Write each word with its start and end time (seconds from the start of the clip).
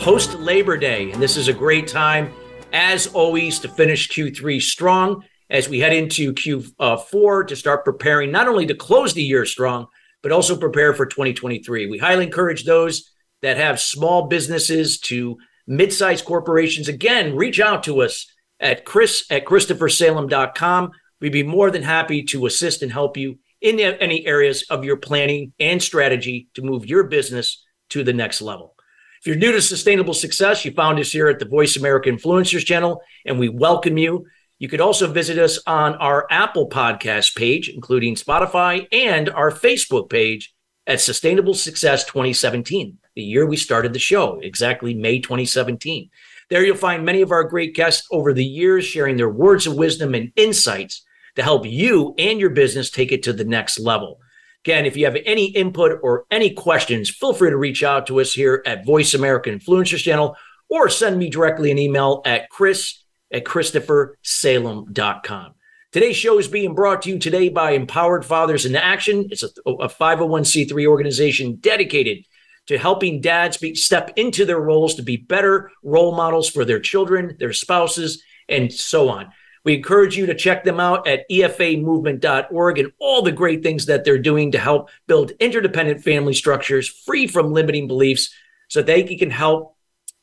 post 0.00 0.34
Labor 0.38 0.78
Day, 0.78 1.10
and 1.10 1.22
this 1.22 1.36
is 1.36 1.48
a 1.48 1.52
great 1.52 1.86
time, 1.86 2.32
as 2.72 3.08
always, 3.08 3.58
to 3.58 3.68
finish 3.68 4.08
Q3 4.08 4.60
strong 4.62 5.22
as 5.50 5.68
we 5.68 5.78
head 5.78 5.92
into 5.92 6.32
Q4 6.32 7.44
uh, 7.44 7.46
to 7.46 7.54
start 7.54 7.84
preparing 7.84 8.32
not 8.32 8.48
only 8.48 8.64
to 8.64 8.74
close 8.74 9.12
the 9.12 9.22
year 9.22 9.44
strong, 9.44 9.88
but 10.22 10.32
also 10.32 10.56
prepare 10.56 10.94
for 10.94 11.04
2023. 11.04 11.90
We 11.90 11.98
highly 11.98 12.24
encourage 12.24 12.64
those 12.64 13.10
that 13.42 13.58
have 13.58 13.78
small 13.78 14.26
businesses 14.26 14.98
to 15.00 15.36
mid-sized 15.66 16.24
corporations. 16.24 16.88
Again, 16.88 17.36
reach 17.36 17.60
out 17.60 17.82
to 17.82 18.00
us 18.00 18.26
at 18.58 18.86
chris 18.86 19.26
at 19.30 19.44
christophersalem.com. 19.44 20.92
We'd 21.20 21.30
be 21.30 21.42
more 21.42 21.70
than 21.70 21.82
happy 21.82 22.22
to 22.24 22.46
assist 22.46 22.80
and 22.80 22.90
help 22.90 23.18
you 23.18 23.38
in 23.60 23.78
any 23.78 24.24
areas 24.24 24.64
of 24.70 24.82
your 24.82 24.96
planning 24.96 25.52
and 25.60 25.82
strategy 25.82 26.48
to 26.54 26.62
move 26.62 26.86
your 26.86 27.04
business 27.04 27.62
to 27.90 28.02
the 28.02 28.14
next 28.14 28.40
level. 28.40 28.76
If 29.20 29.26
you're 29.26 29.36
new 29.36 29.52
to 29.52 29.60
sustainable 29.60 30.14
success, 30.14 30.64
you 30.64 30.70
found 30.70 30.98
us 30.98 31.12
here 31.12 31.28
at 31.28 31.38
the 31.38 31.44
Voice 31.44 31.76
America 31.76 32.08
Influencers 32.08 32.64
channel, 32.64 33.02
and 33.26 33.38
we 33.38 33.50
welcome 33.50 33.98
you. 33.98 34.24
You 34.58 34.66
could 34.66 34.80
also 34.80 35.12
visit 35.12 35.36
us 35.36 35.58
on 35.66 35.94
our 35.96 36.26
Apple 36.30 36.70
podcast 36.70 37.36
page, 37.36 37.68
including 37.68 38.14
Spotify, 38.14 38.86
and 38.90 39.28
our 39.28 39.50
Facebook 39.50 40.08
page 40.08 40.54
at 40.86 41.02
Sustainable 41.02 41.52
Success 41.52 42.06
2017, 42.06 42.96
the 43.14 43.22
year 43.22 43.44
we 43.44 43.58
started 43.58 43.92
the 43.92 43.98
show, 43.98 44.40
exactly 44.40 44.94
May 44.94 45.18
2017. 45.18 46.08
There 46.48 46.64
you'll 46.64 46.76
find 46.78 47.04
many 47.04 47.20
of 47.20 47.30
our 47.30 47.44
great 47.44 47.74
guests 47.74 48.08
over 48.10 48.32
the 48.32 48.42
years 48.42 48.86
sharing 48.86 49.18
their 49.18 49.28
words 49.28 49.66
of 49.66 49.76
wisdom 49.76 50.14
and 50.14 50.32
insights 50.34 51.04
to 51.36 51.42
help 51.42 51.66
you 51.66 52.14
and 52.16 52.40
your 52.40 52.48
business 52.48 52.90
take 52.90 53.12
it 53.12 53.22
to 53.24 53.34
the 53.34 53.44
next 53.44 53.78
level. 53.78 54.18
Again, 54.64 54.84
if 54.84 54.96
you 54.96 55.06
have 55.06 55.16
any 55.24 55.46
input 55.46 55.98
or 56.02 56.26
any 56.30 56.50
questions, 56.50 57.08
feel 57.08 57.32
free 57.32 57.50
to 57.50 57.56
reach 57.56 57.82
out 57.82 58.06
to 58.08 58.20
us 58.20 58.34
here 58.34 58.62
at 58.66 58.84
Voice 58.84 59.14
America 59.14 59.48
Influencers 59.50 60.02
Channel 60.02 60.36
or 60.68 60.90
send 60.90 61.18
me 61.18 61.30
directly 61.30 61.70
an 61.70 61.78
email 61.78 62.20
at 62.26 62.50
chris 62.50 63.02
at 63.32 63.44
christophersalem.com. 63.44 65.54
Today's 65.92 66.16
show 66.16 66.38
is 66.38 66.46
being 66.46 66.74
brought 66.74 67.02
to 67.02 67.10
you 67.10 67.18
today 67.18 67.48
by 67.48 67.72
Empowered 67.72 68.24
Fathers 68.24 68.66
in 68.66 68.76
Action. 68.76 69.26
It's 69.30 69.42
a, 69.42 69.48
a 69.66 69.88
501c3 69.88 70.86
organization 70.86 71.56
dedicated 71.56 72.24
to 72.66 72.78
helping 72.78 73.20
dads 73.20 73.56
be, 73.56 73.74
step 73.74 74.12
into 74.16 74.44
their 74.44 74.60
roles 74.60 74.94
to 74.94 75.02
be 75.02 75.16
better 75.16 75.72
role 75.82 76.14
models 76.14 76.48
for 76.48 76.64
their 76.64 76.78
children, 76.78 77.36
their 77.40 77.52
spouses, 77.52 78.22
and 78.48 78.72
so 78.72 79.08
on. 79.08 79.32
We 79.64 79.74
encourage 79.74 80.16
you 80.16 80.26
to 80.26 80.34
check 80.34 80.64
them 80.64 80.80
out 80.80 81.06
at 81.06 81.28
efamovement.org 81.30 82.78
and 82.78 82.92
all 82.98 83.22
the 83.22 83.32
great 83.32 83.62
things 83.62 83.86
that 83.86 84.04
they're 84.04 84.18
doing 84.18 84.52
to 84.52 84.58
help 84.58 84.90
build 85.06 85.32
interdependent 85.38 86.02
family 86.02 86.32
structures 86.32 86.88
free 86.88 87.26
from 87.26 87.52
limiting 87.52 87.86
beliefs 87.86 88.34
so 88.68 88.82
they 88.82 89.02
can 89.02 89.30
help 89.30 89.76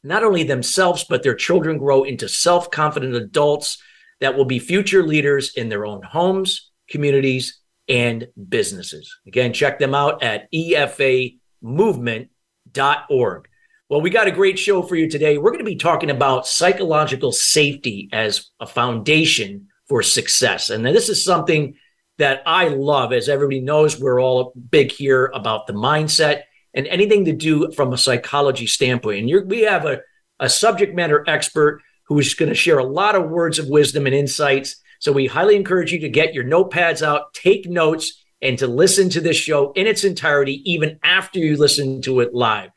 not 0.04 0.24
only 0.24 0.44
themselves, 0.44 1.06
but 1.08 1.24
their 1.24 1.36
children 1.36 1.78
grow 1.78 2.04
into 2.04 2.30
self 2.30 2.72
confident 2.72 3.16
adults 3.16 3.78
that 4.20 4.36
will 4.36 4.46
be 4.46 4.60
future 4.60 5.04
leaders 5.04 5.54
in 5.56 5.70
their 5.70 5.86
own 5.86 6.02
homes, 6.02 6.72
communities, 6.90 7.60
and 7.88 8.28
businesses. 8.50 9.16
Again, 9.28 9.54
check 9.54 9.78
them 9.80 9.94
out 9.94 10.24
at 10.24 10.52
efamovement.org. 10.52 13.47
Well, 13.90 14.02
we 14.02 14.10
got 14.10 14.28
a 14.28 14.32
great 14.32 14.60
show 14.60 14.82
for 14.82 14.98
you 14.98 15.10
today. 15.10 15.38
We're 15.38 15.52
going 15.52 15.64
to 15.64 15.72
be 15.72 15.78
talking 15.78 16.10
about 16.10 16.46
psychological 16.46 17.32
safety 17.32 18.10
as 18.12 18.52
a 18.60 18.68
foundation 18.68 19.70
for 19.88 20.04
success. 20.04 20.70
And 20.70 20.86
this 20.86 21.08
is 21.08 21.24
something 21.24 21.76
that 22.18 22.42
I 22.46 22.68
love. 22.68 23.14
As 23.14 23.30
everybody 23.30 23.62
knows, 23.62 23.98
we're 23.98 24.22
all 24.22 24.52
big 24.70 24.92
here 24.92 25.32
about 25.34 25.68
the 25.68 25.74
mindset 25.74 26.42
and 26.74 26.86
anything 26.88 27.24
to 27.26 27.32
do 27.32 27.72
from 27.72 27.94
a 27.94 27.98
psychology 27.98 28.68
standpoint. 28.68 29.32
And 29.32 29.50
we 29.50 29.62
have 29.62 29.86
a, 29.86 30.02
a 30.38 30.50
subject 30.50 30.94
matter 30.94 31.24
expert 31.26 31.82
who 32.08 32.20
is 32.20 32.34
going 32.34 32.50
to 32.50 32.56
share 32.56 32.80
a 32.80 32.84
lot 32.84 33.16
of 33.16 33.30
words 33.30 33.58
of 33.58 33.70
wisdom 33.70 34.06
and 34.06 34.14
insights. 34.14 34.76
So 35.00 35.14
we 35.14 35.28
highly 35.28 35.56
encourage 35.56 35.94
you 35.94 36.00
to 36.02 36.10
get 36.10 36.34
your 36.34 36.44
notepads 36.44 37.02
out, 37.02 37.34
take 37.34 37.70
notes, 37.70 38.22
and 38.42 38.60
to 38.60 38.68
listen 38.68 39.10
to 39.12 39.22
this 39.22 39.38
show 39.38 39.72
in 39.72 39.88
its 39.88 40.04
entirety, 40.04 40.62
even 40.70 41.00
after 41.04 41.40
you 41.40 41.56
listen 41.56 42.02
to 42.02 42.20
it 42.20 42.34
live. 42.34 42.72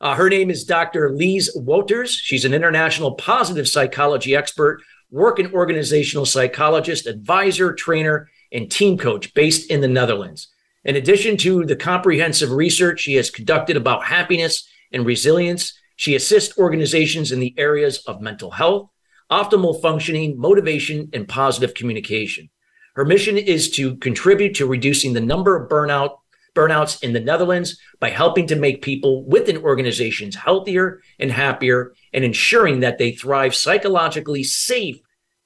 Uh, 0.00 0.14
her 0.14 0.30
name 0.30 0.50
is 0.50 0.64
Dr. 0.64 1.10
Lies 1.10 1.54
Wouters. 1.54 2.08
She's 2.10 2.46
an 2.46 2.54
international 2.54 3.12
positive 3.12 3.68
psychology 3.68 4.34
expert, 4.34 4.80
work 5.10 5.38
and 5.38 5.52
organizational 5.52 6.24
psychologist, 6.24 7.06
advisor, 7.06 7.74
trainer, 7.74 8.30
and 8.50 8.70
team 8.70 8.96
coach 8.96 9.34
based 9.34 9.70
in 9.70 9.82
the 9.82 9.88
Netherlands. 9.88 10.48
In 10.84 10.96
addition 10.96 11.36
to 11.38 11.66
the 11.66 11.76
comprehensive 11.76 12.50
research 12.50 13.00
she 13.00 13.14
has 13.14 13.28
conducted 13.28 13.76
about 13.76 14.04
happiness 14.04 14.66
and 14.90 15.04
resilience, 15.04 15.78
she 15.96 16.14
assists 16.14 16.56
organizations 16.56 17.30
in 17.30 17.40
the 17.40 17.54
areas 17.58 17.98
of 18.06 18.22
mental 18.22 18.50
health, 18.50 18.88
optimal 19.30 19.82
functioning, 19.82 20.38
motivation, 20.38 21.10
and 21.12 21.28
positive 21.28 21.74
communication. 21.74 22.48
Her 22.94 23.04
mission 23.04 23.36
is 23.36 23.70
to 23.72 23.96
contribute 23.96 24.54
to 24.54 24.66
reducing 24.66 25.12
the 25.12 25.20
number 25.20 25.56
of 25.56 25.68
burnout 25.68 26.19
burnouts 26.54 27.02
in 27.02 27.12
the 27.12 27.20
Netherlands 27.20 27.78
by 27.98 28.10
helping 28.10 28.46
to 28.48 28.56
make 28.56 28.82
people 28.82 29.24
within 29.24 29.58
organizations 29.58 30.36
healthier 30.36 31.00
and 31.18 31.30
happier 31.30 31.92
and 32.12 32.24
ensuring 32.24 32.80
that 32.80 32.98
they 32.98 33.12
thrive 33.12 33.54
psychologically 33.54 34.42
safe 34.42 34.98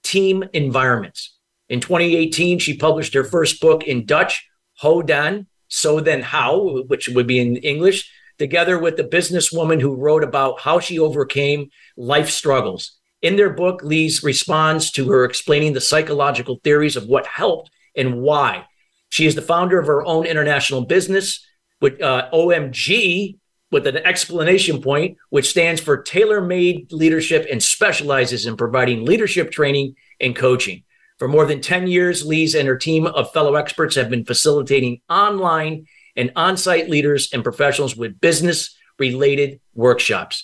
team 0.02 0.44
environments. 0.52 1.36
In 1.68 1.80
2018, 1.80 2.58
she 2.58 2.76
published 2.76 3.14
her 3.14 3.24
first 3.24 3.60
book 3.60 3.84
in 3.84 4.06
Dutch, 4.06 4.48
Ho 4.78 5.02
Dan, 5.02 5.46
So 5.68 6.00
Then 6.00 6.22
How, 6.22 6.82
which 6.86 7.08
would 7.08 7.26
be 7.26 7.38
in 7.38 7.56
English, 7.56 8.10
together 8.38 8.78
with 8.78 8.96
the 8.96 9.04
businesswoman 9.04 9.80
who 9.80 9.96
wrote 9.96 10.24
about 10.24 10.60
how 10.60 10.78
she 10.80 10.98
overcame 10.98 11.70
life 11.96 12.30
struggles. 12.30 12.98
In 13.22 13.36
their 13.36 13.50
book, 13.50 13.80
Lies 13.82 14.22
responds 14.22 14.90
to 14.92 15.08
her 15.08 15.24
explaining 15.24 15.72
the 15.72 15.80
psychological 15.80 16.60
theories 16.62 16.96
of 16.96 17.06
what 17.06 17.26
helped 17.26 17.70
and 17.96 18.20
why 18.20 18.66
she 19.14 19.26
is 19.26 19.36
the 19.36 19.42
founder 19.42 19.78
of 19.78 19.86
her 19.86 20.04
own 20.04 20.26
international 20.26 20.86
business 20.86 21.46
with 21.80 22.02
uh, 22.02 22.28
OMG 22.32 23.38
with 23.70 23.86
an 23.86 23.98
explanation 23.98 24.82
point, 24.82 25.18
which 25.30 25.48
stands 25.48 25.80
for 25.80 26.02
Tailor 26.02 26.40
Made 26.40 26.92
Leadership 26.92 27.46
and 27.48 27.62
specializes 27.62 28.44
in 28.44 28.56
providing 28.56 29.04
leadership 29.04 29.52
training 29.52 29.94
and 30.18 30.34
coaching. 30.34 30.82
For 31.20 31.28
more 31.28 31.46
than 31.46 31.60
10 31.60 31.86
years, 31.86 32.26
Lies 32.26 32.56
and 32.56 32.66
her 32.66 32.76
team 32.76 33.06
of 33.06 33.32
fellow 33.32 33.54
experts 33.54 33.94
have 33.94 34.10
been 34.10 34.24
facilitating 34.24 35.00
online 35.08 35.86
and 36.16 36.32
on 36.34 36.56
site 36.56 36.90
leaders 36.90 37.28
and 37.32 37.44
professionals 37.44 37.96
with 37.96 38.20
business 38.20 38.76
related 38.98 39.60
workshops. 39.74 40.42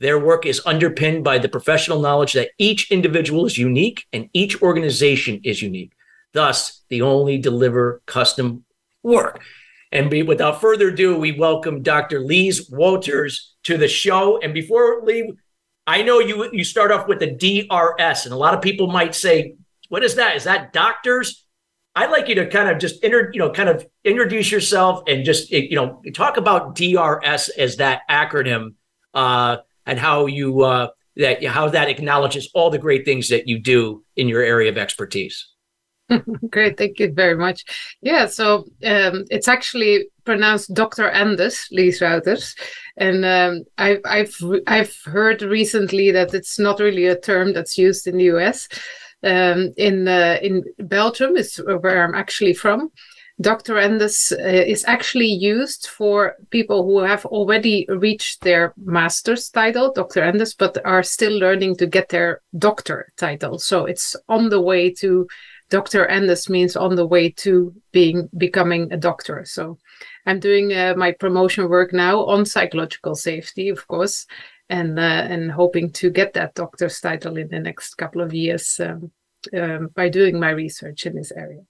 Their 0.00 0.18
work 0.18 0.46
is 0.46 0.62
underpinned 0.64 1.22
by 1.22 1.36
the 1.36 1.50
professional 1.50 2.00
knowledge 2.00 2.32
that 2.32 2.52
each 2.56 2.90
individual 2.90 3.44
is 3.44 3.58
unique 3.58 4.06
and 4.10 4.30
each 4.32 4.62
organization 4.62 5.42
is 5.44 5.60
unique. 5.60 5.92
Thus, 6.36 6.82
the 6.90 7.00
only 7.00 7.38
deliver 7.38 8.02
custom 8.04 8.66
work. 9.02 9.40
And 9.90 10.10
be, 10.10 10.22
without 10.22 10.60
further 10.60 10.88
ado, 10.88 11.16
we 11.16 11.32
welcome 11.32 11.82
Dr. 11.82 12.20
Lies 12.20 12.68
Wouters 12.68 13.52
to 13.62 13.78
the 13.78 13.88
show. 13.88 14.38
And 14.42 14.52
before 14.52 15.00
leave, 15.02 15.32
I 15.86 16.02
know 16.02 16.18
you 16.18 16.50
you 16.52 16.62
start 16.62 16.92
off 16.92 17.08
with 17.08 17.20
the 17.20 17.30
DRS, 17.30 18.26
and 18.26 18.34
a 18.34 18.36
lot 18.36 18.52
of 18.52 18.60
people 18.60 18.88
might 18.88 19.14
say, 19.14 19.54
"What 19.88 20.04
is 20.04 20.16
that? 20.16 20.36
Is 20.36 20.44
that 20.44 20.74
doctors?" 20.74 21.46
I'd 21.94 22.10
like 22.10 22.28
you 22.28 22.34
to 22.34 22.46
kind 22.48 22.68
of 22.68 22.76
just 22.78 23.02
inter, 23.02 23.30
you 23.32 23.38
know, 23.38 23.50
kind 23.50 23.70
of 23.70 23.86
introduce 24.04 24.50
yourself 24.50 25.04
and 25.08 25.24
just 25.24 25.50
you 25.50 25.76
know 25.76 26.02
talk 26.12 26.36
about 26.36 26.74
DRS 26.74 27.48
as 27.48 27.76
that 27.76 28.02
acronym 28.10 28.74
uh, 29.14 29.56
and 29.86 29.98
how 29.98 30.26
you 30.26 30.60
uh, 30.60 30.88
that 31.16 31.42
how 31.46 31.70
that 31.70 31.88
acknowledges 31.88 32.50
all 32.52 32.68
the 32.68 32.78
great 32.78 33.06
things 33.06 33.30
that 33.30 33.48
you 33.48 33.58
do 33.58 34.04
in 34.16 34.28
your 34.28 34.42
area 34.42 34.70
of 34.70 34.76
expertise. 34.76 35.55
Great, 36.50 36.76
thank 36.76 36.98
you 36.98 37.12
very 37.12 37.36
much. 37.36 37.64
Yeah, 38.00 38.26
so 38.26 38.66
um, 38.84 39.24
it's 39.30 39.48
actually 39.48 40.06
pronounced 40.24 40.72
Dr. 40.74 41.08
Andes, 41.08 41.68
Lies 41.72 42.00
Wouters, 42.00 42.56
and 42.96 43.24
um, 43.24 43.64
I've 43.78 44.00
I've 44.04 44.36
I've 44.66 44.96
heard 45.04 45.42
recently 45.42 46.12
that 46.12 46.32
it's 46.34 46.58
not 46.58 46.80
really 46.80 47.06
a 47.06 47.18
term 47.18 47.52
that's 47.52 47.76
used 47.76 48.06
in 48.06 48.18
the 48.18 48.24
U.S. 48.24 48.68
Um, 49.22 49.72
in 49.76 50.06
uh, 50.06 50.38
in 50.42 50.62
Belgium 50.78 51.36
is 51.36 51.56
where 51.56 52.04
I'm 52.04 52.14
actually 52.14 52.54
from. 52.54 52.90
Doctorandus 53.42 54.32
uh, 54.32 54.36
is 54.36 54.82
actually 54.86 55.26
used 55.26 55.88
for 55.88 56.36
people 56.50 56.84
who 56.84 57.00
have 57.00 57.26
already 57.26 57.86
reached 57.90 58.40
their 58.42 58.72
master's 58.78 59.50
title, 59.50 59.92
Doctorandus, 59.92 60.54
but 60.58 60.78
are 60.86 61.02
still 61.02 61.38
learning 61.38 61.76
to 61.76 61.86
get 61.86 62.08
their 62.08 62.40
doctor 62.56 63.12
title. 63.18 63.58
So 63.58 63.84
it's 63.84 64.16
on 64.28 64.48
the 64.48 64.60
way 64.60 64.90
to 64.94 65.26
Doctorandus 65.70 66.48
means 66.48 66.76
on 66.76 66.94
the 66.94 67.06
way 67.06 67.30
to 67.30 67.74
being 67.92 68.28
becoming 68.36 68.92
a 68.92 68.96
doctor. 68.96 69.44
So 69.44 69.78
I'm 70.24 70.38
doing 70.38 70.72
uh, 70.72 70.94
my 70.96 71.12
promotion 71.12 71.68
work 71.68 71.92
now 71.92 72.24
on 72.24 72.46
psychological 72.46 73.14
safety, 73.14 73.68
of 73.68 73.86
course, 73.88 74.26
and 74.68 74.98
uh, 74.98 75.02
and 75.02 75.50
hoping 75.50 75.90
to 75.92 76.10
get 76.10 76.34
that 76.34 76.54
doctor's 76.54 77.00
title 77.00 77.36
in 77.36 77.48
the 77.48 77.60
next 77.60 77.94
couple 77.94 78.20
of 78.20 78.32
years 78.32 78.80
um, 78.80 79.10
um, 79.56 79.88
by 79.94 80.08
doing 80.08 80.38
my 80.38 80.50
research 80.50 81.06
in 81.06 81.16
this 81.16 81.32
area. 81.32 81.62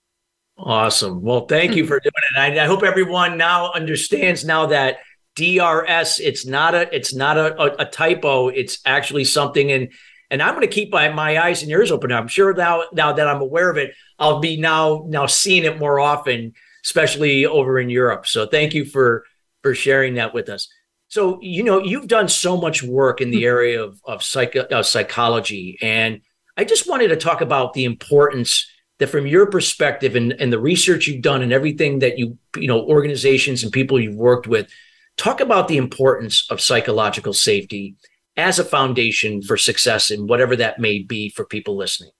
Awesome. 0.58 1.22
Well, 1.22 1.46
thank 1.46 1.76
you 1.76 1.86
for 1.86 2.00
doing 2.00 2.12
it. 2.34 2.38
I, 2.38 2.64
I, 2.64 2.66
hope 2.66 2.82
everyone 2.82 3.36
now 3.36 3.72
understands 3.72 4.42
now 4.42 4.66
that 4.66 4.98
DRS 5.34 6.18
it's 6.18 6.46
not 6.46 6.74
a 6.74 6.94
it's 6.96 7.14
not 7.14 7.36
a, 7.36 7.60
a, 7.60 7.76
a 7.80 7.84
typo. 7.84 8.48
It's 8.48 8.80
actually 8.86 9.24
something 9.24 9.70
and 9.70 9.88
and 10.30 10.42
I'm 10.42 10.54
going 10.54 10.66
to 10.66 10.74
keep 10.74 10.92
my, 10.92 11.08
my 11.10 11.38
eyes 11.38 11.62
and 11.62 11.70
ears 11.70 11.92
open. 11.92 12.12
I'm 12.12 12.28
sure 12.28 12.52
now 12.54 12.84
now 12.92 13.12
that 13.12 13.28
I'm 13.28 13.40
aware 13.40 13.70
of 13.70 13.76
it, 13.76 13.94
I'll 14.18 14.40
be 14.40 14.56
now 14.56 15.04
now 15.08 15.26
seeing 15.26 15.64
it 15.64 15.78
more 15.78 16.00
often, 16.00 16.54
especially 16.84 17.46
over 17.46 17.78
in 17.78 17.90
Europe. 17.90 18.26
So 18.26 18.46
thank 18.46 18.74
you 18.74 18.84
for 18.84 19.24
for 19.62 19.74
sharing 19.74 20.14
that 20.14 20.34
with 20.34 20.48
us. 20.48 20.68
So 21.08 21.38
you 21.40 21.62
know 21.62 21.82
you've 21.82 22.08
done 22.08 22.28
so 22.28 22.56
much 22.56 22.82
work 22.82 23.20
in 23.20 23.30
the 23.30 23.38
mm-hmm. 23.38 23.46
area 23.46 23.82
of 23.82 24.00
of 24.04 24.22
psych, 24.22 24.56
uh, 24.56 24.82
psychology, 24.82 25.78
and 25.80 26.20
I 26.56 26.64
just 26.64 26.88
wanted 26.88 27.08
to 27.08 27.16
talk 27.16 27.40
about 27.40 27.74
the 27.74 27.84
importance 27.84 28.68
that 28.98 29.08
from 29.08 29.26
your 29.26 29.46
perspective 29.46 30.16
and, 30.16 30.32
and 30.32 30.52
the 30.52 30.58
research 30.58 31.06
you've 31.06 31.22
done 31.22 31.42
and 31.42 31.52
everything 31.52 32.00
that 32.00 32.18
you 32.18 32.38
you 32.56 32.66
know 32.66 32.82
organizations 32.84 33.62
and 33.62 33.72
people 33.72 34.00
you've 34.00 34.16
worked 34.16 34.46
with 34.46 34.68
talk 35.16 35.40
about 35.40 35.68
the 35.68 35.76
importance 35.76 36.46
of 36.50 36.60
psychological 36.60 37.32
safety 37.32 37.96
as 38.36 38.58
a 38.58 38.64
foundation 38.64 39.42
for 39.42 39.56
success 39.56 40.10
in 40.10 40.26
whatever 40.26 40.56
that 40.56 40.78
may 40.78 40.98
be 40.98 41.30
for 41.30 41.44
people 41.44 41.76
listening 41.76 42.10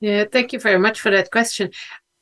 yeah 0.00 0.24
thank 0.30 0.52
you 0.52 0.58
very 0.58 0.78
much 0.78 1.00
for 1.00 1.10
that 1.10 1.30
question 1.30 1.70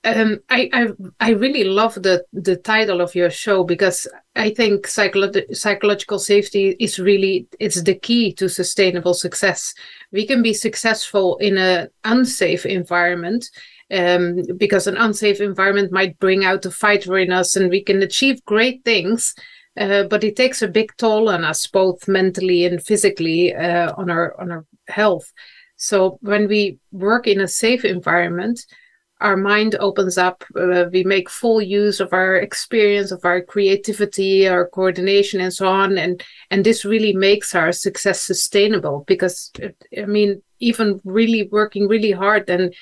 um, 0.02 0.40
I, 0.48 0.70
I 0.72 0.86
I 1.20 1.30
really 1.32 1.64
love 1.64 1.94
the 1.94 2.24
the 2.32 2.56
title 2.56 3.02
of 3.02 3.14
your 3.14 3.28
show 3.28 3.64
because 3.64 4.06
I 4.34 4.50
think 4.50 4.86
psycholo- 4.86 5.54
psychological 5.54 6.18
safety 6.18 6.74
is 6.80 6.98
really 6.98 7.46
it's 7.58 7.82
the 7.82 7.94
key 7.94 8.32
to 8.34 8.48
sustainable 8.48 9.12
success. 9.12 9.74
We 10.10 10.26
can 10.26 10.42
be 10.42 10.54
successful 10.54 11.36
in 11.36 11.58
an 11.58 11.88
unsafe 12.04 12.64
environment 12.64 13.50
um, 13.90 14.42
because 14.56 14.86
an 14.86 14.96
unsafe 14.96 15.40
environment 15.40 15.92
might 15.92 16.18
bring 16.18 16.46
out 16.46 16.62
the 16.62 16.70
fighter 16.70 17.18
in 17.18 17.30
us, 17.30 17.54
and 17.54 17.68
we 17.68 17.82
can 17.84 18.02
achieve 18.02 18.42
great 18.46 18.82
things. 18.84 19.34
Uh, 19.78 20.04
but 20.04 20.24
it 20.24 20.36
takes 20.36 20.62
a 20.62 20.68
big 20.68 20.92
toll 20.98 21.28
on 21.28 21.44
us, 21.44 21.66
both 21.66 22.08
mentally 22.08 22.64
and 22.64 22.82
physically, 22.82 23.54
uh, 23.54 23.92
on 23.96 24.10
our 24.10 24.38
on 24.40 24.50
our 24.50 24.66
health. 24.88 25.32
So 25.76 26.18
when 26.20 26.48
we 26.48 26.78
work 26.92 27.26
in 27.26 27.40
a 27.40 27.48
safe 27.48 27.84
environment, 27.84 28.66
our 29.20 29.36
mind 29.36 29.76
opens 29.80 30.18
up. 30.18 30.44
Uh, 30.56 30.86
we 30.92 31.04
make 31.04 31.30
full 31.30 31.60
use 31.62 32.00
of 32.00 32.12
our 32.12 32.36
experience, 32.36 33.12
of 33.12 33.24
our 33.24 33.40
creativity, 33.40 34.48
our 34.48 34.66
coordination, 34.68 35.40
and 35.40 35.52
so 35.52 35.68
on. 35.68 35.98
And 35.98 36.22
and 36.50 36.64
this 36.64 36.84
really 36.84 37.14
makes 37.14 37.54
our 37.54 37.72
success 37.72 38.20
sustainable 38.22 39.04
because 39.06 39.52
I 39.96 40.04
mean, 40.06 40.42
even 40.58 41.00
really 41.04 41.48
working 41.52 41.86
really 41.86 42.12
hard 42.12 42.46
then 42.46 42.72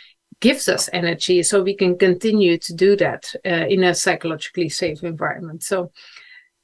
gives 0.40 0.68
us 0.68 0.88
energy, 0.92 1.42
so 1.42 1.62
we 1.62 1.74
can 1.74 1.98
continue 1.98 2.56
to 2.58 2.72
do 2.74 2.96
that 2.96 3.34
uh, 3.44 3.66
in 3.68 3.84
a 3.84 3.94
psychologically 3.94 4.68
safe 4.68 5.02
environment. 5.02 5.62
So. 5.62 5.92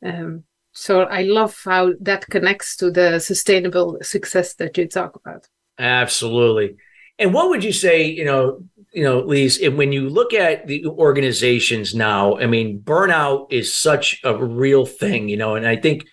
Um, 0.05 0.45
so 0.73 1.03
I 1.03 1.23
love 1.23 1.59
how 1.65 1.93
that 2.01 2.27
connects 2.27 2.77
to 2.77 2.91
the 2.91 3.19
sustainable 3.21 3.99
success 4.03 4.55
that 4.55 4.77
you 4.77 4.87
talk 4.87 5.17
about. 5.17 5.49
Absolutely. 5.79 6.77
And 7.19 7.33
what 7.33 7.49
would 7.49 7.65
you 7.65 7.73
say, 7.73 8.05
you 8.05 8.25
know, 8.25 8.61
you 8.93 9.03
know, 9.03 9.21
Lies, 9.21 9.59
when 9.61 9.93
you 9.93 10.09
look 10.09 10.35
at 10.35 10.67
the 10.67 10.85
organizations 10.87 11.95
now, 11.95 12.37
I 12.39 12.47
mean, 12.47 12.81
burnout 12.81 13.53
is 13.53 13.75
such 13.75 14.21
a 14.25 14.37
real 14.37 14.85
thing, 14.85 15.29
you 15.29 15.37
know, 15.37 15.55
and 15.55 15.67
I 15.67 15.77
think 15.77 16.05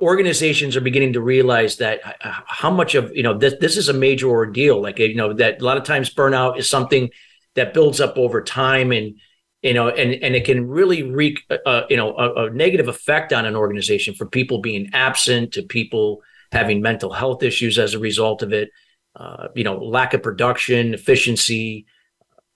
organizations 0.00 0.76
are 0.76 0.80
beginning 0.80 1.12
to 1.12 1.20
realize 1.20 1.76
that 1.76 2.00
how 2.20 2.70
much 2.70 2.94
of, 2.94 3.14
you 3.14 3.22
know, 3.22 3.36
this, 3.36 3.54
this 3.60 3.76
is 3.76 3.88
a 3.88 3.94
major 3.94 4.28
ordeal. 4.28 4.82
Like, 4.82 4.98
you 4.98 5.14
know, 5.14 5.34
that 5.34 5.60
a 5.60 5.64
lot 5.64 5.76
of 5.76 5.84
times 5.84 6.12
burnout 6.12 6.58
is 6.58 6.68
something 6.68 7.10
that 7.54 7.74
builds 7.74 8.00
up 8.00 8.16
over 8.16 8.42
time 8.42 8.92
and, 8.92 9.16
you 9.62 9.74
know, 9.74 9.88
and, 9.88 10.14
and 10.22 10.34
it 10.34 10.44
can 10.44 10.68
really 10.68 11.02
wreak, 11.02 11.40
uh, 11.66 11.82
you 11.88 11.96
know, 11.96 12.16
a, 12.16 12.46
a 12.46 12.50
negative 12.50 12.88
effect 12.88 13.32
on 13.32 13.44
an 13.44 13.56
organization 13.56 14.14
from 14.14 14.28
people 14.28 14.60
being 14.60 14.90
absent 14.92 15.52
to 15.54 15.62
people 15.62 16.22
having 16.52 16.80
mental 16.80 17.12
health 17.12 17.42
issues 17.42 17.78
as 17.78 17.94
a 17.94 17.98
result 17.98 18.42
of 18.42 18.52
it 18.52 18.70
uh, 19.18 19.48
you 19.54 19.64
know, 19.64 19.76
lack 19.78 20.14
of 20.14 20.22
production, 20.22 20.94
efficiency, 20.94 21.86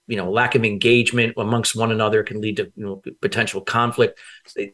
you 0.07 0.15
know, 0.15 0.31
lack 0.31 0.55
of 0.55 0.63
engagement 0.63 1.33
amongst 1.37 1.75
one 1.75 1.91
another 1.91 2.23
can 2.23 2.39
lead 2.39 2.57
to 2.57 2.71
you 2.75 2.85
know, 2.85 3.01
potential 3.21 3.61
conflict. 3.61 4.17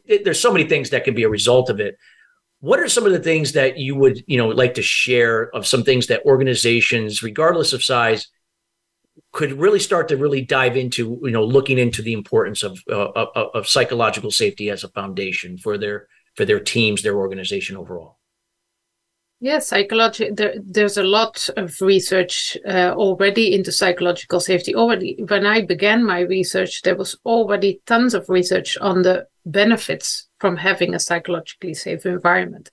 There's 0.06 0.40
so 0.40 0.52
many 0.52 0.68
things 0.68 0.90
that 0.90 1.04
can 1.04 1.14
be 1.14 1.24
a 1.24 1.28
result 1.28 1.68
of 1.68 1.80
it. 1.80 1.96
What 2.60 2.78
are 2.78 2.88
some 2.88 3.06
of 3.06 3.12
the 3.12 3.18
things 3.18 3.52
that 3.52 3.78
you 3.78 3.96
would, 3.96 4.22
you 4.26 4.36
know, 4.36 4.48
like 4.48 4.74
to 4.74 4.82
share 4.82 5.54
of 5.54 5.66
some 5.66 5.82
things 5.82 6.08
that 6.08 6.24
organizations, 6.24 7.22
regardless 7.22 7.72
of 7.72 7.82
size, 7.82 8.28
could 9.32 9.52
really 9.52 9.78
start 9.78 10.08
to 10.08 10.16
really 10.16 10.42
dive 10.42 10.76
into, 10.76 11.20
you 11.22 11.30
know, 11.30 11.44
looking 11.44 11.78
into 11.78 12.02
the 12.02 12.12
importance 12.12 12.62
of, 12.62 12.80
uh, 12.90 13.10
of, 13.14 13.48
of 13.54 13.68
psychological 13.68 14.30
safety 14.30 14.70
as 14.70 14.82
a 14.82 14.88
foundation 14.88 15.56
for 15.56 15.78
their 15.78 16.08
for 16.36 16.44
their 16.44 16.60
teams, 16.60 17.02
their 17.02 17.16
organization 17.16 17.76
overall. 17.76 18.18
Yes, 19.42 19.68
psychology. 19.68 20.30
There, 20.30 20.54
there's 20.62 20.98
a 20.98 21.02
lot 21.02 21.48
of 21.56 21.80
research 21.80 22.58
uh, 22.68 22.92
already 22.94 23.54
into 23.54 23.72
psychological 23.72 24.38
safety. 24.38 24.74
Already, 24.74 25.24
when 25.28 25.46
I 25.46 25.62
began 25.62 26.04
my 26.04 26.20
research, 26.20 26.82
there 26.82 26.96
was 26.96 27.18
already 27.24 27.80
tons 27.86 28.12
of 28.12 28.28
research 28.28 28.76
on 28.78 29.00
the 29.02 29.26
benefits 29.46 30.28
from 30.40 30.58
having 30.58 30.94
a 30.94 30.98
psychologically 30.98 31.72
safe 31.72 32.04
environment, 32.04 32.70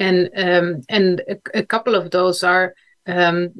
and 0.00 0.30
um, 0.36 0.82
and 0.88 1.22
a, 1.28 1.60
a, 1.60 1.62
couple 1.64 1.94
of 1.94 2.10
those 2.10 2.42
are 2.42 2.74
um, 3.06 3.50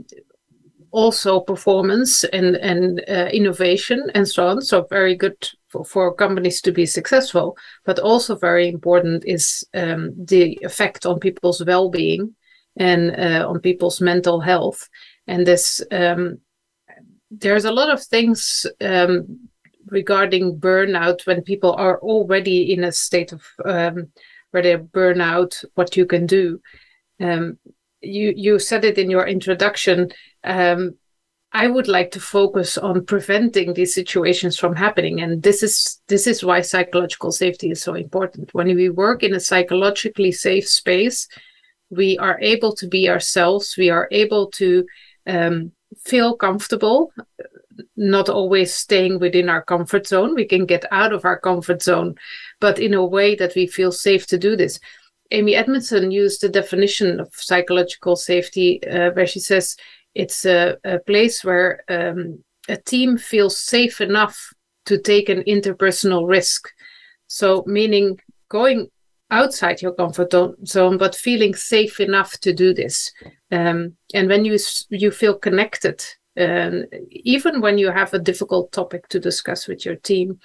also 0.93 1.41
performance 1.41 2.25
and 2.25 2.57
and 2.57 3.03
uh, 3.09 3.29
innovation 3.33 4.11
and 4.15 4.27
so 4.27 4.47
on. 4.47 4.61
So 4.63 4.87
very 4.91 5.15
good 5.17 5.37
for, 5.69 5.85
for 5.85 6.15
companies 6.15 6.61
to 6.63 6.73
be 6.73 6.87
successful, 6.87 7.57
but 7.85 7.99
also 7.99 8.37
very 8.37 8.69
important 8.69 9.25
is 9.27 9.65
um, 9.75 10.13
the 10.17 10.59
effect 10.63 11.07
on 11.07 11.21
people's 11.21 11.65
well-being 11.65 12.35
and 12.77 13.11
uh, 13.11 13.49
on 13.49 13.61
people's 13.61 14.01
mental 14.01 14.41
health. 14.41 14.89
And 15.27 15.47
this, 15.47 15.83
um, 15.93 16.39
there's 17.31 17.65
a 17.65 17.73
lot 17.73 17.91
of 17.91 18.03
things 18.03 18.67
um, 18.81 19.49
regarding 19.87 20.59
burnout 20.59 21.27
when 21.27 21.43
people 21.43 21.73
are 21.73 22.01
already 22.01 22.73
in 22.73 22.85
a 22.85 22.93
state 22.93 23.33
of 23.33 23.45
um, 23.65 24.09
where 24.51 24.63
they 24.63 24.77
burn 24.77 25.21
out. 25.21 25.63
What 25.75 25.97
you 25.97 26.07
can 26.07 26.27
do. 26.27 26.61
Um, 27.21 27.59
you 28.03 28.33
you 28.37 28.59
said 28.59 28.85
it 28.85 28.99
in 28.99 29.11
your 29.11 29.27
introduction. 29.27 30.11
Um, 30.45 30.97
I 31.53 31.67
would 31.67 31.89
like 31.89 32.13
to 32.13 32.21
focus 32.21 32.79
on 32.79 33.05
preventing 33.05 33.75
these 33.75 33.93
situations 33.93 34.57
from 34.57 34.77
happening, 34.77 35.21
and 35.21 35.43
this 35.43 35.63
is 35.63 36.01
this 36.09 36.27
is 36.27 36.45
why 36.45 36.61
psychological 36.61 37.33
safety 37.33 37.71
is 37.71 37.83
so 37.83 37.95
important. 37.95 38.55
When 38.55 38.75
we 38.75 38.89
work 38.89 39.23
in 39.23 39.35
a 39.35 39.41
psychologically 39.41 40.33
safe 40.33 40.69
space, 40.69 41.27
we 41.91 42.17
are 42.19 42.39
able 42.41 42.73
to 42.77 42.87
be 42.87 43.09
ourselves 43.09 43.77
we 43.77 43.91
are 43.91 44.09
able 44.11 44.51
to 44.53 44.87
um, 45.27 45.73
feel 46.05 46.37
comfortable 46.37 47.13
not 47.97 48.29
always 48.29 48.73
staying 48.73 49.19
within 49.19 49.49
our 49.49 49.63
comfort 49.63 50.07
zone 50.07 50.35
we 50.35 50.45
can 50.45 50.65
get 50.65 50.85
out 50.91 51.13
of 51.13 51.25
our 51.25 51.39
comfort 51.39 51.83
zone 51.83 52.15
but 52.61 52.79
in 52.79 52.95
a 52.95 53.05
way 53.05 53.35
that 53.35 53.55
we 53.55 53.67
feel 53.67 53.93
safe 53.93 54.27
to 54.27 54.39
do 54.39 54.57
this 54.57 54.79
amy 55.31 55.55
edmondson 55.55 56.11
used 56.11 56.41
the 56.41 56.49
definition 56.49 57.21
of 57.21 57.29
psychological 57.35 58.17
safety 58.17 58.83
uh, 58.89 59.11
where 59.13 59.27
she 59.27 59.41
says 59.41 59.77
it's 60.15 60.45
a, 60.45 60.77
a 60.85 60.99
place 61.01 61.45
where 61.45 61.85
um, 61.89 62.43
a 62.69 62.77
team 62.77 63.17
feels 63.17 63.59
safe 63.59 64.01
enough 64.01 64.53
to 64.87 64.99
take 64.99 65.29
an 65.29 65.43
interpersonal 65.45 66.29
risk 66.29 66.69
so 67.27 67.63
meaning 67.67 68.19
going 68.49 68.89
outside 69.31 69.81
your 69.81 69.93
comfort 69.93 70.33
zone, 70.67 70.99
but 70.99 71.15
feeling 71.15 71.55
safe 71.55 72.01
enough 72.01 72.39
to 72.41 72.53
do 72.53 72.75
this. 72.75 73.13
Um, 73.51 73.97
and 74.15 74.29
when 74.29 74.45
you 74.45 74.59
you 74.89 75.11
feel 75.11 75.39
connected, 75.39 76.05
um, 76.39 76.85
even 77.11 77.61
when 77.61 77.79
you 77.79 77.91
have 77.91 78.15
a 78.15 78.19
difficult 78.19 78.73
topic 78.73 79.09
to 79.09 79.21
discuss 79.21 79.69
with 79.69 79.85
your 79.85 79.97
team, 79.97 80.39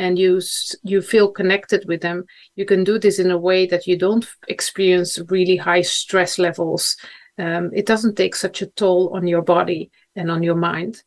and 0.00 0.18
you 0.18 0.40
you 0.82 1.02
feel 1.02 1.30
connected 1.30 1.84
with 1.86 2.00
them, 2.00 2.24
you 2.56 2.64
can 2.64 2.84
do 2.84 2.98
this 2.98 3.18
in 3.18 3.30
a 3.30 3.38
way 3.38 3.66
that 3.66 3.86
you 3.86 3.98
don't 3.98 4.26
experience 4.48 5.18
really 5.28 5.56
high 5.56 5.82
stress 5.82 6.38
levels. 6.38 6.96
Um, 7.38 7.70
it 7.74 7.86
doesn't 7.86 8.16
take 8.16 8.34
such 8.34 8.62
a 8.62 8.66
toll 8.66 9.14
on 9.14 9.26
your 9.26 9.42
body 9.42 9.90
and 10.16 10.30
on 10.30 10.42
your 10.42 10.56
mind, 10.56 11.02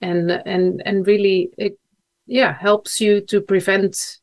and 0.00 0.30
and 0.30 0.80
and 0.86 1.06
really 1.06 1.50
it, 1.58 1.76
yeah 2.26 2.56
helps 2.56 3.00
you 3.00 3.20
to 3.22 3.40
prevent 3.40 4.18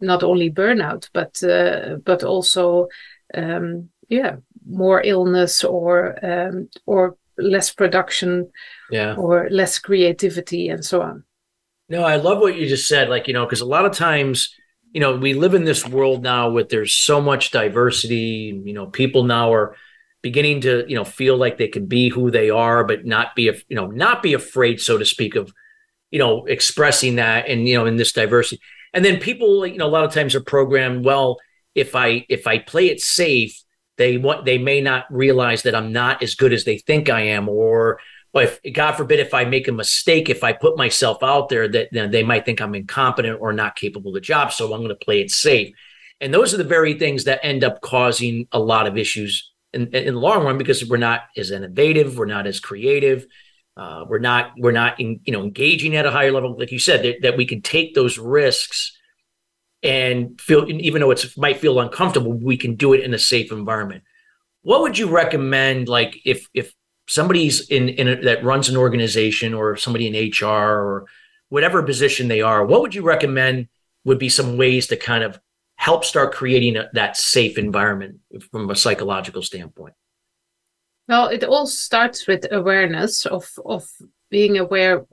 not 0.00 0.24
only 0.24 0.50
burnout 0.50 1.08
but 1.12 1.40
uh, 1.44 1.96
but 2.04 2.24
also 2.24 2.88
um, 3.34 3.90
yeah 4.08 4.36
more 4.66 5.00
illness 5.04 5.64
or 5.64 6.18
um, 6.24 6.68
or 6.86 7.16
less 7.38 7.72
production 7.72 8.50
yeah. 8.90 9.14
or 9.14 9.48
less 9.50 9.78
creativity 9.78 10.68
and 10.68 10.84
so 10.84 11.00
on 11.00 11.24
no 11.92 12.02
i 12.02 12.16
love 12.16 12.38
what 12.38 12.56
you 12.56 12.66
just 12.66 12.88
said 12.88 13.08
like 13.08 13.28
you 13.28 13.34
know 13.34 13.44
because 13.44 13.60
a 13.60 13.66
lot 13.66 13.84
of 13.84 13.92
times 13.92 14.52
you 14.92 15.00
know 15.00 15.16
we 15.16 15.34
live 15.34 15.54
in 15.54 15.64
this 15.64 15.86
world 15.86 16.22
now 16.22 16.50
with 16.50 16.70
there's 16.70 16.96
so 16.96 17.20
much 17.20 17.50
diversity 17.50 18.60
you 18.64 18.72
know 18.72 18.86
people 18.86 19.24
now 19.24 19.52
are 19.52 19.76
beginning 20.22 20.60
to 20.62 20.84
you 20.88 20.96
know 20.96 21.04
feel 21.04 21.36
like 21.36 21.58
they 21.58 21.68
can 21.68 21.86
be 21.86 22.08
who 22.08 22.30
they 22.30 22.48
are 22.48 22.82
but 22.82 23.04
not 23.04 23.36
be 23.36 23.42
you 23.42 23.76
know 23.76 23.86
not 23.86 24.22
be 24.22 24.32
afraid 24.32 24.80
so 24.80 24.96
to 24.96 25.04
speak 25.04 25.34
of 25.34 25.52
you 26.10 26.18
know 26.18 26.46
expressing 26.46 27.16
that 27.16 27.48
and 27.48 27.68
you 27.68 27.76
know 27.76 27.86
in 27.86 27.96
this 27.96 28.12
diversity. 28.12 28.60
And 28.94 29.04
then 29.04 29.18
people 29.18 29.66
you 29.66 29.78
know 29.78 29.86
a 29.86 29.88
lot 29.88 30.04
of 30.04 30.12
times 30.12 30.34
are 30.34 30.40
programmed 30.40 31.04
well 31.04 31.38
if 31.74 31.94
i 31.96 32.24
if 32.28 32.46
i 32.46 32.58
play 32.58 32.88
it 32.88 33.00
safe 33.00 33.60
they 33.98 34.18
want 34.18 34.44
they 34.44 34.58
may 34.58 34.80
not 34.80 35.06
realize 35.10 35.62
that 35.62 35.74
i'm 35.74 35.92
not 35.92 36.22
as 36.22 36.34
good 36.34 36.52
as 36.52 36.64
they 36.64 36.78
think 36.78 37.08
i 37.08 37.22
am 37.22 37.48
or 37.48 37.98
if 38.40 38.60
god 38.72 38.92
forbid 38.92 39.20
if 39.20 39.34
i 39.34 39.44
make 39.44 39.68
a 39.68 39.72
mistake 39.72 40.30
if 40.30 40.42
i 40.42 40.52
put 40.52 40.76
myself 40.76 41.22
out 41.22 41.48
there 41.48 41.68
that 41.68 41.92
know, 41.92 42.08
they 42.08 42.22
might 42.22 42.44
think 42.44 42.60
i'm 42.60 42.74
incompetent 42.74 43.38
or 43.40 43.52
not 43.52 43.76
capable 43.76 44.10
of 44.10 44.14
the 44.14 44.20
job 44.20 44.52
so 44.52 44.72
i'm 44.72 44.80
going 44.80 44.88
to 44.88 45.04
play 45.04 45.20
it 45.20 45.30
safe. 45.30 45.74
And 46.20 46.32
those 46.32 46.54
are 46.54 46.56
the 46.56 46.64
very 46.64 46.94
things 46.94 47.24
that 47.24 47.44
end 47.44 47.64
up 47.64 47.80
causing 47.80 48.46
a 48.52 48.58
lot 48.60 48.86
of 48.86 48.96
issues 48.96 49.50
in, 49.72 49.88
in 49.88 50.14
the 50.14 50.20
long 50.20 50.44
run 50.44 50.56
because 50.56 50.88
we're 50.88 50.96
not 50.96 51.22
as 51.36 51.50
innovative 51.50 52.16
we're 52.16 52.26
not 52.26 52.46
as 52.46 52.60
creative 52.60 53.26
uh, 53.76 54.04
we're 54.08 54.18
not 54.18 54.52
we're 54.58 54.72
not 54.72 55.00
in, 55.00 55.20
you 55.24 55.32
know 55.32 55.42
engaging 55.42 55.96
at 55.96 56.06
a 56.06 56.10
higher 56.10 56.32
level. 56.32 56.56
Like 56.58 56.72
you 56.72 56.78
said 56.78 57.02
that, 57.04 57.22
that 57.22 57.36
we 57.36 57.46
can 57.46 57.62
take 57.62 57.94
those 57.94 58.18
risks 58.18 58.96
and 59.82 60.40
feel 60.40 60.68
even 60.68 61.00
though 61.00 61.10
it 61.10 61.24
might 61.36 61.58
feel 61.58 61.80
uncomfortable 61.80 62.32
we 62.32 62.56
can 62.56 62.76
do 62.76 62.92
it 62.92 63.00
in 63.00 63.14
a 63.14 63.18
safe 63.18 63.50
environment. 63.50 64.04
What 64.62 64.82
would 64.82 64.98
you 64.98 65.08
recommend 65.08 65.88
like 65.88 66.20
if 66.24 66.48
if 66.52 66.74
somebody's 67.12 67.68
in 67.68 67.88
in 67.90 68.08
a, 68.08 68.16
that 68.22 68.44
runs 68.44 68.68
an 68.68 68.76
organization 68.76 69.54
or 69.54 69.76
somebody 69.76 70.06
in 70.06 70.30
hr 70.40 70.46
or 70.46 71.06
whatever 71.48 71.82
position 71.82 72.28
they 72.28 72.40
are 72.40 72.64
what 72.64 72.80
would 72.80 72.94
you 72.94 73.02
recommend 73.02 73.68
would 74.04 74.18
be 74.18 74.28
some 74.28 74.56
ways 74.56 74.86
to 74.86 74.96
kind 74.96 75.24
of 75.24 75.38
help 75.76 76.04
start 76.04 76.32
creating 76.32 76.76
a, 76.76 76.88
that 76.92 77.16
safe 77.16 77.58
environment 77.58 78.18
from 78.50 78.70
a 78.70 78.76
psychological 78.76 79.42
standpoint? 79.42 79.94
Well 81.08 81.28
it 81.28 81.44
all 81.44 81.66
starts 81.66 82.26
with 82.26 82.46
awareness 82.50 83.26
of 83.26 83.50
of 83.64 83.88
being 84.30 84.58
aware 84.58 85.04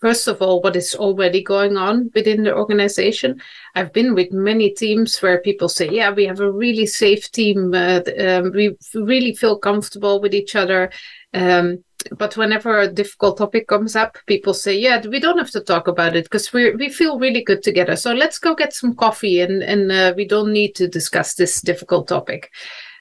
first 0.00 0.28
of 0.28 0.40
all 0.40 0.62
what 0.62 0.76
is 0.76 0.94
already 0.94 1.42
going 1.42 1.76
on 1.76 2.10
within 2.14 2.44
the 2.44 2.54
organization. 2.54 3.40
I've 3.74 3.92
been 3.92 4.14
with 4.14 4.32
many 4.32 4.70
teams 4.70 5.18
where 5.20 5.40
people 5.40 5.68
say 5.68 5.88
yeah 5.88 6.10
we 6.12 6.26
have 6.26 6.40
a 6.40 6.52
really 6.52 6.86
safe 6.86 7.30
team 7.32 7.72
uh, 7.74 8.02
um, 8.26 8.52
we 8.52 8.76
really 8.94 9.34
feel 9.34 9.58
comfortable 9.58 10.20
with 10.20 10.34
each 10.34 10.54
other 10.54 10.90
um, 11.34 11.84
but 12.16 12.36
whenever 12.36 12.80
a 12.80 12.92
difficult 12.92 13.36
topic 13.38 13.68
comes 13.68 13.94
up 13.94 14.16
people 14.26 14.54
say 14.54 14.76
yeah 14.76 15.06
we 15.06 15.20
don't 15.20 15.38
have 15.38 15.50
to 15.50 15.60
talk 15.60 15.86
about 15.86 16.16
it 16.16 16.24
because 16.24 16.52
we 16.52 16.74
we 16.74 16.88
feel 16.88 17.18
really 17.18 17.42
good 17.42 17.62
together. 17.62 17.96
So 17.96 18.12
let's 18.12 18.38
go 18.38 18.54
get 18.54 18.72
some 18.72 18.94
coffee 18.94 19.40
and 19.40 19.62
and 19.62 19.92
uh, 19.92 20.14
we 20.16 20.26
don't 20.26 20.52
need 20.52 20.74
to 20.76 20.88
discuss 20.88 21.34
this 21.34 21.60
difficult 21.60 22.08
topic. 22.08 22.50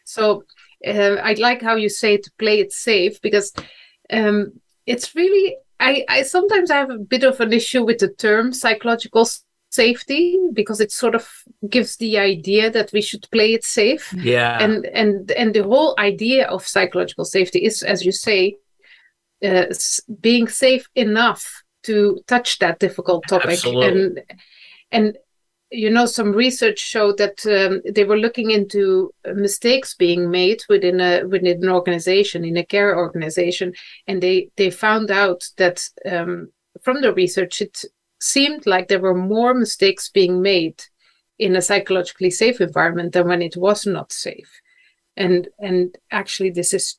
So 0.03 0.43
uh, 0.85 1.17
i 1.23 1.33
like 1.33 1.61
how 1.61 1.75
you 1.75 1.89
say 1.89 2.17
to 2.17 2.31
play 2.37 2.59
it 2.59 2.71
safe 2.71 3.21
because 3.21 3.53
um, 4.11 4.53
it's 4.85 5.15
really 5.15 5.57
I, 5.79 6.03
I 6.09 6.23
sometimes 6.23 6.71
I 6.71 6.77
have 6.77 6.89
a 6.89 6.97
bit 6.97 7.23
of 7.23 7.39
an 7.39 7.53
issue 7.53 7.85
with 7.85 7.99
the 7.99 8.09
term 8.09 8.51
psychological 8.51 9.25
safety 9.83 10.23
because 10.53 10.79
it 10.85 10.91
sort 10.91 11.15
of 11.15 11.25
gives 11.75 11.97
the 11.97 12.13
idea 12.17 12.65
that 12.71 12.91
we 12.95 13.01
should 13.01 13.25
play 13.31 13.49
it 13.57 13.63
safe. 13.63 14.05
Yeah. 14.13 14.63
And 14.63 14.85
and 15.01 15.31
and 15.41 15.53
the 15.53 15.63
whole 15.71 15.93
idea 15.97 16.41
of 16.47 16.67
psychological 16.73 17.25
safety 17.25 17.59
is, 17.69 17.83
as 17.83 17.99
you 18.07 18.11
say, 18.11 18.41
uh, 19.47 19.65
being 20.21 20.47
safe 20.47 20.85
enough 20.95 21.43
to 21.83 22.19
touch 22.27 22.59
that 22.59 22.79
difficult 22.79 23.23
topic 23.27 23.51
Absolutely. 23.51 23.87
and 23.87 24.21
and 24.91 25.17
you 25.71 25.89
know 25.89 26.05
some 26.05 26.31
research 26.33 26.79
showed 26.79 27.17
that 27.17 27.45
um, 27.45 27.81
they 27.95 28.03
were 28.03 28.17
looking 28.17 28.51
into 28.51 29.13
mistakes 29.33 29.93
being 29.93 30.29
made 30.29 30.61
within 30.67 30.99
a 30.99 31.23
within 31.23 31.63
an 31.63 31.69
organization 31.69 32.43
in 32.43 32.57
a 32.57 32.65
care 32.65 32.97
organization 32.97 33.73
and 34.07 34.21
they 34.21 34.49
they 34.57 34.69
found 34.69 35.11
out 35.11 35.47
that 35.57 35.87
um, 36.11 36.51
from 36.81 37.01
the 37.01 37.13
research 37.13 37.61
it 37.61 37.85
seemed 38.19 38.65
like 38.65 38.87
there 38.87 38.99
were 38.99 39.15
more 39.15 39.53
mistakes 39.53 40.09
being 40.09 40.41
made 40.41 40.83
in 41.37 41.55
a 41.55 41.61
psychologically 41.61 42.29
safe 42.29 42.59
environment 42.61 43.13
than 43.13 43.27
when 43.27 43.41
it 43.41 43.55
was 43.55 43.85
not 43.85 44.11
safe 44.11 44.61
and 45.15 45.47
and 45.59 45.97
actually 46.11 46.49
this 46.49 46.73
is 46.73 46.97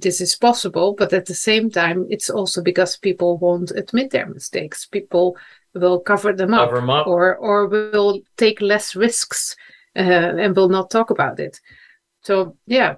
this 0.00 0.20
is 0.20 0.36
possible 0.36 0.94
but 0.98 1.12
at 1.12 1.26
the 1.26 1.34
same 1.34 1.70
time 1.70 2.06
it's 2.10 2.28
also 2.30 2.62
because 2.62 2.96
people 2.96 3.38
won't 3.38 3.70
admit 3.70 4.10
their 4.10 4.26
mistakes 4.26 4.86
people 4.86 5.36
will 5.74 6.00
cover 6.00 6.32
them 6.32 6.54
up, 6.54 6.68
Cover 6.70 6.82
'em 6.82 6.90
up. 6.90 7.06
or 7.06 7.36
or 7.36 7.66
will 7.66 8.20
take 8.36 8.60
less 8.60 8.94
risks 8.94 9.56
uh, 9.96 10.00
and 10.42 10.56
will 10.56 10.68
not 10.68 10.90
talk 10.90 11.10
about 11.10 11.40
it. 11.40 11.60
So 12.22 12.56
yeah, 12.66 12.96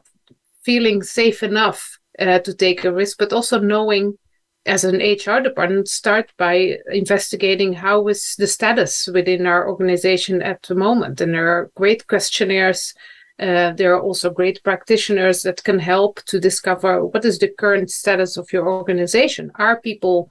feeling 0.63 1.03
safe 1.03 1.43
enough 1.43 1.99
uh, 2.19 2.39
to 2.41 2.55
take 2.55 2.85
a 2.85 2.93
risk, 2.93 3.19
but 3.19 3.33
also 3.33 3.59
knowing 3.59 4.19
as 4.67 4.85
an 4.85 4.97
HR 4.97 5.41
department 5.41 5.89
start 5.89 6.33
by 6.37 6.79
investigating 6.93 7.73
how 7.73 8.09
is 8.09 8.35
the 8.37 8.47
status 8.47 9.09
within 9.13 9.47
our 9.47 9.69
organization 9.69 10.43
at 10.43 10.63
the 10.63 10.75
moment, 10.75 11.21
and 11.21 11.33
there 11.33 11.49
are 11.49 11.71
great 11.75 12.07
questionnaires. 12.07 12.95
Uh, 13.39 13.73
there 13.73 13.95
are 13.95 14.01
also 14.01 14.31
great 14.31 14.63
practitioners 14.65 15.43
that 15.43 15.63
can 15.63 15.79
help 15.79 16.23
to 16.25 16.41
discover 16.41 17.05
what 17.05 17.25
is 17.25 17.39
the 17.39 17.49
current 17.49 17.91
status 17.91 18.37
of 18.37 18.51
your 18.53 18.67
organization. 18.67 19.53
Are 19.57 19.81
people 19.81 20.31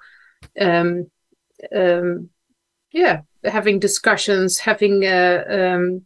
um, 0.59 1.05
um, 1.75 2.29
yeah 2.91 3.21
having 3.43 3.79
discussions 3.79 4.57
having 4.57 5.05
uh, 5.05 5.43
um, 5.49 6.05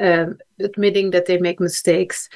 uh, 0.00 0.26
admitting 0.60 1.10
that 1.10 1.26
they 1.26 1.38
make 1.38 1.60
mistakes 1.60 2.28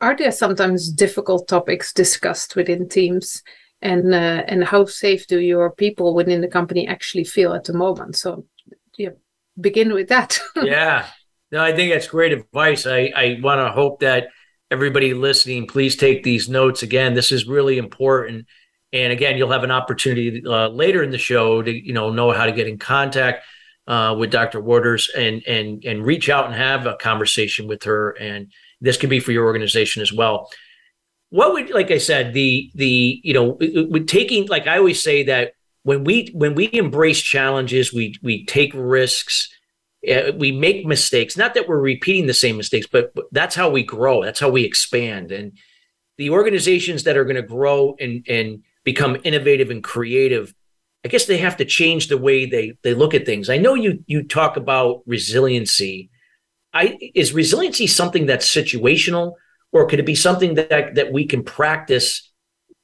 are 0.00 0.16
there 0.16 0.32
sometimes 0.32 0.90
difficult 0.90 1.48
topics 1.48 1.92
discussed 1.92 2.56
within 2.56 2.88
teams 2.88 3.42
and 3.82 4.14
uh, 4.14 4.42
and 4.46 4.64
how 4.64 4.84
safe 4.84 5.26
do 5.26 5.40
your 5.40 5.70
people 5.70 6.14
within 6.14 6.40
the 6.40 6.48
company 6.48 6.86
actually 6.86 7.24
feel 7.24 7.52
at 7.54 7.64
the 7.64 7.72
moment 7.72 8.16
so 8.16 8.44
yeah 8.96 9.10
begin 9.60 9.92
with 9.92 10.08
that 10.08 10.38
yeah 10.62 11.06
no 11.52 11.62
i 11.62 11.74
think 11.74 11.92
that's 11.92 12.08
great 12.08 12.32
advice 12.32 12.86
i 12.86 13.12
i 13.16 13.38
want 13.42 13.58
to 13.58 13.72
hope 13.72 14.00
that 14.00 14.28
everybody 14.70 15.14
listening 15.14 15.66
please 15.66 15.96
take 15.96 16.22
these 16.22 16.48
notes 16.48 16.82
again 16.82 17.14
this 17.14 17.32
is 17.32 17.46
really 17.46 17.78
important 17.78 18.46
and 18.92 19.12
again, 19.12 19.36
you'll 19.36 19.52
have 19.52 19.64
an 19.64 19.70
opportunity 19.70 20.42
uh, 20.44 20.68
later 20.68 21.02
in 21.02 21.10
the 21.10 21.18
show 21.18 21.62
to 21.62 21.70
you 21.72 21.92
know 21.92 22.10
know 22.10 22.32
how 22.32 22.46
to 22.46 22.52
get 22.52 22.66
in 22.66 22.78
contact 22.78 23.44
uh, 23.86 24.14
with 24.18 24.30
Dr. 24.30 24.60
Wouters 24.60 25.08
and 25.16 25.42
and 25.46 25.84
and 25.84 26.04
reach 26.04 26.28
out 26.28 26.46
and 26.46 26.54
have 26.54 26.86
a 26.86 26.96
conversation 26.96 27.68
with 27.68 27.84
her. 27.84 28.10
And 28.12 28.52
this 28.80 28.96
could 28.96 29.10
be 29.10 29.20
for 29.20 29.32
your 29.32 29.46
organization 29.46 30.02
as 30.02 30.12
well. 30.12 30.50
What 31.30 31.52
would 31.52 31.70
like 31.70 31.90
I 31.90 31.98
said 31.98 32.34
the 32.34 32.70
the 32.74 33.20
you 33.22 33.32
know 33.32 33.58
with 33.90 34.06
taking 34.06 34.46
like 34.46 34.66
I 34.66 34.78
always 34.78 35.02
say 35.02 35.22
that 35.24 35.52
when 35.82 36.04
we 36.04 36.30
when 36.34 36.54
we 36.54 36.70
embrace 36.72 37.20
challenges, 37.20 37.92
we 37.92 38.14
we 38.22 38.44
take 38.44 38.72
risks. 38.74 39.48
Uh, 40.08 40.32
we 40.34 40.50
make 40.50 40.86
mistakes. 40.86 41.36
Not 41.36 41.52
that 41.54 41.68
we're 41.68 41.78
repeating 41.78 42.26
the 42.26 42.32
same 42.32 42.56
mistakes, 42.56 42.86
but, 42.90 43.14
but 43.14 43.26
that's 43.32 43.54
how 43.54 43.68
we 43.68 43.82
grow. 43.82 44.24
That's 44.24 44.40
how 44.40 44.48
we 44.48 44.64
expand. 44.64 45.30
And 45.30 45.52
the 46.20 46.30
organizations 46.30 47.04
that 47.04 47.16
are 47.16 47.24
going 47.24 47.36
to 47.36 47.42
grow 47.42 47.96
and 47.98 48.24
and 48.28 48.62
become 48.84 49.16
innovative 49.24 49.70
and 49.70 49.82
creative 49.82 50.54
i 51.02 51.08
guess 51.08 51.24
they 51.24 51.38
have 51.38 51.56
to 51.56 51.64
change 51.64 52.08
the 52.08 52.18
way 52.18 52.44
they 52.44 52.74
they 52.82 52.92
look 52.92 53.14
at 53.14 53.24
things 53.24 53.48
i 53.48 53.56
know 53.56 53.74
you 53.74 54.04
you 54.06 54.22
talk 54.22 54.58
about 54.58 55.00
resiliency 55.06 56.10
i 56.74 56.98
is 57.14 57.32
resiliency 57.32 57.86
something 57.86 58.26
that's 58.26 58.54
situational 58.54 59.32
or 59.72 59.86
could 59.86 59.98
it 59.98 60.06
be 60.06 60.14
something 60.14 60.54
that 60.54 60.94
that 60.94 61.12
we 61.12 61.26
can 61.26 61.42
practice 61.42 62.30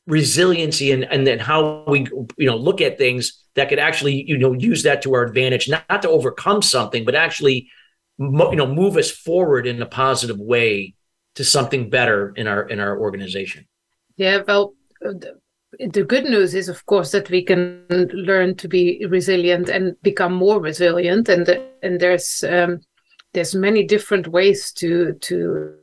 resiliency 0.07 0.93
and 0.93 1.05
and 1.05 1.26
then 1.26 1.38
how 1.38 1.85
we 1.88 2.07
you 2.37 2.47
know 2.47 2.57
look 2.57 2.81
at 2.81 2.99
things 2.99 3.43
that 3.55 3.69
could 3.69 3.78
actually 3.78 4.25
you 4.26 4.38
know 4.38 4.52
use 4.52 4.83
that 4.85 5.02
to 5.02 5.14
our 5.14 5.23
advantage 5.23 5.69
not, 5.69 5.85
not 5.90 6.02
to 6.02 6.09
overcome 6.09 6.62
something 6.62 7.05
but 7.05 7.14
actually 7.14 7.69
mo- 8.19 8.50
you 8.50 8.57
know 8.57 8.66
move 8.66 8.97
us 8.97 9.11
forward 9.11 9.66
in 9.66 9.83
a 9.83 9.87
positive 9.87 10.38
way 10.38 10.95
to 11.35 11.45
something 11.45 11.90
better 11.90 12.33
in 12.37 12.47
our 12.47 12.69
in 12.69 12.81
our 12.81 12.99
organization. 12.99 13.66
Yeah 14.16 14.43
well 14.47 14.75
the 15.78 16.05
good 16.05 16.25
news 16.25 16.55
is 16.55 16.69
of 16.69 16.85
course 16.87 17.11
that 17.12 17.28
we 17.31 17.43
can 17.43 17.85
learn 17.90 18.57
to 18.57 18.69
be 18.69 19.05
resilient 19.09 19.69
and 19.69 20.00
become 20.02 20.33
more 20.33 20.61
resilient. 20.61 21.28
And 21.28 21.49
and 21.83 22.00
there's 22.00 22.45
um, 22.45 22.81
there's 23.35 23.55
many 23.55 23.85
different 23.85 24.28
ways 24.28 24.73
to 24.73 25.14
to 25.14 25.75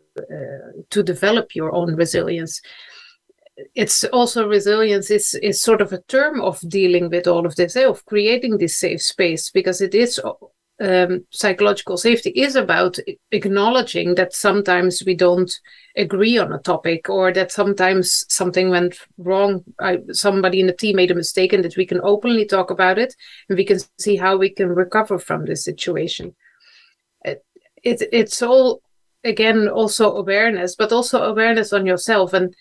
to 0.89 1.03
develop 1.03 1.55
your 1.55 1.73
own 1.73 1.95
resilience. 1.95 2.61
It's 3.75 4.03
also 4.05 4.47
resilience 4.47 5.11
is 5.11 5.35
is 5.35 5.61
sort 5.61 5.81
of 5.81 5.93
a 5.93 6.01
term 6.07 6.41
of 6.41 6.59
dealing 6.67 7.09
with 7.09 7.27
all 7.27 7.45
of 7.45 7.55
this, 7.55 7.75
eh, 7.75 7.85
of 7.85 8.05
creating 8.05 8.57
this 8.57 8.77
safe 8.77 9.01
space, 9.01 9.51
because 9.51 9.79
it 9.79 9.93
is 9.93 10.19
um, 10.81 11.25
psychological 11.29 11.97
safety 11.97 12.31
is 12.31 12.55
about 12.55 12.97
acknowledging 13.31 14.15
that 14.15 14.33
sometimes 14.33 15.03
we 15.05 15.15
don't 15.15 15.53
agree 15.95 16.37
on 16.37 16.51
a 16.51 16.59
topic 16.59 17.09
or 17.09 17.31
that 17.31 17.51
sometimes 17.51 18.25
something 18.29 18.69
went 18.69 18.97
wrong. 19.17 19.63
I, 19.79 19.99
somebody 20.11 20.59
in 20.59 20.67
the 20.67 20.73
team 20.73 20.95
made 20.95 21.11
a 21.11 21.15
mistake 21.15 21.53
and 21.53 21.63
that 21.63 21.77
we 21.77 21.85
can 21.85 22.01
openly 22.03 22.45
talk 22.45 22.71
about 22.71 22.97
it 22.97 23.15
and 23.49 23.57
we 23.57 23.65
can 23.65 23.79
see 23.99 24.15
how 24.15 24.35
we 24.37 24.49
can 24.49 24.69
recover 24.69 25.19
from 25.19 25.45
this 25.45 25.63
situation. 25.63 26.35
It, 27.23 27.45
it 27.83 28.01
it's 28.11 28.41
all 28.41 28.81
again 29.23 29.67
also 29.67 30.15
awareness 30.15 30.75
but 30.75 30.91
also 30.91 31.23
awareness 31.23 31.73
on 31.73 31.85
yourself 31.85 32.33
and 32.33 32.55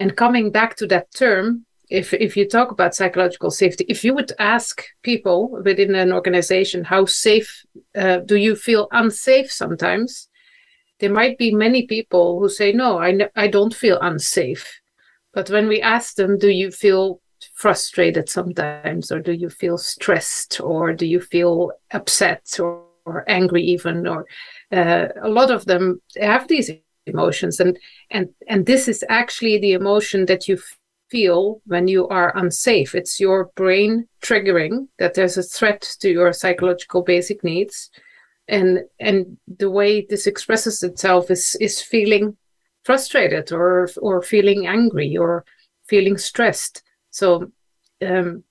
and 0.00 0.16
coming 0.16 0.50
back 0.50 0.76
to 0.76 0.86
that 0.86 1.12
term 1.14 1.66
if 1.90 2.12
if 2.12 2.36
you 2.36 2.46
talk 2.46 2.70
about 2.70 2.94
psychological 2.94 3.50
safety 3.50 3.84
if 3.88 4.04
you 4.04 4.14
would 4.14 4.32
ask 4.38 4.84
people 5.02 5.50
within 5.64 5.94
an 5.94 6.12
organization 6.12 6.84
how 6.84 7.04
safe 7.04 7.64
uh, 7.96 8.18
do 8.18 8.36
you 8.36 8.54
feel 8.54 8.88
unsafe 8.92 9.50
sometimes? 9.50 10.28
There 11.00 11.12
might 11.12 11.38
be 11.38 11.54
many 11.54 11.86
people 11.86 12.40
who 12.40 12.48
say 12.48 12.72
no 12.72 12.98
I, 12.98 13.28
I 13.36 13.48
don't 13.48 13.74
feel 13.74 13.98
unsafe. 14.00 14.80
But 15.32 15.50
when 15.50 15.68
we 15.68 15.80
ask 15.80 16.16
them 16.16 16.38
do 16.38 16.48
you 16.48 16.70
feel 16.70 17.20
frustrated 17.54 18.28
sometimes 18.28 19.10
or 19.10 19.20
do 19.20 19.32
you 19.32 19.48
feel 19.48 19.78
stressed 19.78 20.60
or 20.60 20.92
do 20.92 21.06
you 21.06 21.20
feel 21.20 21.72
upset 21.92 22.58
or, 22.58 22.84
or 23.06 23.24
angry 23.28 23.62
even 23.62 24.06
or 24.06 24.26
uh, 24.72 25.08
a 25.22 25.28
lot 25.28 25.50
of 25.50 25.64
them 25.64 26.00
have 26.20 26.48
these 26.48 26.70
emotions 27.06 27.58
and 27.58 27.78
and 28.10 28.28
and 28.48 28.66
this 28.66 28.86
is 28.86 29.02
actually 29.08 29.58
the 29.58 29.72
emotion 29.72 30.26
that 30.26 30.46
you 30.46 30.58
feel 31.10 31.60
when 31.64 31.88
you 31.88 32.06
are 32.08 32.36
unsafe. 32.36 32.94
It's 32.94 33.18
your 33.18 33.50
brain 33.56 34.06
triggering 34.22 34.88
that 34.98 35.14
there's 35.14 35.36
a 35.36 35.42
threat 35.42 35.96
to 36.00 36.10
your 36.10 36.32
psychological 36.32 37.02
basic 37.02 37.42
needs. 37.42 37.90
And 38.46 38.80
and 38.98 39.36
the 39.46 39.70
way 39.70 40.06
this 40.08 40.26
expresses 40.26 40.82
itself 40.82 41.30
is 41.30 41.56
is 41.60 41.82
feeling 41.82 42.36
frustrated 42.84 43.52
or 43.52 43.88
or 44.00 44.22
feeling 44.22 44.66
angry 44.66 45.16
or 45.16 45.44
feeling 45.86 46.16
stressed. 46.16 46.82
So 47.10 47.50
um, 48.06 48.44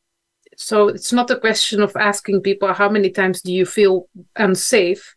so 0.55 0.87
it's 0.87 1.13
not 1.13 1.31
a 1.31 1.39
question 1.39 1.81
of 1.81 1.95
asking 1.95 2.41
people 2.41 2.73
how 2.73 2.89
many 2.89 3.09
times 3.09 3.41
do 3.41 3.53
you 3.53 3.65
feel 3.65 4.07
unsafe 4.35 5.15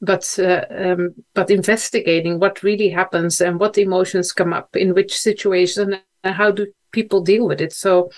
but 0.00 0.38
uh, 0.38 0.64
um, 0.70 1.14
but 1.34 1.50
investigating 1.50 2.38
what 2.38 2.62
really 2.62 2.88
happens 2.88 3.40
and 3.40 3.60
what 3.60 3.78
emotions 3.78 4.32
come 4.32 4.52
up 4.52 4.74
in 4.76 4.94
which 4.94 5.16
situation 5.16 6.00
and 6.24 6.34
how 6.34 6.50
do 6.50 6.66
people 6.92 7.20
deal 7.20 7.46
with 7.46 7.60
it. 7.60 7.72
So 7.72 8.10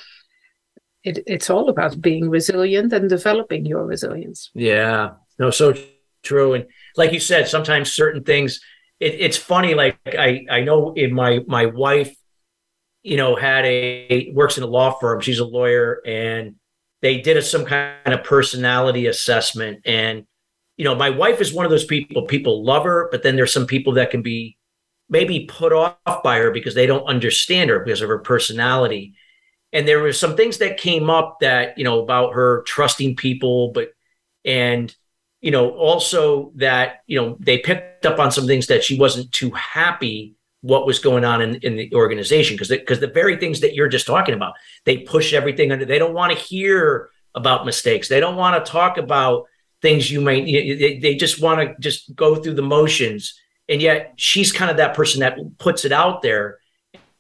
it, 1.05 1.19
it's 1.27 1.51
all 1.51 1.69
about 1.69 2.01
being 2.01 2.31
resilient 2.31 2.93
and 2.93 3.09
developing 3.09 3.67
your 3.67 3.85
resilience. 3.85 4.51
Yeah, 4.55 5.15
no, 5.39 5.51
so 5.51 5.75
true. 6.23 6.55
And 6.55 6.67
like 6.97 7.13
you 7.13 7.21
said, 7.21 7.49
sometimes 7.49 7.93
certain 7.93 8.23
things, 8.23 8.61
it, 9.01 9.17
it's 9.19 9.37
funny. 9.37 9.75
Like 9.75 9.99
I, 10.07 10.47
I 10.49 10.61
know 10.61 10.93
in 10.95 11.13
my 11.13 11.41
my 11.49 11.67
wife, 11.67 12.15
you 13.03 13.17
know, 13.17 13.35
had 13.35 13.65
a 13.65 14.33
works 14.35 14.57
in 14.57 14.63
a 14.63 14.69
law 14.69 14.93
firm. 14.99 15.21
She's 15.21 15.41
a 15.41 15.45
lawyer, 15.45 16.01
and 16.07 16.55
they 17.01 17.21
did 17.21 17.37
a, 17.37 17.43
some 17.43 17.65
kind 17.65 17.97
of 18.07 18.23
personality 18.23 19.07
assessment. 19.07 19.81
And 19.85 20.27
you 20.77 20.85
know, 20.85 20.95
my 20.95 21.11
wife 21.11 21.41
is 21.41 21.53
one 21.53 21.65
of 21.65 21.71
those 21.71 21.85
people. 21.85 22.23
People 22.23 22.65
love 22.65 22.85
her, 22.85 23.09
but 23.11 23.23
then 23.23 23.37
there's 23.37 23.53
some 23.53 23.67
people 23.67 23.95
that 23.95 24.11
can 24.11 24.23
be 24.23 24.57
maybe 25.09 25.45
put 25.45 25.73
off 25.73 26.23
by 26.25 26.39
her 26.39 26.51
because 26.51 26.75
they 26.75 26.87
don't 26.87 27.05
understand 27.05 27.71
her 27.71 27.81
because 27.81 28.01
of 28.01 28.09
her 28.09 28.19
personality. 28.19 29.15
And 29.73 29.87
there 29.87 30.01
were 30.01 30.13
some 30.13 30.37
things 30.37 30.59
that 30.59 30.79
came 30.79 31.11
up 31.11 31.39
that, 31.41 31.77
you 31.77 31.85
know, 31.85 32.01
about 32.03 32.35
her 32.35 32.63
trusting 32.63 33.17
people, 33.17 33.73
but, 33.73 33.93
and, 34.45 34.95
you 35.41 35.51
know, 35.51 35.71
also 35.71 36.53
that, 36.57 37.03
you 37.07 37.21
know, 37.21 37.37
they 37.41 37.59
picked 37.59 38.07
up 38.07 38.19
on 38.19 38.31
some 38.31 38.47
things 38.47 38.69
that 38.69 38.85
she 38.85 38.99
wasn't 38.99 39.33
too 39.33 39.51
happy 39.51 40.37
what 40.63 40.87
was 40.87 40.99
going 41.01 41.25
on 41.25 41.43
in, 41.43 41.57
in 41.57 41.77
the 41.77 41.93
organization 41.95 42.55
because 42.55 42.69
because 42.69 43.01
the 43.01 43.09
very 43.09 43.37
things 43.37 43.61
that 43.61 43.75
you're 43.75 43.89
just 43.89 44.07
talking 44.07 44.35
about 44.35 44.55
they 44.85 44.99
push 44.99 45.33
everything 45.33 45.73
under 45.73 45.85
they 45.85 45.99
don't 45.99 46.15
want 46.15 46.33
to 46.33 46.39
hear 46.39 47.11
about 47.35 47.67
mistakes 47.67 48.09
they 48.09 48.21
don't 48.21 48.37
want 48.37 48.65
to 48.65 48.71
talk 48.71 48.97
about 48.97 49.47
things 49.83 50.11
you 50.11 50.21
might 50.21 50.47
they, 50.47 50.99
they 50.99 51.15
just 51.17 51.43
want 51.43 51.61
to 51.61 51.75
just 51.81 52.15
go 52.15 52.37
through 52.37 52.55
the 52.55 52.63
motions. 52.63 53.39
And 53.69 53.83
yet 53.83 54.15
she's 54.17 54.53
kind 54.53 54.71
of 54.71 54.77
that 54.79 54.95
person 54.95 55.21
that 55.21 55.37
puts 55.59 55.85
it 55.85 55.93
out 55.93 56.23
there. 56.23 56.59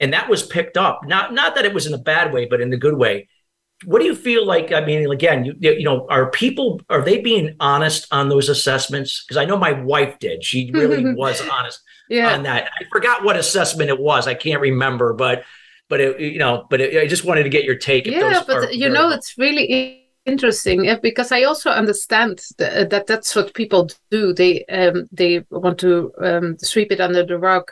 And 0.00 0.12
that 0.12 0.28
was 0.28 0.44
picked 0.44 0.76
up. 0.76 1.04
Not 1.04 1.34
not 1.34 1.56
that 1.56 1.64
it 1.64 1.74
was 1.74 1.86
in 1.86 1.94
a 1.94 1.98
bad 1.98 2.32
way 2.32 2.46
but 2.46 2.60
in 2.60 2.70
the 2.70 2.76
good 2.76 2.96
way. 2.96 3.28
What 3.84 3.98
do 3.98 4.04
you 4.04 4.14
feel 4.14 4.46
like 4.46 4.70
i 4.70 4.84
mean 4.84 5.10
again 5.10 5.44
you, 5.44 5.56
you 5.60 5.82
know 5.82 6.06
are 6.08 6.30
people 6.30 6.80
are 6.88 7.02
they 7.02 7.20
being 7.20 7.56
honest 7.60 8.06
on 8.12 8.28
those 8.28 8.48
assessments? 8.48 9.24
Because 9.24 9.36
i 9.36 9.44
know 9.44 9.58
my 9.58 9.72
wife 9.72 10.18
did. 10.18 10.44
She 10.44 10.70
really 10.72 11.14
was 11.14 11.40
honest 11.48 11.80
yeah. 12.08 12.34
on 12.34 12.44
that. 12.44 12.70
I 12.80 12.84
forgot 12.92 13.24
what 13.24 13.36
assessment 13.36 13.90
it 13.90 13.98
was. 13.98 14.26
I 14.26 14.34
can't 14.34 14.60
remember 14.60 15.12
but 15.14 15.44
but 15.88 16.00
it, 16.00 16.20
you 16.20 16.38
know 16.38 16.66
but 16.70 16.80
it, 16.80 17.02
i 17.02 17.06
just 17.06 17.22
wanted 17.22 17.42
to 17.42 17.50
get 17.50 17.64
your 17.64 17.74
take 17.74 18.06
yeah 18.06 18.42
but 18.46 18.74
you 18.74 18.88
know 18.88 19.10
it's 19.10 19.36
really 19.36 20.01
interesting 20.26 20.88
because 21.02 21.32
I 21.32 21.42
also 21.42 21.70
understand 21.70 22.40
th- 22.58 22.88
that 22.88 23.06
that's 23.06 23.34
what 23.34 23.54
people 23.54 23.88
do. 24.10 24.32
They 24.32 24.64
um, 24.66 25.08
they 25.12 25.44
want 25.50 25.78
to 25.80 26.12
um, 26.22 26.58
sweep 26.58 26.92
it 26.92 27.00
under 27.00 27.24
the 27.24 27.38
rug 27.38 27.70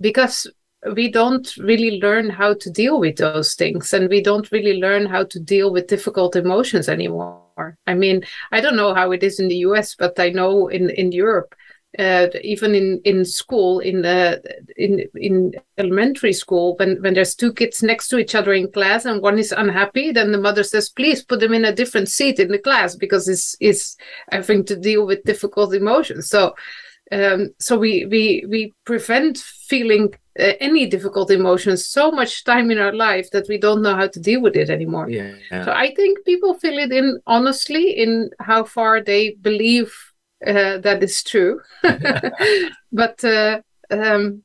because 0.00 0.46
we 0.94 1.10
don't 1.10 1.56
really 1.58 2.00
learn 2.00 2.30
how 2.30 2.54
to 2.54 2.70
deal 2.70 2.98
with 2.98 3.16
those 3.16 3.54
things, 3.54 3.92
and 3.92 4.08
we 4.08 4.22
don't 4.22 4.50
really 4.50 4.80
learn 4.80 5.06
how 5.06 5.24
to 5.24 5.40
deal 5.40 5.72
with 5.72 5.88
difficult 5.88 6.36
emotions 6.36 6.88
anymore. 6.88 7.76
I 7.86 7.94
mean, 7.94 8.24
I 8.52 8.60
don't 8.60 8.76
know 8.76 8.94
how 8.94 9.12
it 9.12 9.22
is 9.22 9.38
in 9.38 9.48
the 9.48 9.62
U.S., 9.68 9.94
but 9.94 10.18
I 10.18 10.30
know 10.30 10.68
in 10.68 10.90
in 10.90 11.12
Europe 11.12 11.54
uh, 11.98 12.28
even 12.42 12.74
in 12.74 13.00
in 13.04 13.24
school 13.24 13.80
in 13.80 14.02
the 14.02 14.40
in 14.76 15.04
in 15.16 15.52
elementary 15.76 16.32
school 16.32 16.76
when 16.78 17.02
when 17.02 17.14
there's 17.14 17.34
two 17.34 17.52
kids 17.52 17.82
next 17.82 18.08
to 18.08 18.18
each 18.18 18.34
other 18.34 18.52
in 18.52 18.70
class 18.70 19.04
and 19.04 19.20
one 19.22 19.38
is 19.38 19.50
unhappy 19.52 20.12
then 20.12 20.30
the 20.30 20.38
mother 20.38 20.62
says 20.62 20.88
please 20.88 21.24
put 21.24 21.40
them 21.40 21.52
in 21.52 21.64
a 21.64 21.74
different 21.74 22.08
seat 22.08 22.38
in 22.38 22.48
the 22.48 22.58
class 22.58 22.94
because 22.94 23.28
it's 23.28 23.56
is 23.60 23.96
having 24.30 24.64
to 24.64 24.76
deal 24.76 25.04
with 25.04 25.24
difficult 25.24 25.74
emotions 25.74 26.28
so 26.28 26.54
um, 27.12 27.50
so 27.58 27.76
we 27.76 28.06
we 28.06 28.44
we 28.48 28.72
prevent 28.84 29.38
feeling 29.38 30.14
uh, 30.38 30.52
any 30.60 30.86
difficult 30.86 31.32
emotions 31.32 31.86
so 31.86 32.12
much 32.12 32.44
time 32.44 32.70
in 32.70 32.78
our 32.78 32.92
life 32.92 33.28
that 33.32 33.48
we 33.48 33.58
don't 33.58 33.82
know 33.82 33.96
how 33.96 34.06
to 34.06 34.20
deal 34.20 34.40
with 34.40 34.54
it 34.54 34.70
anymore 34.70 35.10
yeah, 35.10 35.34
yeah. 35.50 35.64
so 35.64 35.72
i 35.72 35.92
think 35.96 36.24
people 36.24 36.54
fill 36.54 36.78
it 36.78 36.92
in 36.92 37.18
honestly 37.26 37.90
in 37.90 38.30
how 38.38 38.62
far 38.62 39.00
they 39.00 39.30
believe 39.42 39.92
uh, 40.46 40.78
that 40.78 41.02
is 41.02 41.22
true. 41.22 41.60
but 42.92 43.24
uh, 43.24 43.60
um, 43.90 44.42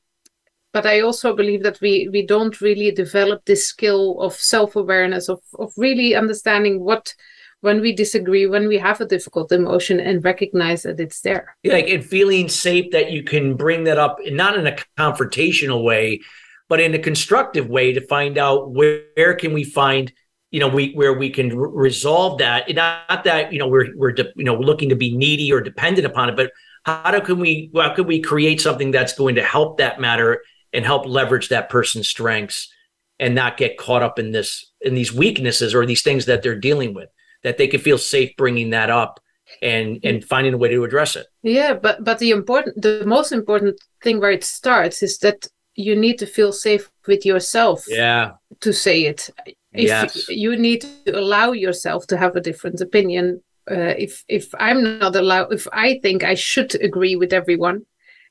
but 0.73 0.86
I 0.86 0.99
also 0.99 1.36
believe 1.36 1.63
that 1.63 1.79
we 1.79 2.10
we 2.12 2.25
don't 2.25 2.60
really 2.60 2.91
develop 2.91 3.45
this 3.45 3.67
skill 3.67 4.19
of 4.19 4.34
self 4.34 4.75
awareness 4.75 5.29
of 5.29 5.39
of 5.58 5.71
really 5.77 6.15
understanding 6.15 6.84
what 6.84 7.13
when 7.62 7.81
we 7.81 7.93
disagree, 7.93 8.45
when 8.45 8.67
we 8.67 8.77
have 8.77 9.01
a 9.01 9.05
difficult 9.05 9.51
emotion, 9.51 9.99
and 9.99 10.23
recognize 10.23 10.84
that 10.84 10.99
it's 10.99 11.21
there. 11.21 11.55
Like 11.63 11.89
and 11.89 12.05
feeling 12.05 12.49
safe 12.49 12.91
that 12.91 13.12
you 13.12 13.23
can 13.23 13.55
bring 13.55 13.86
that 13.86 13.97
up, 13.97 14.19
not 14.25 14.58
in 14.58 14.67
a 14.67 14.75
confrontational 14.97 15.84
way, 15.84 16.21
but 16.69 16.79
in 16.79 16.93
a 16.93 16.99
constructive 16.99 17.67
way 17.67 17.93
to 17.93 18.01
find 18.01 18.38
out 18.38 18.71
where, 18.71 19.01
where 19.15 19.34
can 19.34 19.53
we 19.53 19.63
find 19.63 20.13
you 20.56 20.62
know 20.62 20.70
we 20.70 20.94
where 20.94 21.12
we 21.12 21.30
can 21.30 21.52
r- 21.52 21.68
resolve 21.68 22.38
that. 22.38 22.74
Not 22.74 23.26
that 23.26 23.52
you 23.52 23.60
know 23.60 23.68
we're 23.68 23.89
we're 23.98 24.13
de- 24.13 24.32
you 24.38 24.46
know 24.46 24.56
looking 24.56 24.88
to 24.88 24.96
be 24.96 25.13
needy 25.13 25.52
or 25.52 25.60
dependent 25.60 26.08
upon 26.08 26.30
it 26.30 26.38
but 26.38 26.54
how 26.86 27.12
do, 27.12 27.20
can 27.20 27.39
we 27.39 27.70
how 27.76 27.94
can 27.94 28.08
we 28.08 28.22
create 28.22 28.62
something 28.62 28.89
that's 28.89 29.12
going 29.12 29.36
to 29.36 29.44
help 29.44 29.80
that 29.80 30.00
matter 30.00 30.41
and 30.72 30.86
help 30.86 31.06
leverage 31.06 31.50
that 31.50 31.70
person's 31.70 32.08
strengths 32.08 32.72
and 33.20 33.36
not 33.36 33.58
get 33.58 33.78
caught 33.78 34.02
up 34.02 34.18
in 34.18 34.32
this 34.32 34.72
in 34.80 34.96
these 34.96 35.12
weaknesses 35.13 35.76
or 35.76 35.86
these 35.86 36.04
things 36.04 36.26
that 36.26 36.41
they're 36.41 36.58
dealing 36.70 36.94
with 36.94 37.10
that 37.44 37.58
they 37.58 37.68
can 37.68 37.82
feel 37.82 37.98
safe 37.98 38.32
bringing 38.38 38.70
that 38.70 38.89
up 38.89 39.20
and 39.62 40.00
and 40.06 40.24
finding 40.24 40.54
a 40.54 40.58
way 40.58 40.70
to 40.70 40.86
address 40.86 41.18
it? 41.18 41.28
Yeah 41.44 41.74
but 41.74 42.02
but 42.02 42.20
the 42.20 42.32
important 42.32 42.82
the 42.82 43.04
most 43.06 43.34
important 43.34 43.78
thing 44.02 44.22
where 44.22 44.32
it 44.32 44.46
starts 44.46 45.04
is 45.04 45.18
that 45.18 45.50
you 45.76 45.98
need 45.98 46.18
to 46.20 46.26
feel 46.26 46.54
safe 46.54 46.89
with 47.06 47.26
yourself 47.26 47.84
yeah. 47.89 48.32
to 48.62 48.72
say 48.72 49.04
it 49.04 49.30
if 49.78 49.88
yes. 49.88 50.30
you 50.30 50.56
need 50.58 50.82
to 51.06 51.18
allow 51.18 51.52
yourself 51.52 52.08
to 52.08 52.18
have 52.18 52.36
a 52.36 52.42
different 52.42 52.82
opinion 52.82 53.42
uh, 53.70 53.96
if 53.98 54.24
if 54.28 54.54
i'm 54.60 55.00
not 55.00 55.16
allowed 55.16 55.52
if 55.52 55.68
i 55.74 56.00
think 56.02 56.24
i 56.24 56.34
should 56.34 56.76
agree 56.82 57.16
with 57.16 57.34
everyone 57.34 57.86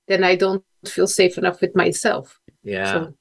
then 0.09 0.23
i 0.23 0.35
don't 0.37 0.65
feel 0.87 1.07
safe 1.07 1.39
enough 1.39 1.61
with 1.61 1.75
myself 1.75 2.39
yeah 2.63 2.93
so. 2.93 3.15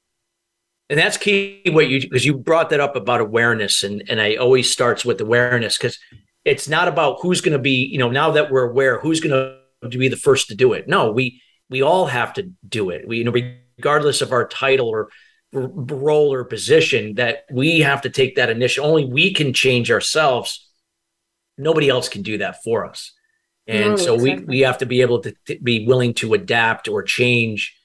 and 0.89 0.99
that's 0.99 1.17
key 1.17 1.61
what 1.71 1.87
you 1.87 2.01
because 2.01 2.25
you 2.25 2.35
brought 2.37 2.69
that 2.69 2.79
up 2.79 2.95
about 2.95 3.21
awareness 3.21 3.83
and 3.83 4.03
and 4.09 4.21
i 4.21 4.35
always 4.35 4.71
starts 4.71 5.03
with 5.03 5.19
awareness 5.21 5.77
because 5.77 5.97
it's 6.45 6.67
not 6.67 6.87
about 6.87 7.17
who's 7.21 7.41
going 7.41 7.53
to 7.53 7.59
be 7.59 7.85
you 7.85 7.97
know 7.97 8.09
now 8.09 8.31
that 8.31 8.51
we're 8.51 8.69
aware 8.69 8.99
who's 8.99 9.19
going 9.19 9.57
to 9.89 9.97
be 9.97 10.07
the 10.07 10.15
first 10.15 10.47
to 10.47 10.55
do 10.55 10.73
it 10.73 10.87
no 10.87 11.11
we 11.11 11.41
we 11.69 11.81
all 11.81 12.05
have 12.05 12.33
to 12.33 12.51
do 12.67 12.89
it 12.89 13.07
we 13.07 13.17
you 13.17 13.23
know 13.23 13.33
regardless 13.77 14.21
of 14.21 14.31
our 14.31 14.47
title 14.47 14.87
or 14.87 15.09
role 15.53 16.33
or 16.33 16.43
position 16.43 17.15
that 17.15 17.45
we 17.51 17.79
have 17.79 18.01
to 18.01 18.09
take 18.09 18.35
that 18.35 18.49
initial 18.49 18.85
only 18.85 19.05
we 19.05 19.33
can 19.33 19.53
change 19.53 19.91
ourselves 19.91 20.69
nobody 21.57 21.89
else 21.89 22.09
can 22.09 22.21
do 22.21 22.37
that 22.37 22.63
for 22.63 22.85
us 22.85 23.13
and 23.67 23.99
so 23.99 24.15
exactly. 24.15 24.45
we 24.45 24.45
we 24.45 24.59
have 24.61 24.77
to 24.77 24.85
be 24.85 25.01
able 25.01 25.19
to, 25.19 25.33
to, 25.45 25.57
be 25.59 25.85
willing 25.85 26.13
to 26.13 26.33
adapt 26.33 26.87
or 26.87 27.03
change 27.03 27.75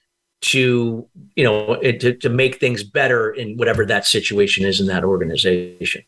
to 0.40 1.06
you 1.34 1.44
know 1.44 1.76
to, 1.76 2.14
to 2.14 2.28
make 2.28 2.58
things 2.58 2.82
better 2.82 3.30
in 3.30 3.56
whatever 3.56 3.84
that 3.84 4.06
situation 4.06 4.64
is 4.64 4.80
in 4.80 4.86
that 4.86 5.04
organization 5.04 6.02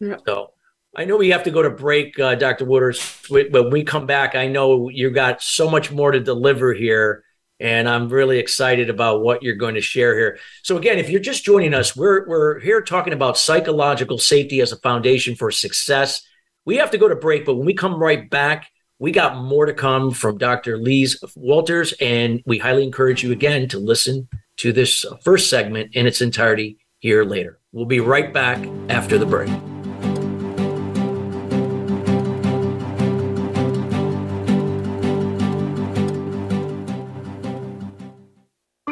yeah. 0.00 0.16
so 0.26 0.50
I 0.94 1.06
know 1.06 1.16
we 1.16 1.30
have 1.30 1.44
to 1.44 1.50
go 1.50 1.62
to 1.62 1.70
break, 1.70 2.18
uh, 2.18 2.34
Dr. 2.34 2.66
Wouters. 2.66 3.30
When 3.50 3.70
we 3.70 3.82
come 3.82 4.04
back, 4.04 4.34
I 4.34 4.46
know 4.46 4.90
you've 4.90 5.14
got 5.14 5.42
so 5.42 5.70
much 5.70 5.90
more 5.90 6.12
to 6.12 6.20
deliver 6.20 6.74
here 6.74 7.24
and 7.62 7.88
I'm 7.88 8.08
really 8.08 8.40
excited 8.40 8.90
about 8.90 9.22
what 9.22 9.42
you're 9.42 9.54
going 9.54 9.76
to 9.76 9.80
share 9.80 10.18
here. 10.18 10.38
So 10.64 10.76
again, 10.76 10.98
if 10.98 11.08
you're 11.08 11.20
just 11.20 11.44
joining 11.44 11.74
us, 11.74 11.96
we're 11.96 12.26
we're 12.26 12.58
here 12.58 12.82
talking 12.82 13.12
about 13.12 13.38
psychological 13.38 14.18
safety 14.18 14.60
as 14.60 14.72
a 14.72 14.78
foundation 14.78 15.36
for 15.36 15.50
success. 15.52 16.26
We 16.64 16.76
have 16.76 16.90
to 16.90 16.98
go 16.98 17.08
to 17.08 17.14
break, 17.14 17.46
but 17.46 17.54
when 17.54 17.66
we 17.66 17.74
come 17.74 17.94
right 17.94 18.28
back, 18.28 18.68
we 18.98 19.12
got 19.12 19.42
more 19.42 19.66
to 19.66 19.74
come 19.74 20.10
from 20.10 20.38
Dr. 20.38 20.76
Lies 20.76 21.18
Wouters, 21.36 21.94
and 22.00 22.42
we 22.46 22.58
highly 22.58 22.84
encourage 22.84 23.22
you 23.22 23.32
again 23.32 23.68
to 23.68 23.78
listen 23.78 24.28
to 24.58 24.72
this 24.72 25.04
first 25.22 25.48
segment 25.48 25.94
in 25.94 26.06
its 26.06 26.20
entirety 26.20 26.78
here 26.98 27.24
later. 27.24 27.58
We'll 27.72 27.86
be 27.86 28.00
right 28.00 28.32
back 28.32 28.64
after 28.88 29.18
the 29.18 29.26
break. 29.26 29.50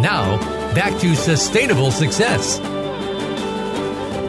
Now, 0.00 0.38
back 0.74 0.98
to 1.00 1.14
sustainable 1.14 1.90
success. 1.90 2.58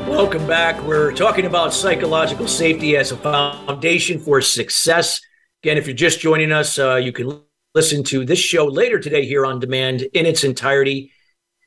Welcome 0.08 0.46
back. 0.46 0.82
We're 0.84 1.12
talking 1.14 1.46
about 1.46 1.74
psychological 1.74 2.48
safety 2.48 2.96
as 2.98 3.12
a 3.12 3.18
foundation 3.18 4.20
for 4.20 4.42
success. 4.42 5.20
Again, 5.64 5.78
if 5.78 5.88
you're 5.88 5.96
just 5.96 6.20
joining 6.20 6.52
us, 6.52 6.78
uh, 6.78 6.96
you 6.96 7.12
can 7.12 7.42
listen 7.74 8.04
to 8.04 8.24
this 8.24 8.38
show 8.38 8.66
later 8.66 9.00
today 9.00 9.26
here 9.26 9.46
on 9.46 9.60
demand 9.60 10.02
in 10.02 10.26
its 10.26 10.44
entirety. 10.44 11.12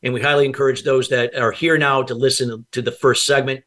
And 0.02 0.14
we 0.14 0.20
highly 0.20 0.44
encourage 0.44 0.84
those 0.84 1.08
that 1.08 1.34
are 1.34 1.50
here 1.50 1.76
now 1.76 2.02
to 2.02 2.14
listen 2.14 2.66
to 2.72 2.82
the 2.82 2.92
first 2.92 3.26
segment. 3.26 3.64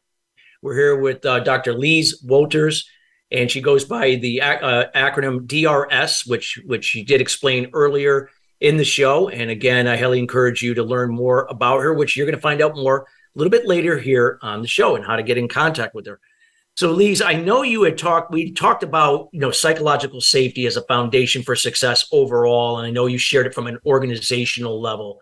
We're 0.62 0.76
here 0.76 0.96
with 0.96 1.26
uh, 1.26 1.40
Dr. 1.40 1.74
Lies 1.74 2.22
Wouters, 2.22 2.84
and 3.30 3.50
she 3.50 3.60
goes 3.60 3.84
by 3.84 4.14
the 4.14 4.40
uh, 4.40 4.84
acronym 4.94 5.46
DRS, 5.46 6.24
which 6.26 6.60
which 6.64 6.84
she 6.84 7.02
did 7.02 7.20
explain 7.20 7.70
earlier 7.72 8.30
in 8.60 8.76
the 8.76 8.84
show. 8.84 9.28
And 9.28 9.50
again, 9.50 9.86
I 9.88 9.96
highly 9.96 10.18
encourage 10.18 10.62
you 10.62 10.74
to 10.74 10.82
learn 10.82 11.10
more 11.10 11.46
about 11.50 11.80
her, 11.80 11.94
which 11.94 12.16
you're 12.16 12.26
going 12.26 12.36
to 12.36 12.42
find 12.42 12.60
out 12.60 12.76
more 12.76 13.06
a 13.34 13.38
little 13.38 13.50
bit 13.50 13.66
later 13.66 13.98
here 13.98 14.38
on 14.42 14.62
the 14.62 14.68
show 14.68 14.96
and 14.96 15.04
how 15.04 15.16
to 15.16 15.22
get 15.22 15.38
in 15.38 15.48
contact 15.48 15.94
with 15.94 16.06
her. 16.06 16.20
So, 16.76 16.92
Lies, 16.92 17.20
I 17.20 17.34
know 17.34 17.62
you 17.62 17.82
had 17.82 17.98
talked, 17.98 18.30
we 18.30 18.52
talked 18.52 18.82
about, 18.82 19.28
you 19.32 19.40
know, 19.40 19.50
psychological 19.50 20.20
safety 20.20 20.66
as 20.66 20.76
a 20.76 20.82
foundation 20.82 21.42
for 21.42 21.56
success 21.56 22.06
overall. 22.12 22.78
And 22.78 22.86
I 22.86 22.90
know 22.90 23.06
you 23.06 23.18
shared 23.18 23.46
it 23.46 23.54
from 23.54 23.66
an 23.66 23.78
organizational 23.84 24.80
level. 24.80 25.20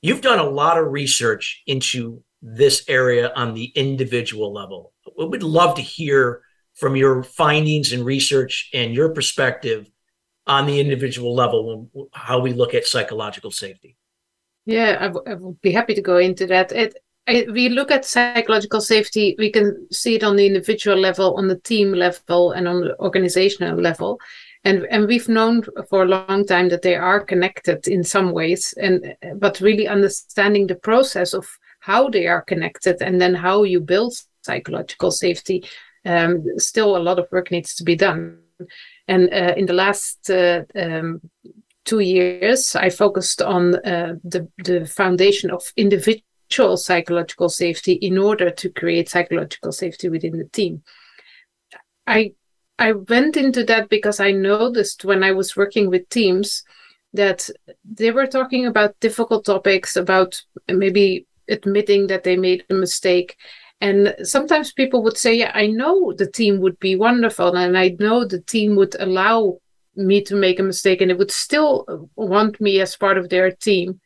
You've 0.00 0.20
done 0.20 0.38
a 0.38 0.48
lot 0.48 0.78
of 0.78 0.92
research 0.92 1.62
into 1.66 2.22
this 2.40 2.84
area 2.88 3.32
on 3.34 3.54
the 3.54 3.72
individual 3.74 4.52
level. 4.52 4.92
We 5.18 5.26
would 5.26 5.42
love 5.42 5.74
to 5.76 5.82
hear 5.82 6.42
from 6.74 6.94
your 6.94 7.22
findings 7.22 7.92
and 7.92 8.04
research 8.04 8.70
and 8.72 8.94
your 8.94 9.10
perspective 9.10 9.90
on 10.46 10.66
the 10.66 10.80
individual 10.80 11.34
level 11.34 11.88
how 12.12 12.38
we 12.38 12.52
look 12.52 12.74
at 12.74 12.86
psychological 12.86 13.50
safety. 13.50 13.96
Yeah 14.64 14.96
I, 15.00 15.06
w- 15.08 15.24
I 15.26 15.34
would 15.34 15.60
be 15.60 15.72
happy 15.72 15.94
to 15.94 16.02
go 16.02 16.18
into 16.18 16.46
that. 16.46 16.72
It 16.72 16.96
we 17.50 17.68
look 17.68 17.90
at 17.90 18.04
psychological 18.04 18.80
safety 18.80 19.34
we 19.38 19.50
can 19.50 19.88
see 19.90 20.14
it 20.14 20.22
on 20.22 20.36
the 20.36 20.46
individual 20.46 20.96
level 20.96 21.34
on 21.36 21.48
the 21.48 21.58
team 21.58 21.92
level 21.92 22.52
and 22.52 22.68
on 22.68 22.80
the 22.82 22.98
organizational 23.00 23.80
level. 23.80 24.20
And 24.64 24.86
and 24.90 25.06
we've 25.06 25.28
known 25.28 25.62
for 25.88 26.02
a 26.02 26.08
long 26.08 26.46
time 26.46 26.68
that 26.68 26.82
they 26.82 26.94
are 26.94 27.20
connected 27.20 27.88
in 27.88 28.04
some 28.04 28.32
ways 28.32 28.74
and 28.80 29.16
but 29.36 29.60
really 29.60 29.88
understanding 29.88 30.66
the 30.66 30.76
process 30.76 31.34
of 31.34 31.48
how 31.80 32.08
they 32.08 32.26
are 32.26 32.42
connected 32.42 33.02
and 33.02 33.20
then 33.20 33.34
how 33.34 33.64
you 33.64 33.80
build 33.80 34.14
psychological 34.42 35.10
safety 35.10 35.64
um, 36.04 36.44
still 36.56 36.96
a 36.96 37.02
lot 37.02 37.18
of 37.18 37.26
work 37.32 37.50
needs 37.50 37.74
to 37.74 37.84
be 37.84 37.96
done 37.96 38.38
and 39.08 39.32
uh, 39.32 39.54
in 39.56 39.66
the 39.66 39.72
last 39.72 40.30
uh, 40.30 40.62
um, 40.74 41.20
two 41.84 42.00
years, 42.00 42.76
I 42.76 42.90
focused 42.90 43.42
on 43.42 43.76
uh, 43.76 44.14
the, 44.24 44.48
the 44.64 44.86
foundation 44.86 45.50
of 45.50 45.62
individual 45.76 46.76
psychological 46.76 47.48
safety 47.48 47.92
in 47.92 48.18
order 48.18 48.50
to 48.50 48.70
create 48.70 49.08
psychological 49.08 49.72
safety 49.72 50.08
within 50.08 50.38
the 50.38 50.48
team. 50.48 50.82
I 52.06 52.32
I 52.78 52.92
went 52.92 53.36
into 53.36 53.64
that 53.64 53.88
because 53.88 54.20
I 54.20 54.32
noticed 54.32 55.04
when 55.04 55.24
I 55.24 55.32
was 55.32 55.56
working 55.56 55.88
with 55.88 56.08
teams 56.10 56.62
that 57.14 57.48
they 57.84 58.10
were 58.10 58.26
talking 58.26 58.66
about 58.66 59.00
difficult 59.00 59.46
topics, 59.46 59.96
about 59.96 60.42
maybe 60.68 61.26
admitting 61.48 62.08
that 62.08 62.24
they 62.24 62.36
made 62.36 62.64
a 62.68 62.74
mistake 62.74 63.36
and 63.80 64.14
sometimes 64.22 64.72
people 64.72 65.02
would 65.02 65.16
say, 65.16 65.34
Yeah, 65.34 65.52
I 65.54 65.66
know 65.66 66.12
the 66.12 66.30
team 66.30 66.60
would 66.60 66.78
be 66.78 66.96
wonderful, 66.96 67.56
and 67.56 67.76
I 67.76 67.96
know 67.98 68.24
the 68.24 68.40
team 68.40 68.76
would 68.76 68.96
allow 68.98 69.58
me 69.94 70.22
to 70.22 70.36
make 70.36 70.58
a 70.58 70.62
mistake, 70.62 71.00
and 71.00 71.10
it 71.10 71.18
would 71.18 71.30
still 71.30 72.08
want 72.16 72.60
me 72.60 72.80
as 72.80 72.96
part 72.96 73.18
of 73.18 73.28
their 73.28 73.50
team. 73.50 74.00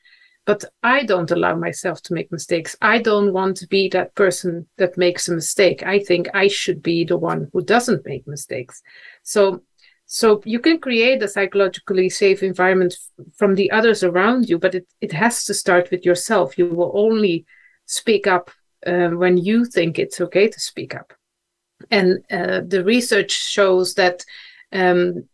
But 0.47 0.65
I 0.83 1.05
don't 1.05 1.31
allow 1.31 1.55
myself 1.55 2.03
to 2.03 2.15
make 2.15 2.33
mistakes. 2.33 2.75
I 2.81 2.99
don't 2.99 3.33
want 3.33 3.57
to 3.59 3.69
be 3.69 3.89
that 3.91 4.15
person 4.15 4.67
that 4.79 4.97
makes 4.97 5.29
a 5.29 5.35
mistake. 5.35 5.85
I 5.85 6.01
think 6.01 6.29
I 6.35 6.49
should 6.49 6.83
be 6.83 7.05
the 7.05 7.19
one 7.19 7.49
who 7.53 7.63
doesn't 7.63 8.07
make 8.07 8.27
mistakes. 8.27 8.83
So 9.23 9.63
so 10.07 10.43
you 10.45 10.59
can 10.59 10.81
create 10.81 11.23
a 11.23 11.29
psychologically 11.29 12.09
safe 12.09 12.43
environment 12.43 12.97
from 13.37 13.55
the 13.55 13.71
others 13.71 14.03
around 14.03 14.49
you, 14.49 14.59
but 14.59 14.75
it, 14.75 14.89
it 15.01 15.13
has 15.13 15.45
to 15.45 15.55
start 15.55 15.89
with 15.93 16.05
yourself. 16.05 16.59
You 16.59 16.67
will 16.67 16.91
only 16.97 17.47
speak 17.87 18.27
up 18.27 18.51
uh, 18.87 19.09
when 19.09 19.37
you 19.37 19.65
think 19.65 19.99
it's 19.99 20.21
okay 20.21 20.49
to 20.49 20.61
speak 20.61 20.95
up. 20.95 21.13
And 21.91 22.25
uh, 22.31 22.61
the 22.67 22.85
research 22.85 23.33
shows 23.33 23.95
that 23.95 24.25
um, 24.73 25.29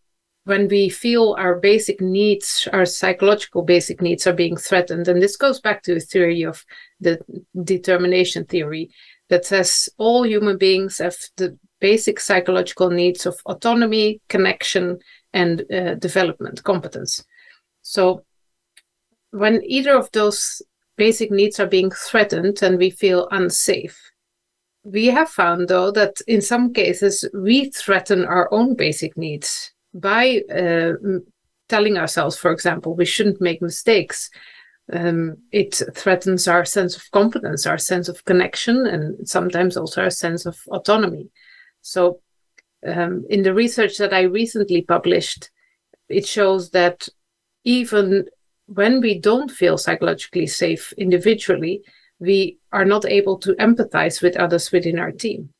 when 0.44 0.68
we 0.68 0.88
feel 0.88 1.34
our 1.38 1.56
basic 1.56 2.00
needs, 2.00 2.68
our 2.72 2.86
psychological 2.86 3.62
basic 3.62 4.00
needs 4.00 4.26
are 4.26 4.32
being 4.32 4.56
threatened. 4.56 5.08
And 5.08 5.20
this 5.20 5.36
goes 5.36 5.60
back 5.60 5.82
to 5.82 5.94
the 5.94 6.00
theory 6.00 6.42
of 6.42 6.64
the 7.00 7.18
determination 7.64 8.44
theory 8.44 8.90
that 9.28 9.44
says 9.44 9.88
all 9.98 10.24
human 10.24 10.56
beings 10.56 10.98
have 10.98 11.16
the 11.36 11.58
basic 11.80 12.20
psychological 12.20 12.90
needs 12.90 13.26
of 13.26 13.36
autonomy, 13.46 14.20
connection, 14.28 14.98
and 15.32 15.64
uh, 15.72 15.94
development, 15.96 16.62
competence. 16.62 17.24
So 17.82 18.24
when 19.32 19.62
either 19.64 19.96
of 19.96 20.10
those 20.12 20.62
basic 20.96 21.30
needs 21.30 21.60
are 21.60 21.66
being 21.66 21.90
threatened 21.90 22.62
and 22.62 22.78
we 22.78 22.90
feel 22.90 23.28
unsafe, 23.30 23.98
we 24.84 25.06
have 25.06 25.28
found 25.28 25.68
though 25.68 25.90
that 25.90 26.20
in 26.26 26.40
some 26.40 26.72
cases 26.72 27.24
we 27.34 27.70
threaten 27.70 28.24
our 28.24 28.48
own 28.52 28.74
basic 28.74 29.16
needs 29.16 29.72
by 29.94 30.42
uh, 30.54 30.92
telling 31.68 31.96
ourselves, 31.96 32.36
for 32.36 32.52
example, 32.52 32.94
we 32.94 33.04
shouldn't 33.04 33.40
make 33.40 33.60
mistakes. 33.60 34.30
Um, 34.92 35.38
it 35.50 35.82
threatens 35.94 36.46
our 36.46 36.64
sense 36.64 36.96
of 36.96 37.10
confidence, 37.10 37.66
our 37.66 37.78
sense 37.78 38.08
of 38.08 38.24
connection, 38.24 38.86
and 38.86 39.28
sometimes 39.28 39.76
also 39.76 40.02
our 40.02 40.10
sense 40.10 40.46
of 40.46 40.56
autonomy. 40.68 41.30
So, 41.82 42.20
um, 42.86 43.24
in 43.28 43.42
the 43.42 43.54
research 43.54 43.98
that 43.98 44.12
I 44.12 44.22
recently 44.22 44.82
published, 44.82 45.50
it 46.08 46.26
shows 46.26 46.70
that 46.70 47.08
even 47.64 48.26
when 48.66 49.00
we 49.00 49.18
don't 49.18 49.50
feel 49.50 49.78
psychologically 49.78 50.46
safe 50.46 50.92
individually, 50.98 51.82
we 52.18 52.58
are 52.72 52.84
not 52.84 53.04
able 53.04 53.38
to 53.38 53.54
empathize 53.54 54.22
with 54.22 54.36
others 54.36 54.72
within 54.72 54.98
our 54.98 55.12
team. 55.12 55.50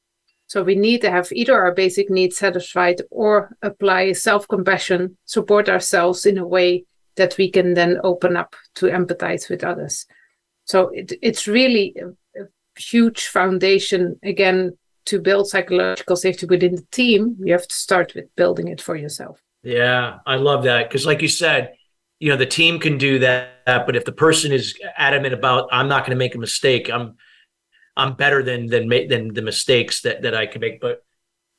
So 0.48 0.62
we 0.62 0.76
need 0.76 1.00
to 1.00 1.10
have 1.10 1.32
either 1.32 1.54
our 1.60 1.72
basic 1.72 2.08
needs 2.08 2.36
satisfied 2.36 3.02
or 3.10 3.56
apply 3.62 4.12
self 4.12 4.46
compassion, 4.46 5.16
support 5.24 5.68
ourselves 5.68 6.24
in 6.24 6.38
a 6.38 6.46
way 6.46 6.84
that 7.16 7.36
we 7.36 7.50
can 7.50 7.74
then 7.74 7.98
open 8.04 8.36
up 8.36 8.54
to 8.76 8.86
empathize 8.86 9.48
with 9.48 9.64
others. 9.64 10.06
So 10.64 10.88
it, 10.88 11.12
it's 11.22 11.48
really 11.48 11.96
a, 12.00 12.42
a 12.42 12.46
huge 12.78 13.26
foundation, 13.26 14.18
again, 14.22 14.76
to 15.06 15.20
build 15.20 15.48
psychological 15.48 16.16
safety 16.16 16.46
within 16.46 16.76
the 16.76 16.86
team. 16.90 17.36
You 17.40 17.52
have 17.52 17.66
to 17.66 17.74
start 17.74 18.14
with 18.14 18.34
building 18.36 18.68
it 18.68 18.80
for 18.80 18.96
yourself. 18.96 19.40
Yeah, 19.62 20.18
I 20.26 20.36
love 20.36 20.64
that. 20.64 20.88
Because, 20.88 21.06
like 21.06 21.22
you 21.22 21.28
said, 21.28 21.75
you 22.18 22.30
know, 22.30 22.36
the 22.36 22.46
team 22.46 22.78
can 22.78 22.98
do 22.98 23.18
that. 23.20 23.52
But 23.66 23.96
if 23.96 24.04
the 24.04 24.12
person 24.12 24.52
is 24.52 24.78
adamant 24.96 25.34
about, 25.34 25.68
I'm 25.72 25.88
not 25.88 26.02
going 26.02 26.16
to 26.16 26.16
make 26.16 26.34
a 26.34 26.38
mistake, 26.38 26.90
I'm 26.90 27.16
I'm 27.96 28.14
better 28.14 28.42
than 28.42 28.66
than 28.66 28.88
than 28.88 29.34
the 29.34 29.42
mistakes 29.42 30.02
that 30.02 30.22
that 30.22 30.34
I 30.34 30.46
can 30.46 30.60
make. 30.60 30.80
But 30.80 31.04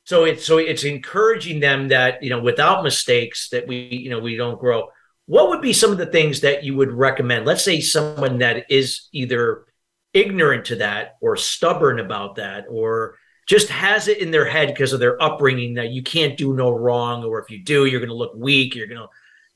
so 0.06 0.24
it's 0.24 0.46
so 0.46 0.58
it's 0.58 0.84
encouraging 0.84 1.60
them 1.60 1.90
that 1.90 2.24
you 2.24 2.30
know 2.30 2.40
without 2.40 2.84
mistakes 2.84 3.50
that 3.50 3.68
we 3.68 3.88
you 3.88 4.10
know 4.10 4.20
we 4.20 4.36
don't 4.36 4.60
grow. 4.60 4.90
What 5.26 5.50
would 5.50 5.62
be 5.62 5.74
some 5.74 5.92
of 5.92 5.98
the 5.98 6.06
things 6.06 6.42
that 6.42 6.64
you 6.64 6.76
would 6.78 6.92
recommend? 6.92 7.46
Let's 7.46 7.64
say 7.64 7.82
someone 7.82 8.38
that 8.38 8.66
is 8.70 9.10
either 9.12 9.66
ignorant 10.14 10.66
to 10.66 10.78
that 10.78 11.18
or 11.22 11.36
stubborn 11.36 12.00
about 12.00 12.36
that 12.36 12.66
or 12.70 13.18
just 13.48 13.70
has 13.70 14.08
it 14.08 14.20
in 14.20 14.32
their 14.32 14.46
head 14.46 14.70
because 14.70 14.94
of 14.94 15.00
their 15.00 15.22
upbringing 15.22 15.76
that 15.76 15.92
you 15.92 16.02
can't 16.02 16.38
do 16.38 16.54
no 16.54 16.72
wrong 16.72 17.24
or 17.24 17.40
if 17.40 17.50
you 17.50 17.62
do 17.64 17.86
you're 17.86 18.00
going 18.00 18.10
to 18.10 18.16
look 18.16 18.34
weak 18.36 18.74
you're 18.74 18.88
going 18.88 19.00
to 19.00 19.08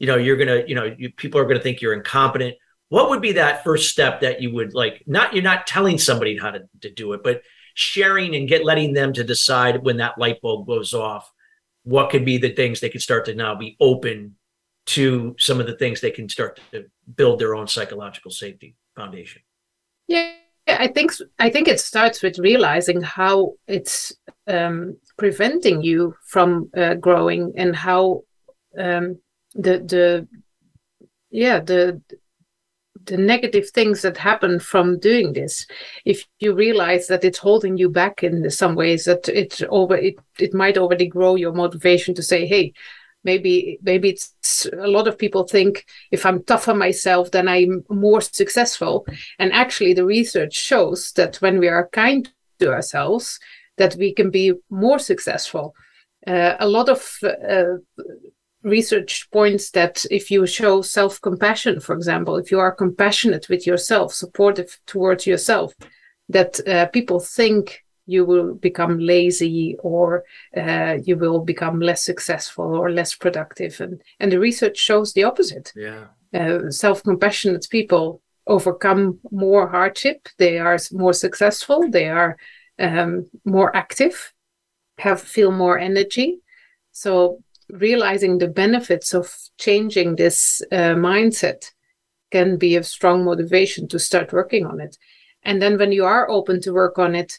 you 0.01 0.07
know 0.07 0.15
you're 0.15 0.35
to 0.35 0.67
you 0.67 0.73
know 0.73 0.95
you, 0.97 1.11
people 1.11 1.39
are 1.39 1.47
to 1.47 1.59
think 1.59 1.79
you're 1.79 1.93
incompetent. 1.93 2.55
What 2.89 3.09
would 3.11 3.21
be 3.21 3.33
that 3.33 3.63
first 3.63 3.91
step 3.91 4.21
that 4.21 4.41
you 4.41 4.51
would 4.51 4.73
like 4.73 5.03
not 5.05 5.35
you're 5.35 5.43
not 5.43 5.67
telling 5.67 5.99
somebody 5.99 6.39
how 6.39 6.49
to, 6.49 6.61
to 6.81 6.89
do 6.89 7.13
it 7.13 7.21
but 7.23 7.43
sharing 7.75 8.35
and 8.35 8.49
get 8.49 8.65
letting 8.65 8.93
them 8.93 9.13
to 9.13 9.23
decide 9.23 9.83
when 9.83 9.97
that 9.97 10.17
light 10.17 10.41
bulb 10.41 10.65
goes 10.65 10.95
off 10.95 11.31
what 11.83 12.09
could 12.09 12.25
be 12.25 12.37
the 12.39 12.49
things 12.49 12.79
they 12.79 12.89
could 12.89 13.01
start 13.01 13.25
to 13.25 13.35
now 13.35 13.53
be 13.53 13.77
open 13.79 14.35
to 14.87 15.35
some 15.37 15.59
of 15.59 15.67
the 15.67 15.77
things 15.77 16.01
they 16.01 16.11
can 16.11 16.27
start 16.27 16.59
to 16.71 16.85
build 17.15 17.39
their 17.39 17.53
own 17.53 17.67
psychological 17.67 18.31
safety 18.31 18.75
foundation? 18.95 19.41
Yeah 20.07 20.33
i 20.67 20.87
think 20.87 21.11
i 21.39 21.49
think 21.49 21.67
it 21.67 21.79
starts 21.79 22.21
with 22.21 22.37
realizing 22.39 23.01
how 23.01 23.53
it's 23.67 24.13
um, 24.47 24.95
preventing 25.17 25.81
you 25.83 26.15
from 26.27 26.69
uh, 26.77 26.93
growing 26.95 27.51
and 27.55 27.75
how 27.75 28.21
um, 28.77 29.17
the 29.53 29.79
the 29.79 30.27
yeah 31.29 31.59
the 31.59 32.01
the 33.05 33.17
negative 33.17 33.69
things 33.71 34.01
that 34.03 34.17
happen 34.17 34.59
from 34.59 34.99
doing 34.99 35.33
this 35.33 35.65
if 36.05 36.25
you 36.39 36.53
realize 36.53 37.07
that 37.07 37.23
it's 37.23 37.39
holding 37.39 37.77
you 37.77 37.89
back 37.89 38.23
in 38.23 38.49
some 38.49 38.75
ways 38.75 39.05
that 39.05 39.27
it's 39.27 39.63
over 39.69 39.95
it, 39.95 40.15
it 40.39 40.53
might 40.53 40.77
already 40.77 41.07
grow 41.07 41.35
your 41.35 41.53
motivation 41.53 42.13
to 42.13 42.21
say 42.21 42.45
hey 42.45 42.73
maybe 43.23 43.79
maybe 43.81 44.09
it's 44.09 44.67
a 44.73 44.87
lot 44.87 45.07
of 45.07 45.17
people 45.17 45.43
think 45.43 45.85
if 46.11 46.25
i'm 46.25 46.43
tough 46.43 46.67
on 46.67 46.77
myself 46.77 47.31
then 47.31 47.47
i'm 47.47 47.83
more 47.89 48.21
successful. 48.21 49.05
And 49.39 49.51
actually 49.53 49.93
the 49.93 50.05
research 50.05 50.53
shows 50.53 51.11
that 51.13 51.37
when 51.37 51.59
we 51.59 51.67
are 51.67 51.87
kind 51.89 52.29
to 52.59 52.71
ourselves 52.71 53.39
that 53.77 53.95
we 53.95 54.13
can 54.13 54.29
be 54.29 54.53
more 54.69 54.99
successful. 54.99 55.73
Uh, 56.27 56.55
a 56.59 56.67
lot 56.67 56.87
of 56.89 57.17
uh, 57.23 57.77
research 58.63 59.29
points 59.31 59.71
that 59.71 60.05
if 60.11 60.29
you 60.31 60.45
show 60.45 60.81
self 60.81 61.19
compassion, 61.21 61.79
for 61.79 61.95
example, 61.95 62.37
if 62.37 62.51
you 62.51 62.59
are 62.59 62.71
compassionate 62.71 63.49
with 63.49 63.65
yourself, 63.65 64.13
supportive 64.13 64.79
towards 64.85 65.25
yourself, 65.25 65.73
that 66.29 66.65
uh, 66.67 66.85
people 66.87 67.19
think 67.19 67.83
you 68.05 68.25
will 68.25 68.53
become 68.55 68.99
lazy 68.99 69.75
or 69.79 70.23
uh, 70.57 70.97
you 71.03 71.15
will 71.17 71.39
become 71.39 71.79
less 71.79 72.03
successful 72.03 72.75
or 72.75 72.91
less 72.91 73.15
productive. 73.15 73.79
And, 73.79 74.01
and 74.19 74.31
the 74.31 74.39
research 74.39 74.77
shows 74.77 75.13
the 75.13 75.23
opposite. 75.23 75.71
Yeah. 75.75 76.05
Uh, 76.33 76.69
self 76.69 77.03
compassionate 77.03 77.67
people 77.69 78.21
overcome 78.47 79.19
more 79.31 79.67
hardship, 79.67 80.27
they 80.37 80.57
are 80.57 80.77
more 80.91 81.13
successful, 81.13 81.89
they 81.89 82.09
are 82.09 82.37
um, 82.79 83.27
more 83.45 83.75
active, 83.75 84.33
have 84.97 85.21
feel 85.21 85.51
more 85.51 85.77
energy. 85.77 86.39
So 86.91 87.43
realizing 87.73 88.37
the 88.37 88.47
benefits 88.47 89.13
of 89.13 89.33
changing 89.57 90.15
this 90.15 90.61
uh, 90.71 90.95
mindset 90.95 91.71
can 92.31 92.57
be 92.57 92.75
a 92.75 92.83
strong 92.83 93.23
motivation 93.23 93.87
to 93.89 93.99
start 93.99 94.33
working 94.33 94.65
on 94.65 94.79
it. 94.79 94.97
And 95.43 95.61
then 95.61 95.77
when 95.77 95.91
you 95.91 96.05
are 96.05 96.29
open 96.29 96.61
to 96.61 96.73
work 96.73 96.97
on 96.97 97.15
it, 97.15 97.37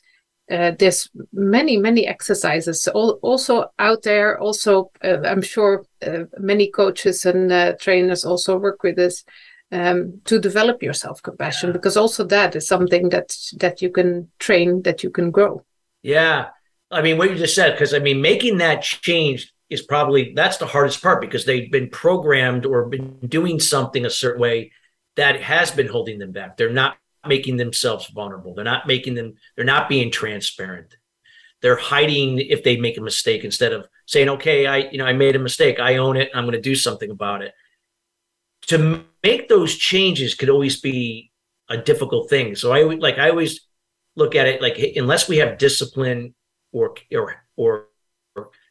uh, 0.50 0.72
there's 0.78 1.08
many 1.32 1.76
many 1.76 2.06
exercises 2.06 2.88
all, 2.88 3.18
also 3.22 3.70
out 3.78 4.02
there 4.02 4.38
also 4.40 4.90
uh, 5.04 5.20
i'm 5.24 5.40
sure 5.40 5.84
uh, 6.06 6.24
many 6.38 6.70
coaches 6.70 7.24
and 7.24 7.52
uh, 7.52 7.72
trainers 7.80 8.24
also 8.24 8.58
work 8.58 8.82
with 8.82 8.96
this 8.96 9.24
um, 9.70 10.20
to 10.24 10.38
develop 10.38 10.82
your 10.82 10.92
self-compassion 10.92 11.68
yeah. 11.68 11.72
because 11.72 11.96
also 11.96 12.24
that 12.24 12.56
is 12.56 12.66
something 12.66 13.08
that 13.08 13.34
that 13.58 13.80
you 13.80 13.90
can 13.90 14.28
train 14.40 14.82
that 14.82 15.02
you 15.02 15.10
can 15.10 15.30
grow 15.30 15.64
yeah 16.02 16.48
i 16.90 17.00
mean 17.00 17.16
what 17.16 17.30
you 17.30 17.36
just 17.36 17.54
said 17.54 17.72
because 17.72 17.94
i 17.94 17.98
mean 17.98 18.20
making 18.20 18.58
that 18.58 18.82
change 18.82 19.51
is 19.72 19.82
probably 19.82 20.32
that's 20.34 20.58
the 20.58 20.66
hardest 20.66 21.02
part 21.02 21.20
because 21.20 21.44
they've 21.44 21.70
been 21.70 21.88
programmed 21.90 22.66
or 22.66 22.86
been 22.86 23.18
doing 23.26 23.58
something 23.58 24.04
a 24.04 24.10
certain 24.10 24.40
way 24.40 24.72
that 25.16 25.40
has 25.40 25.70
been 25.70 25.88
holding 25.88 26.18
them 26.18 26.32
back. 26.32 26.56
They're 26.56 26.70
not 26.70 26.96
making 27.26 27.56
themselves 27.56 28.06
vulnerable. 28.08 28.54
They're 28.54 28.64
not 28.64 28.86
making 28.86 29.14
them, 29.14 29.34
they're 29.56 29.64
not 29.64 29.88
being 29.88 30.10
transparent. 30.10 30.96
They're 31.60 31.76
hiding 31.76 32.40
if 32.40 32.64
they 32.64 32.76
make 32.76 32.98
a 32.98 33.02
mistake 33.02 33.44
instead 33.44 33.72
of 33.72 33.86
saying, 34.06 34.28
okay, 34.28 34.66
I, 34.66 34.78
you 34.90 34.98
know, 34.98 35.06
I 35.06 35.12
made 35.12 35.36
a 35.36 35.38
mistake. 35.38 35.78
I 35.78 35.98
own 35.98 36.16
it. 36.16 36.30
I'm 36.34 36.44
going 36.44 36.52
to 36.54 36.60
do 36.60 36.74
something 36.74 37.10
about 37.10 37.42
it. 37.42 37.52
To 38.68 39.04
make 39.22 39.48
those 39.48 39.76
changes 39.76 40.34
could 40.34 40.50
always 40.50 40.80
be 40.80 41.30
a 41.68 41.76
difficult 41.76 42.28
thing. 42.28 42.56
So 42.56 42.72
I 42.72 42.82
like, 42.82 43.18
I 43.18 43.30
always 43.30 43.60
look 44.16 44.34
at 44.34 44.48
it 44.48 44.60
like, 44.60 44.78
unless 44.96 45.28
we 45.28 45.38
have 45.38 45.58
discipline 45.58 46.34
or, 46.72 46.94
or, 47.14 47.36
or 47.56 47.86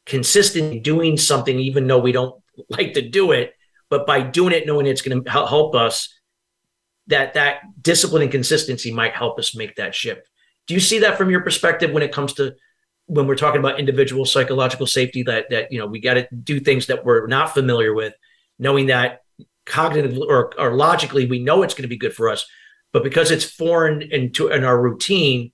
consistently 0.06 0.80
doing 0.80 1.18
something, 1.18 1.60
even 1.60 1.88
though 1.88 2.00
we 2.00 2.12
don't 2.12 2.42
like 2.70 2.94
to 2.94 3.02
do 3.02 3.32
it, 3.32 3.54
but 3.90 4.08
by 4.08 4.22
doing 4.22 4.54
it, 4.54 4.66
knowing 4.66 4.86
it's 4.86 5.02
going 5.02 5.24
to 5.24 5.30
help 5.30 5.76
us, 5.76 6.14
that 7.08 7.34
that 7.34 7.62
discipline 7.82 8.22
and 8.24 8.32
consistency 8.32 8.92
might 8.92 9.14
help 9.14 9.38
us 9.40 9.56
make 9.56 9.76
that 9.76 9.94
shift. 9.94 10.22
Do 10.68 10.74
you 10.74 10.80
see 10.80 11.00
that 11.00 11.18
from 11.18 11.30
your 11.30 11.42
perspective 11.42 11.92
when 11.92 12.04
it 12.04 12.14
comes 12.14 12.34
to 12.34 12.56
when 13.08 13.28
we're 13.28 13.36
talking 13.36 13.60
about 13.60 13.80
individual 13.80 14.26
psychological 14.26 14.88
safety? 14.88 15.24
That 15.24 15.50
that 15.50 15.72
you 15.72 15.80
know 15.80 15.88
we 15.88 16.00
got 16.00 16.14
to 16.14 16.28
do 16.34 16.60
things 16.60 16.88
that 16.88 17.04
we're 17.04 17.28
not 17.28 17.54
familiar 17.54 17.94
with, 17.94 18.14
knowing 18.60 18.88
that 18.88 19.22
cognitively 19.66 20.26
or, 20.28 20.54
or 20.60 20.74
logically 20.74 21.26
we 21.26 21.40
know 21.40 21.64
it's 21.64 21.74
going 21.74 21.84
to 21.84 21.90
be 21.90 21.98
good 21.98 22.14
for 22.14 22.30
us, 22.30 22.46
but 22.94 23.04
because 23.04 23.32
it's 23.32 23.44
foreign 23.44 24.02
into 24.02 24.48
in 24.48 24.64
our 24.64 24.80
routine, 24.80 25.52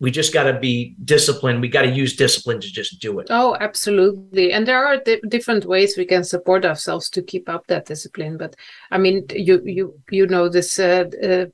we 0.00 0.10
just 0.10 0.32
got 0.32 0.44
to 0.44 0.58
be 0.58 0.94
disciplined 1.04 1.60
we 1.60 1.68
got 1.68 1.82
to 1.82 1.90
use 1.90 2.16
discipline 2.16 2.60
to 2.60 2.72
just 2.72 3.00
do 3.00 3.18
it 3.18 3.26
oh 3.30 3.56
absolutely 3.60 4.52
and 4.52 4.66
there 4.66 4.84
are 4.84 4.98
di- 4.98 5.20
different 5.28 5.64
ways 5.64 5.96
we 5.96 6.04
can 6.04 6.24
support 6.24 6.64
ourselves 6.64 7.10
to 7.10 7.22
keep 7.22 7.48
up 7.48 7.66
that 7.66 7.86
discipline 7.86 8.36
but 8.36 8.54
i 8.90 8.98
mean 8.98 9.24
you 9.30 9.60
you 9.64 10.00
you 10.10 10.26
know 10.26 10.48
this 10.48 10.78
uh, 10.78 11.04
uh, 11.22 11.46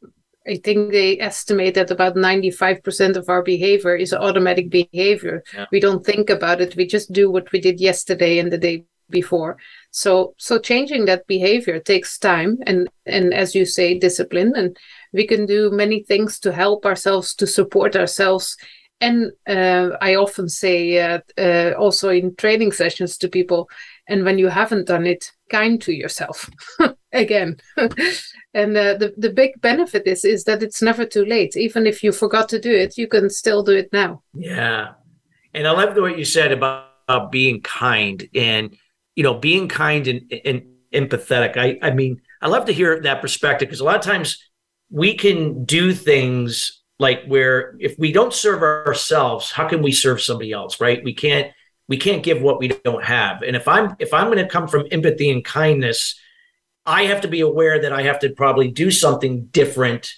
I 0.46 0.56
think 0.62 0.92
they 0.92 1.18
estimate 1.20 1.74
that 1.74 1.90
about 1.90 2.16
95% 2.16 3.16
of 3.16 3.30
our 3.30 3.42
behavior 3.42 3.96
is 3.96 4.12
automatic 4.12 4.68
behavior. 4.68 5.42
Yeah. 5.54 5.64
We 5.72 5.80
don't 5.80 6.04
think 6.04 6.28
about 6.28 6.60
it. 6.60 6.76
We 6.76 6.86
just 6.86 7.12
do 7.12 7.30
what 7.30 7.50
we 7.50 7.60
did 7.60 7.80
yesterday 7.80 8.38
and 8.38 8.52
the 8.52 8.58
day 8.58 8.84
before. 9.10 9.56
So 9.90 10.34
so 10.38 10.58
changing 10.58 11.04
that 11.06 11.26
behavior 11.26 11.78
takes 11.78 12.18
time 12.18 12.58
and 12.66 12.88
and 13.06 13.32
as 13.34 13.54
you 13.54 13.64
say 13.64 13.98
discipline. 13.98 14.52
And 14.56 14.76
we 15.12 15.26
can 15.26 15.46
do 15.46 15.70
many 15.70 16.02
things 16.02 16.38
to 16.40 16.52
help 16.52 16.84
ourselves 16.84 17.34
to 17.36 17.46
support 17.46 17.96
ourselves. 17.96 18.56
And 19.00 19.32
uh, 19.46 19.90
i 20.00 20.14
often 20.14 20.48
say 20.48 20.98
uh, 20.98 21.18
uh, 21.36 21.72
also 21.76 22.08
in 22.10 22.36
training 22.36 22.72
sessions 22.72 23.18
to 23.18 23.28
people 23.28 23.68
and 24.08 24.24
when 24.24 24.38
you 24.38 24.48
haven't 24.48 24.86
done 24.86 25.06
it 25.06 25.32
kind 25.50 25.80
to 25.82 25.92
yourself. 25.92 26.50
Again. 27.12 27.56
And 28.56 28.76
uh, 28.76 28.94
the, 28.94 29.12
the 29.16 29.30
big 29.30 29.60
benefit 29.60 30.06
is 30.06 30.24
is 30.24 30.44
that 30.44 30.62
it's 30.62 30.80
never 30.80 31.04
too 31.04 31.24
late. 31.24 31.56
Even 31.56 31.88
if 31.88 32.04
you 32.04 32.12
forgot 32.12 32.48
to 32.50 32.60
do 32.60 32.72
it 32.72 32.96
you 32.96 33.08
can 33.08 33.28
still 33.28 33.64
do 33.64 33.72
it 33.72 33.92
now. 33.92 34.22
Yeah. 34.32 34.92
And 35.52 35.66
i 35.66 35.72
love 35.72 35.94
the 35.94 36.02
way 36.02 36.16
you 36.16 36.24
said 36.24 36.52
about, 36.52 36.94
about 37.08 37.32
being 37.32 37.60
kind. 37.62 38.28
And 38.34 38.76
you 39.16 39.22
know 39.22 39.34
being 39.34 39.68
kind 39.68 40.06
and, 40.06 40.32
and 40.44 40.62
empathetic. 40.92 41.56
I 41.56 41.78
i 41.82 41.92
mean 41.92 42.20
i 42.40 42.48
love 42.48 42.66
to 42.66 42.72
hear 42.72 43.00
that 43.00 43.20
perspective 43.20 43.68
because 43.68 43.80
a 43.80 43.84
lot 43.84 43.96
of 43.96 44.02
times 44.02 44.38
we 44.90 45.16
can 45.16 45.64
do 45.64 45.92
things 45.92 46.82
like 46.98 47.24
where 47.26 47.76
if 47.80 47.98
we 47.98 48.12
don't 48.12 48.32
serve 48.32 48.62
ourselves 48.62 49.50
how 49.50 49.66
can 49.66 49.82
we 49.82 49.92
serve 49.92 50.22
somebody 50.22 50.52
else 50.52 50.80
right? 50.80 51.02
We 51.02 51.14
can't 51.14 51.52
we 51.88 51.98
can't 51.98 52.22
give 52.22 52.40
what 52.40 52.58
we 52.58 52.68
don't 52.68 53.04
have. 53.04 53.42
And 53.42 53.56
if 53.56 53.66
i'm 53.68 53.96
if 53.98 54.14
i'm 54.14 54.26
going 54.26 54.38
to 54.38 54.48
come 54.48 54.68
from 54.68 54.86
empathy 54.90 55.30
and 55.30 55.44
kindness 55.44 56.18
i 56.86 57.04
have 57.04 57.22
to 57.22 57.28
be 57.28 57.40
aware 57.40 57.80
that 57.80 57.92
i 57.92 58.02
have 58.02 58.20
to 58.20 58.30
probably 58.30 58.70
do 58.70 58.90
something 58.90 59.46
different 59.46 60.12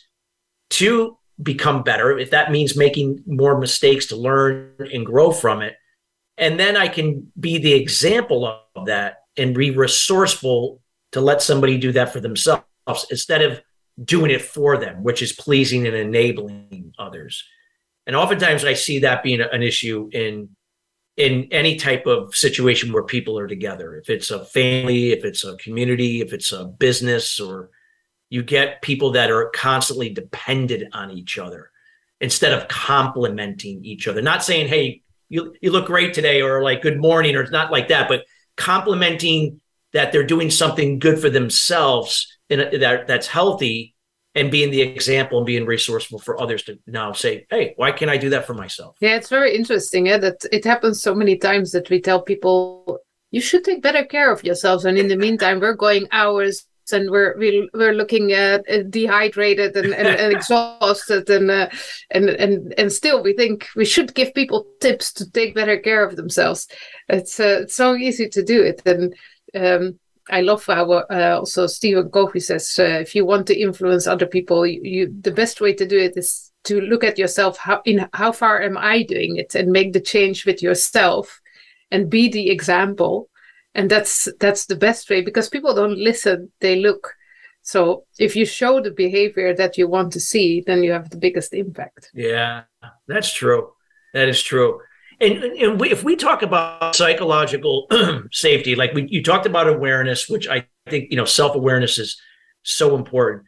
to 0.69 1.17
become 1.43 1.83
better 1.83 2.19
if 2.19 2.31
that 2.31 2.51
means 2.51 2.77
making 2.77 3.23
more 3.27 3.59
mistakes 3.59 4.07
to 4.07 4.17
learn 4.17 4.75
and 4.93 5.05
grow 5.05 5.31
from 5.31 5.63
it. 5.63 5.77
And 6.37 6.61
then 6.61 6.77
i 6.77 6.89
can 6.89 7.33
be 7.39 7.59
the 7.59 7.73
example 7.73 8.47
of 8.47 8.61
that 8.85 9.23
and 9.37 9.55
be 9.55 9.71
resourceful 9.71 10.81
to 11.12 11.21
let 11.21 11.43
somebody 11.43 11.79
do 11.79 11.93
that 11.93 12.12
for 12.12 12.21
themselves 12.21 12.65
instead 13.11 13.43
of 13.43 13.62
doing 14.03 14.31
it 14.31 14.43
for 14.43 14.77
them 14.77 15.03
which 15.03 15.23
is 15.23 15.33
pleasing 15.33 15.87
and 15.87 15.97
enabling 15.97 16.93
others. 16.99 17.45
And 18.07 18.15
oftentimes 18.15 18.65
i 18.65 18.75
see 18.75 19.01
that 19.01 19.23
being 19.23 19.41
an 19.41 19.62
issue 19.62 20.09
in 20.12 20.51
in 21.17 21.49
any 21.51 21.77
type 21.77 22.07
of 22.07 22.37
situation 22.37 22.93
where 22.93 23.03
people 23.03 23.39
are 23.39 23.47
together. 23.47 23.97
If 23.97 24.11
it's 24.11 24.31
a 24.31 24.45
family 24.45 25.12
if 25.12 25.25
it's 25.25 25.45
a 25.45 25.57
community 25.57 26.21
if 26.21 26.33
it's 26.33 26.53
a 26.53 26.65
business 26.65 27.41
or 27.41 27.71
you 28.29 28.43
get 28.43 28.83
people 28.83 29.12
that 29.12 29.31
are 29.31 29.51
constantly 29.55 30.11
dependent 30.11 30.95
on 30.95 31.11
each 31.11 31.39
other 31.39 31.71
instead 32.21 32.53
of 32.53 32.69
complimenting 32.69 33.85
each 33.85 34.09
other. 34.09 34.21
Not 34.21 34.45
saying 34.45 34.69
hey 34.69 35.03
you, 35.29 35.55
you 35.61 35.73
look 35.73 35.87
great 35.87 36.15
today 36.15 36.43
or 36.43 36.62
like 36.62 36.83
good 36.83 37.01
morning 37.01 37.35
or 37.35 37.41
it's 37.41 37.51
not 37.51 37.73
like 37.73 37.89
that 37.89 38.09
but 38.09 38.25
complimenting 38.57 39.61
that 39.92 40.12
they're 40.12 40.27
doing 40.27 40.51
something 40.51 40.99
good 40.99 41.19
for 41.19 41.31
themselves 41.31 42.38
and 42.51 42.61
that 42.61 43.07
that's 43.07 43.27
healthy 43.27 43.95
and 44.35 44.51
being 44.51 44.71
the 44.71 44.83
example 44.83 45.38
and 45.38 45.47
being 45.47 45.64
resourceful 45.64 46.19
for 46.19 46.40
others 46.40 46.62
to 46.64 46.79
now 46.87 47.12
say, 47.12 47.47
hey, 47.51 47.73
why 47.77 47.90
can't 47.90 48.11
I 48.11 48.19
do 48.19 48.31
that 48.31 48.47
for 48.47 48.53
myself? 48.53 48.97
Yeah, 49.01 49.16
it's 49.16 49.31
very 49.31 49.57
interesting 49.57 50.07
yeah, 50.07 50.19
that 50.19 50.45
it 50.53 50.64
happens 50.64 51.03
so 51.03 51.14
many 51.14 51.38
times 51.38 51.73
that 51.73 51.88
we 51.88 52.01
tell 52.01 52.21
people 52.21 52.99
you 53.31 53.40
should 53.40 53.64
take 53.64 53.83
better 53.83 54.05
care 54.05 54.33
of 54.33 54.45
yourselves, 54.45 54.85
and 54.85 54.97
in 54.97 55.09
the 55.09 55.16
meantime, 55.16 55.61
we're 55.61 55.75
going 55.75 56.07
hours 56.12 56.66
and 56.92 57.11
we're 57.11 57.37
we're, 57.75 57.94
looking 57.94 58.33
at 58.33 58.64
uh, 58.70 58.83
dehydrated 58.88 59.77
and, 59.77 59.92
and, 59.94 60.09
and 60.09 60.33
exhausted 60.37 61.29
and 61.31 61.51
uh, 61.51 61.68
and 62.11 62.29
and 62.29 62.75
and 62.79 62.92
still 62.92 63.22
we 63.22 63.33
think 63.33 63.68
we 63.77 63.85
should 63.85 64.14
give 64.14 64.35
people 64.35 64.66
tips 64.81 65.12
to 65.12 65.31
take 65.31 65.55
better 65.55 65.79
care 65.79 66.05
of 66.05 66.16
themselves. 66.16 66.68
It's 67.09 67.40
uh, 67.40 67.61
it's 67.62 67.75
so 67.75 67.94
easy 67.94 68.29
to 68.29 68.42
do 68.42 68.62
it 68.62 68.83
and. 68.87 69.14
Um, 69.55 69.99
I 70.29 70.40
love 70.40 70.66
how 70.66 70.90
uh, 70.90 71.37
also 71.38 71.68
Stephen 71.68 72.11
Covey 72.11 72.40
says 72.40 72.77
uh, 72.81 72.83
if 72.83 73.14
you 73.14 73.25
want 73.25 73.46
to 73.46 73.57
influence 73.57 74.09
other 74.09 74.27
people, 74.27 74.66
you, 74.66 74.81
you, 74.83 75.14
the 75.20 75.31
best 75.31 75.61
way 75.61 75.72
to 75.75 75.87
do 75.87 75.96
it 75.96 76.16
is 76.16 76.51
to 76.64 76.81
look 76.81 77.05
at 77.05 77.16
yourself. 77.16 77.57
How 77.57 77.81
in 77.85 78.09
how 78.12 78.33
far 78.33 78.61
am 78.61 78.77
I 78.77 79.05
doing 79.05 79.37
it, 79.37 79.55
and 79.55 79.70
make 79.70 79.92
the 79.92 80.01
change 80.01 80.44
with 80.44 80.62
yourself, 80.62 81.40
and 81.90 82.11
be 82.11 82.29
the 82.29 82.51
example. 82.51 83.29
And 83.77 83.91
that's 83.91 84.27
that's 84.41 84.65
the 84.67 84.75
best 84.75 85.11
way 85.11 85.21
because 85.21 85.51
people 85.51 85.75
don't 85.75 85.99
listen; 85.99 86.51
they 86.61 86.77
look. 86.77 87.12
So 87.61 88.05
if 88.19 88.35
you 88.35 88.47
show 88.47 88.81
the 88.81 88.91
behavior 88.91 89.55
that 89.55 89.77
you 89.77 89.87
want 89.87 90.12
to 90.15 90.21
see, 90.21 90.62
then 90.67 90.83
you 90.83 90.93
have 90.93 91.11
the 91.11 91.19
biggest 91.19 91.53
impact. 91.53 92.11
Yeah, 92.15 92.62
that's 93.07 93.33
true. 93.33 93.73
That 94.15 94.29
is 94.29 94.43
true. 94.43 94.81
And, 95.21 95.43
and 95.45 95.81
we, 95.81 95.91
if 95.91 96.05
we 96.05 96.17
talk 96.17 96.43
about 96.43 96.97
psychological 96.97 97.87
safety, 98.33 98.77
like 98.77 98.95
we, 98.95 99.09
you 99.11 99.23
talked 99.23 99.47
about 99.47 99.69
awareness, 99.69 100.27
which 100.29 100.49
I 100.49 100.69
think 100.89 101.11
you 101.11 101.19
know 101.19 101.27
self 101.27 101.55
awareness 101.55 101.99
is 101.99 102.19
so 102.62 102.97
important. 102.97 103.45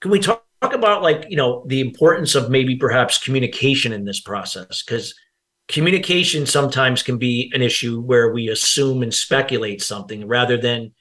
Can 0.00 0.12
we 0.12 0.20
talk, 0.20 0.44
talk 0.60 0.74
about 0.74 1.02
like 1.02 1.26
you 1.28 1.36
know 1.36 1.64
the 1.66 1.80
importance 1.80 2.36
of 2.36 2.50
maybe 2.50 2.76
perhaps 2.76 3.18
communication 3.18 3.92
in 3.92 4.04
this 4.04 4.20
process? 4.20 4.84
Because 4.84 5.12
communication 5.70 6.46
sometimes 6.46 7.02
can 7.02 7.16
be 7.16 7.50
an 7.54 7.62
issue 7.62 8.00
where 8.00 8.32
we 8.32 8.48
assume 8.48 9.02
and 9.02 9.14
speculate 9.14 9.80
something 9.80 10.26
rather 10.26 10.56
than 10.56 10.92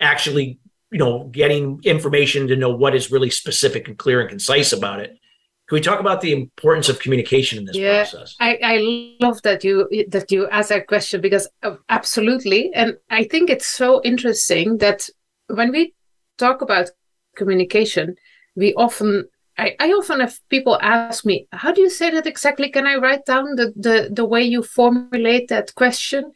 actually 0.00 0.58
you 0.90 0.98
know 0.98 1.24
getting 1.32 1.80
information 1.84 2.48
to 2.48 2.56
know 2.56 2.74
what 2.74 2.94
is 2.94 3.12
really 3.12 3.30
specific 3.30 3.86
and 3.86 3.98
clear 3.98 4.20
and 4.20 4.30
concise 4.30 4.72
about 4.72 5.00
it 5.00 5.18
can 5.66 5.76
we 5.76 5.80
talk 5.80 6.00
about 6.00 6.20
the 6.20 6.32
importance 6.32 6.90
of 6.90 6.98
communication 6.98 7.58
in 7.58 7.64
this 7.64 7.76
yeah, 7.76 8.02
process? 8.02 8.36
I, 8.38 8.58
I 8.62 8.76
love 9.20 9.40
that 9.42 9.64
you 9.64 9.88
that 10.08 10.30
you 10.30 10.46
ask 10.50 10.68
that 10.68 10.86
question 10.88 11.22
because 11.22 11.48
uh, 11.62 11.76
absolutely, 11.88 12.70
and 12.74 12.98
I 13.08 13.24
think 13.24 13.48
it's 13.48 13.66
so 13.66 14.02
interesting 14.04 14.76
that 14.78 15.08
when 15.46 15.72
we 15.72 15.94
talk 16.36 16.60
about 16.60 16.90
communication, 17.34 18.14
we 18.54 18.74
often 18.74 19.26
I, 19.56 19.76
I 19.78 19.88
often 19.90 20.20
have 20.20 20.38
people 20.48 20.78
ask 20.82 21.24
me, 21.24 21.46
how 21.52 21.72
do 21.72 21.80
you 21.80 21.90
say 21.90 22.10
that 22.10 22.26
exactly? 22.26 22.70
Can 22.70 22.86
I 22.86 22.96
write 22.96 23.24
down 23.24 23.56
the, 23.56 23.72
the, 23.76 24.08
the 24.12 24.24
way 24.24 24.42
you 24.42 24.62
formulate 24.62 25.48
that 25.48 25.74
question? 25.74 26.32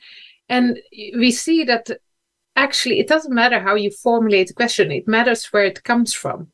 And 0.49 0.79
we 1.17 1.33
see 1.33 1.65
that 1.65 1.91
actually 2.55 3.01
it 3.01 3.09
doesn't 3.09 3.35
matter 3.35 3.61
how 3.61 3.75
you 3.75 3.91
formulate 3.91 4.49
the 4.49 4.55
question, 4.55 4.93
it 4.93 5.09
matters 5.09 5.47
where 5.47 5.65
it 5.65 5.85
comes 5.85 6.15
from 6.15 6.49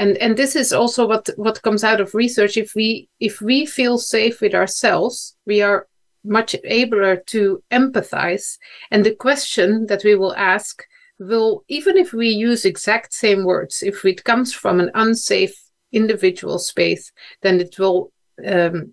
and 0.00 0.16
and 0.16 0.36
this 0.36 0.56
is 0.56 0.72
also 0.72 1.06
what 1.06 1.28
what 1.36 1.62
comes 1.62 1.84
out 1.84 2.00
of 2.00 2.14
research 2.14 2.56
if 2.56 2.74
we 2.74 3.08
if 3.20 3.42
we 3.42 3.66
feel 3.66 3.98
safe 3.98 4.40
with 4.40 4.54
ourselves 4.54 5.36
we 5.46 5.60
are 5.60 5.86
much 6.24 6.56
abler 6.64 7.16
to 7.16 7.62
empathize 7.70 8.58
and 8.90 9.04
the 9.04 9.14
question 9.14 9.86
that 9.86 10.02
we 10.02 10.14
will 10.14 10.34
ask 10.36 10.84
will 11.18 11.64
even 11.68 11.98
if 11.98 12.12
we 12.14 12.28
use 12.28 12.64
exact 12.64 13.12
same 13.12 13.44
words 13.44 13.82
if 13.82 14.04
it 14.04 14.24
comes 14.24 14.54
from 14.54 14.80
an 14.80 14.90
unsafe 14.94 15.69
individual 15.92 16.58
space 16.58 17.12
then 17.42 17.60
it 17.60 17.78
will 17.78 18.12
um, 18.46 18.92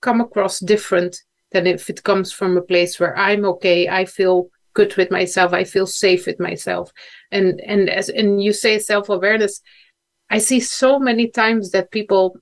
come 0.00 0.20
across 0.20 0.60
different 0.60 1.16
than 1.52 1.66
if 1.66 1.88
it 1.90 2.02
comes 2.04 2.32
from 2.32 2.56
a 2.56 2.62
place 2.62 3.00
where 3.00 3.16
i'm 3.16 3.44
okay 3.44 3.88
i 3.88 4.04
feel 4.04 4.48
good 4.74 4.96
with 4.96 5.10
myself 5.10 5.52
i 5.52 5.64
feel 5.64 5.86
safe 5.86 6.26
with 6.26 6.38
myself 6.38 6.92
and 7.32 7.60
and 7.60 7.88
as 7.90 8.08
and 8.08 8.42
you 8.42 8.52
say 8.52 8.78
self-awareness 8.78 9.60
I 10.30 10.38
see 10.38 10.60
so 10.60 10.98
many 10.98 11.28
times 11.28 11.70
that 11.70 11.90
people 11.90 12.36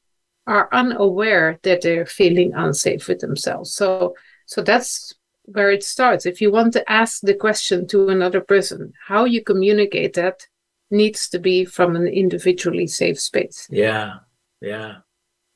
are 0.46 0.68
unaware 0.72 1.58
that 1.62 1.82
they're 1.82 2.06
feeling 2.06 2.52
unsafe 2.54 3.08
with 3.08 3.20
themselves. 3.20 3.74
So 3.74 4.14
so 4.46 4.62
that's 4.62 5.12
where 5.44 5.70
it 5.70 5.82
starts. 5.82 6.26
If 6.26 6.40
you 6.40 6.52
want 6.52 6.72
to 6.74 6.90
ask 6.90 7.20
the 7.20 7.34
question 7.34 7.86
to 7.88 8.08
another 8.08 8.40
person, 8.40 8.92
how 9.06 9.24
you 9.24 9.42
communicate 9.42 10.14
that 10.14 10.46
needs 10.90 11.28
to 11.30 11.38
be 11.38 11.64
from 11.64 11.96
an 11.96 12.06
individually 12.06 12.86
safe 12.86 13.20
space. 13.20 13.66
Yeah. 13.70 14.16
Yeah. 14.60 14.98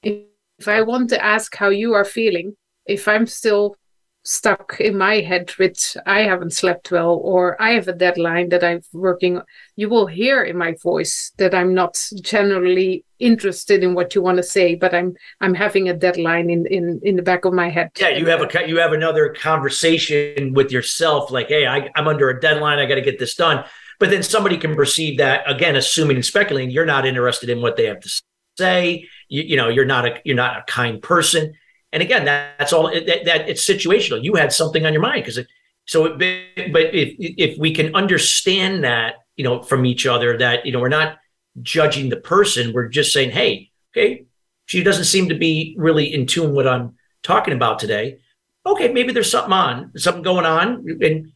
If, 0.03 0.25
if 0.59 0.69
I 0.69 0.83
want 0.83 1.11
to 1.11 1.25
ask 1.25 1.55
how 1.57 1.69
you 1.69 1.95
are 1.95 2.05
feeling, 2.05 2.57
if 2.87 3.09
I'm 3.09 3.27
still 3.27 3.77
stuck 4.23 4.77
in 4.81 4.99
my 4.99 5.21
head 5.21 5.51
with 5.59 5.97
I 6.05 6.21
haven't 6.21 6.53
slept 6.53 6.93
well 6.93 7.15
or 7.23 7.61
I 7.61 7.71
have 7.71 7.89
a 7.89 7.95
deadline 7.95 8.51
that 8.51 8.63
I'm 8.63 8.83
working 8.93 9.41
you 9.77 9.89
will 9.89 10.07
hear 10.07 10.43
in 10.43 10.59
my 10.59 10.75
voice 10.83 11.33
that 11.39 11.55
I'm 11.55 11.73
not 11.73 11.99
generally 12.21 13.05
interested 13.19 13.83
in 13.83 13.95
what 13.95 14.15
you 14.15 14.21
want 14.21 14.37
to 14.37 14.43
say 14.43 14.75
but 14.75 14.95
I'm 14.95 15.15
I'm 15.41 15.55
having 15.55 15.89
a 15.89 15.95
deadline 15.95 16.51
in 16.51 16.67
in 16.67 17.01
in 17.03 17.17
the 17.17 17.23
back 17.23 17.47
of 17.47 17.55
my 17.55 17.71
head 17.71 17.93
yeah 17.99 18.11
you 18.11 18.27
have 18.27 18.43
a 18.43 18.69
you 18.69 18.79
have 18.79 18.93
another 18.93 19.33
conversation 19.33 20.53
with 20.53 20.71
yourself 20.71 21.31
like 21.31 21.49
hey 21.49 21.67
I, 21.67 21.89
I'm 21.97 22.07
under 22.07 22.29
a 22.29 22.39
deadline 22.39 22.79
I 22.79 22.85
got 22.85 22.97
to 22.97 23.01
get 23.01 23.19
this 23.19 23.35
done 23.35 23.65
but 24.01 24.11
then 24.11 24.23
somebody 24.25 24.57
can 24.57 24.75
perceive 24.75 25.19
that 25.19 25.49
again 25.49 25.77
assuming 25.77 26.17
and 26.17 26.27
speculating 26.27 26.71
you're 26.71 26.85
not 26.85 27.07
interested 27.07 27.49
in 27.49 27.63
what 27.63 27.77
they 27.77 27.87
have 27.87 28.01
to 28.01 28.11
say 28.59 29.07
you, 29.29 29.43
you 29.43 29.57
know 29.57 29.69
you're 29.69 29.85
not 29.85 30.05
a 30.05 30.21
you're 30.25 30.35
not 30.35 30.57
a 30.57 30.63
kind 30.65 31.01
person 31.01 31.53
and 31.93 32.03
again, 32.03 32.25
that, 32.27 32.59
that's 32.59 32.73
all 32.73 32.91
that, 32.91 33.25
that, 33.25 33.49
it's 33.49 33.69
situational. 33.69 34.23
You 34.23 34.35
had 34.35 34.53
something 34.53 34.87
on 34.87 34.93
your 34.93 35.03
mind 35.03 35.25
because 35.25 35.45
so, 35.87 36.05
it, 36.05 36.73
but 36.73 36.95
if 36.95 37.15
if 37.19 37.59
we 37.59 37.75
can 37.75 37.95
understand 37.95 38.85
that, 38.85 39.17
you 39.37 39.45
know, 39.45 39.63
from 39.63 39.85
each 39.85 40.07
other, 40.07 40.39
that 40.39 40.67
you 40.67 40.73
know, 40.73 40.81
we're 40.81 40.89
not 40.89 41.19
judging 41.63 42.09
the 42.09 42.17
person. 42.17 42.73
We're 42.73 42.89
just 42.89 43.13
saying, 43.13 43.31
hey, 43.31 43.71
okay, 43.93 44.27
she 44.67 44.85
doesn't 44.85 45.05
seem 45.05 45.29
to 45.31 45.35
be 45.35 45.75
really 45.79 46.13
in 46.13 46.27
tune 46.27 46.55
with 46.55 46.67
what 46.67 46.69
I'm 46.69 46.95
talking 47.23 47.55
about 47.55 47.81
today. 47.81 48.21
Okay, 48.65 48.93
maybe 48.93 49.13
there's 49.13 49.31
something 49.31 49.53
on, 49.53 49.93
something 49.97 50.23
going 50.23 50.47
on, 50.47 50.87
and 51.03 51.33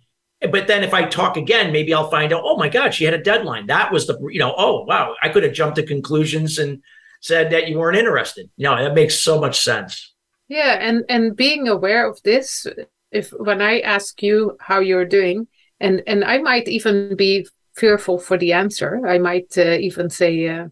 but 0.50 0.66
then 0.66 0.84
if 0.84 0.94
I 0.94 1.04
talk 1.04 1.36
again, 1.36 1.72
maybe 1.72 1.94
I'll 1.94 2.10
find 2.10 2.32
out, 2.32 2.42
oh 2.44 2.56
my 2.56 2.68
God, 2.68 2.94
she 2.94 3.04
had 3.04 3.14
a 3.14 3.22
deadline. 3.22 3.66
That 3.66 3.92
was 3.92 4.06
the, 4.06 4.18
you 4.30 4.38
know, 4.38 4.54
oh 4.56 4.84
wow, 4.84 5.14
I 5.22 5.28
could 5.28 5.42
have 5.42 5.52
jumped 5.52 5.76
to 5.76 5.82
conclusions 5.82 6.58
and 6.58 6.82
said 7.20 7.50
that 7.50 7.68
you 7.68 7.78
weren't 7.78 7.96
interested. 7.96 8.50
You 8.56 8.64
know, 8.64 8.82
that 8.82 8.94
makes 8.94 9.20
so 9.20 9.40
much 9.40 9.60
sense. 9.60 10.12
Yeah, 10.48 10.78
and 10.80 11.04
and 11.08 11.36
being 11.36 11.68
aware 11.68 12.08
of 12.08 12.20
this, 12.22 12.66
if 13.10 13.30
when 13.30 13.62
I 13.62 13.80
ask 13.80 14.22
you 14.22 14.56
how 14.60 14.80
you're 14.80 15.06
doing, 15.06 15.46
and 15.80 16.02
and 16.06 16.24
I 16.24 16.38
might 16.38 16.68
even 16.68 17.16
be 17.16 17.46
fearful 17.74 18.18
for 18.18 18.36
the 18.38 18.52
answer. 18.52 19.06
I 19.06 19.18
might 19.18 19.56
uh, 19.56 19.76
even 19.80 20.10
say, 20.10 20.48
uh, 20.48 20.68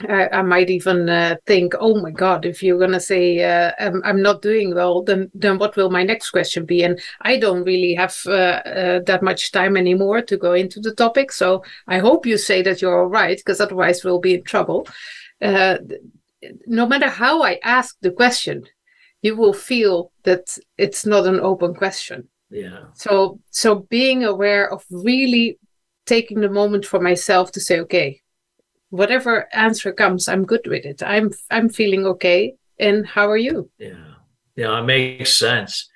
I, 0.00 0.28
I, 0.28 0.42
might 0.42 0.68
even 0.68 1.08
uh, 1.08 1.36
think, 1.46 1.72
oh 1.80 2.00
my 2.00 2.10
God, 2.10 2.44
if 2.44 2.62
you're 2.62 2.78
going 2.78 2.92
to 2.92 3.00
say 3.00 3.42
uh, 3.42 3.72
I'm, 3.78 4.02
I'm, 4.04 4.20
not 4.20 4.42
doing 4.42 4.74
well, 4.74 5.02
then 5.02 5.30
then 5.32 5.58
what 5.58 5.74
will 5.74 5.88
my 5.88 6.02
next 6.02 6.30
question 6.30 6.66
be? 6.66 6.82
And 6.82 7.00
I 7.22 7.38
don't 7.38 7.64
really 7.64 7.94
have 7.94 8.14
uh, 8.26 8.30
uh, 8.30 9.00
that 9.06 9.22
much 9.22 9.52
time 9.52 9.74
anymore 9.74 10.20
to 10.20 10.36
go 10.36 10.52
into 10.52 10.80
the 10.80 10.94
topic. 10.94 11.32
So 11.32 11.64
I 11.88 11.98
hope 11.98 12.26
you 12.26 12.36
say 12.36 12.60
that 12.62 12.82
you're 12.82 12.98
all 12.98 13.06
right, 13.06 13.38
because 13.38 13.60
otherwise 13.60 14.04
we'll 14.04 14.20
be 14.20 14.34
in 14.34 14.44
trouble. 14.44 14.86
Uh, 15.40 15.78
no 16.66 16.86
matter 16.86 17.08
how 17.08 17.42
I 17.42 17.58
ask 17.64 17.96
the 18.02 18.10
question, 18.10 18.64
you 19.22 19.34
will 19.34 19.54
feel 19.54 20.12
that 20.24 20.58
it's 20.76 21.06
not 21.06 21.26
an 21.26 21.40
open 21.40 21.74
question. 21.74 22.28
Yeah. 22.50 22.84
So 22.94 23.40
so 23.50 23.86
being 23.88 24.24
aware 24.24 24.70
of 24.70 24.84
really 24.90 25.58
taking 26.04 26.40
the 26.40 26.50
moment 26.50 26.84
for 26.84 27.00
myself 27.00 27.50
to 27.52 27.60
say, 27.60 27.80
okay, 27.80 28.20
whatever 28.90 29.48
answer 29.52 29.92
comes, 29.92 30.28
I'm 30.28 30.44
good 30.44 30.66
with 30.66 30.84
it. 30.84 31.02
I'm 31.02 31.30
I'm 31.50 31.68
feeling 31.68 32.06
okay. 32.06 32.54
And 32.78 33.06
how 33.06 33.30
are 33.30 33.36
you? 33.36 33.70
Yeah, 33.78 34.14
yeah, 34.54 34.78
it 34.78 34.84
makes 34.84 35.34
sense. 35.34 35.88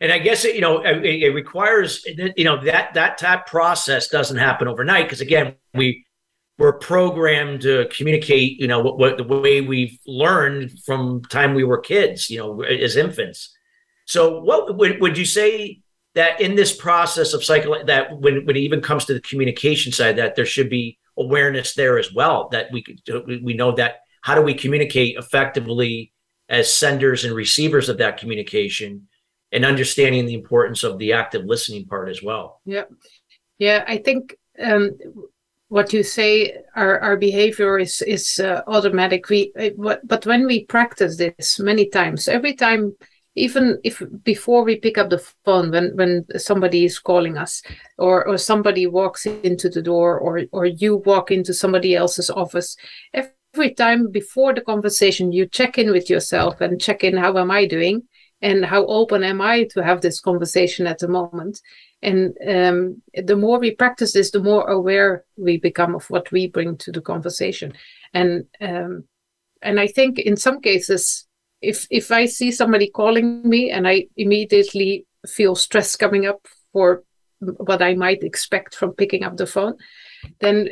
And 0.00 0.12
I 0.12 0.18
guess 0.18 0.44
it, 0.44 0.54
you 0.54 0.60
know 0.60 0.78
uh, 0.78 1.00
it, 1.02 1.22
it 1.22 1.30
requires 1.34 2.04
you 2.36 2.44
know 2.44 2.62
that 2.64 2.94
that 2.94 3.18
type 3.18 3.46
process 3.46 4.08
doesn't 4.08 4.36
happen 4.36 4.68
overnight 4.68 5.06
because 5.06 5.22
again 5.22 5.54
we 5.74 6.04
we're 6.58 6.78
programmed 6.78 7.62
to 7.62 7.88
communicate 7.96 8.60
you 8.60 8.66
know 8.66 8.80
what, 8.80 8.98
what 8.98 9.16
the 9.16 9.24
way 9.24 9.60
we've 9.60 9.98
learned 10.06 10.78
from 10.84 11.22
time 11.24 11.54
we 11.54 11.64
were 11.64 11.78
kids 11.78 12.28
you 12.28 12.38
know 12.38 12.62
as 12.62 12.96
infants. 12.96 13.54
So 14.06 14.40
what 14.40 14.76
would 14.76 15.00
would 15.00 15.18
you 15.18 15.24
say 15.24 15.80
that 16.14 16.40
in 16.40 16.56
this 16.56 16.76
process 16.76 17.32
of 17.32 17.42
cycle 17.42 17.82
that 17.86 18.18
when 18.18 18.44
when 18.44 18.56
it 18.56 18.60
even 18.60 18.82
comes 18.82 19.06
to 19.06 19.14
the 19.14 19.20
communication 19.20 19.92
side 19.92 20.16
that 20.16 20.36
there 20.36 20.46
should 20.46 20.68
be 20.68 20.98
awareness 21.18 21.74
there 21.74 21.98
as 21.98 22.12
well 22.12 22.48
that 22.50 22.70
we 22.72 22.84
we 23.42 23.54
know 23.54 23.72
that 23.72 24.00
how 24.22 24.34
do 24.34 24.42
we 24.42 24.54
communicate 24.54 25.16
effectively 25.16 26.12
as 26.48 26.72
senders 26.72 27.24
and 27.24 27.34
receivers 27.34 27.88
of 27.88 27.98
that 27.98 28.18
communication 28.18 29.08
and 29.52 29.64
understanding 29.64 30.26
the 30.26 30.34
importance 30.34 30.82
of 30.82 30.98
the 30.98 31.12
active 31.12 31.44
listening 31.44 31.86
part 31.86 32.08
as 32.08 32.22
well? 32.22 32.60
Yeah 32.64 32.84
yeah 33.58 33.84
i 33.86 33.96
think 33.96 34.36
um, 34.62 34.90
what 35.68 35.92
you 35.92 36.02
say 36.02 36.56
our, 36.74 36.98
our 37.00 37.16
behavior 37.16 37.78
is 37.78 38.00
is 38.02 38.38
uh, 38.38 38.62
automatic. 38.66 39.28
We 39.28 39.52
uh, 39.58 39.96
but 40.04 40.24
when 40.24 40.46
we 40.46 40.64
practice 40.64 41.16
this 41.16 41.58
many 41.58 41.88
times 41.88 42.28
every 42.28 42.54
time 42.54 42.94
even 43.36 43.78
if 43.84 44.02
before 44.24 44.64
we 44.64 44.76
pick 44.76 44.96
up 44.98 45.10
the 45.10 45.22
phone 45.44 45.70
when 45.70 45.94
when 45.96 46.24
somebody 46.36 46.84
is 46.84 46.98
calling 46.98 47.36
us 47.36 47.62
or 47.98 48.26
or 48.26 48.38
somebody 48.38 48.86
walks 48.86 49.26
into 49.26 49.68
the 49.68 49.82
door 49.82 50.18
or 50.18 50.42
or 50.52 50.66
you 50.66 50.96
walk 51.06 51.30
into 51.30 51.52
somebody 51.54 51.94
else's 51.94 52.30
office 52.30 52.76
every 53.14 53.74
time 53.74 54.10
before 54.10 54.54
the 54.54 54.60
conversation 54.60 55.32
you 55.32 55.46
check 55.46 55.78
in 55.78 55.90
with 55.90 56.10
yourself 56.10 56.60
and 56.60 56.80
check 56.80 57.04
in 57.04 57.16
how 57.16 57.36
am 57.38 57.50
i 57.50 57.66
doing? 57.66 58.02
And 58.42 58.66
how 58.66 58.84
open 58.84 59.24
am 59.24 59.40
i 59.40 59.64
to 59.72 59.82
have 59.82 60.02
this 60.02 60.20
conversation 60.20 60.86
at 60.86 60.98
the 60.98 61.08
moment? 61.08 61.58
And 62.02 62.36
um, 62.46 63.02
the 63.14 63.34
more 63.34 63.58
we 63.58 63.74
practice 63.74 64.12
this 64.12 64.30
the 64.30 64.42
more 64.42 64.68
aware 64.68 65.24
we 65.38 65.56
become 65.58 65.94
of 65.94 66.10
what 66.10 66.30
we 66.30 66.46
bring 66.46 66.76
to 66.78 66.92
the 66.92 67.00
conversation. 67.00 67.72
And 68.12 68.44
um, 68.60 69.04
and 69.62 69.80
i 69.80 69.86
think 69.86 70.18
in 70.18 70.36
some 70.36 70.60
cases 70.60 71.25
if 71.66 71.86
if 71.90 72.10
I 72.10 72.26
see 72.26 72.50
somebody 72.52 72.88
calling 72.90 73.48
me 73.48 73.70
and 73.70 73.86
I 73.88 74.06
immediately 74.16 75.06
feel 75.26 75.54
stress 75.56 75.96
coming 75.96 76.26
up 76.26 76.46
for 76.72 77.02
what 77.40 77.82
I 77.82 77.94
might 77.94 78.22
expect 78.22 78.74
from 78.74 78.92
picking 78.92 79.24
up 79.24 79.36
the 79.36 79.46
phone, 79.46 79.76
then 80.40 80.68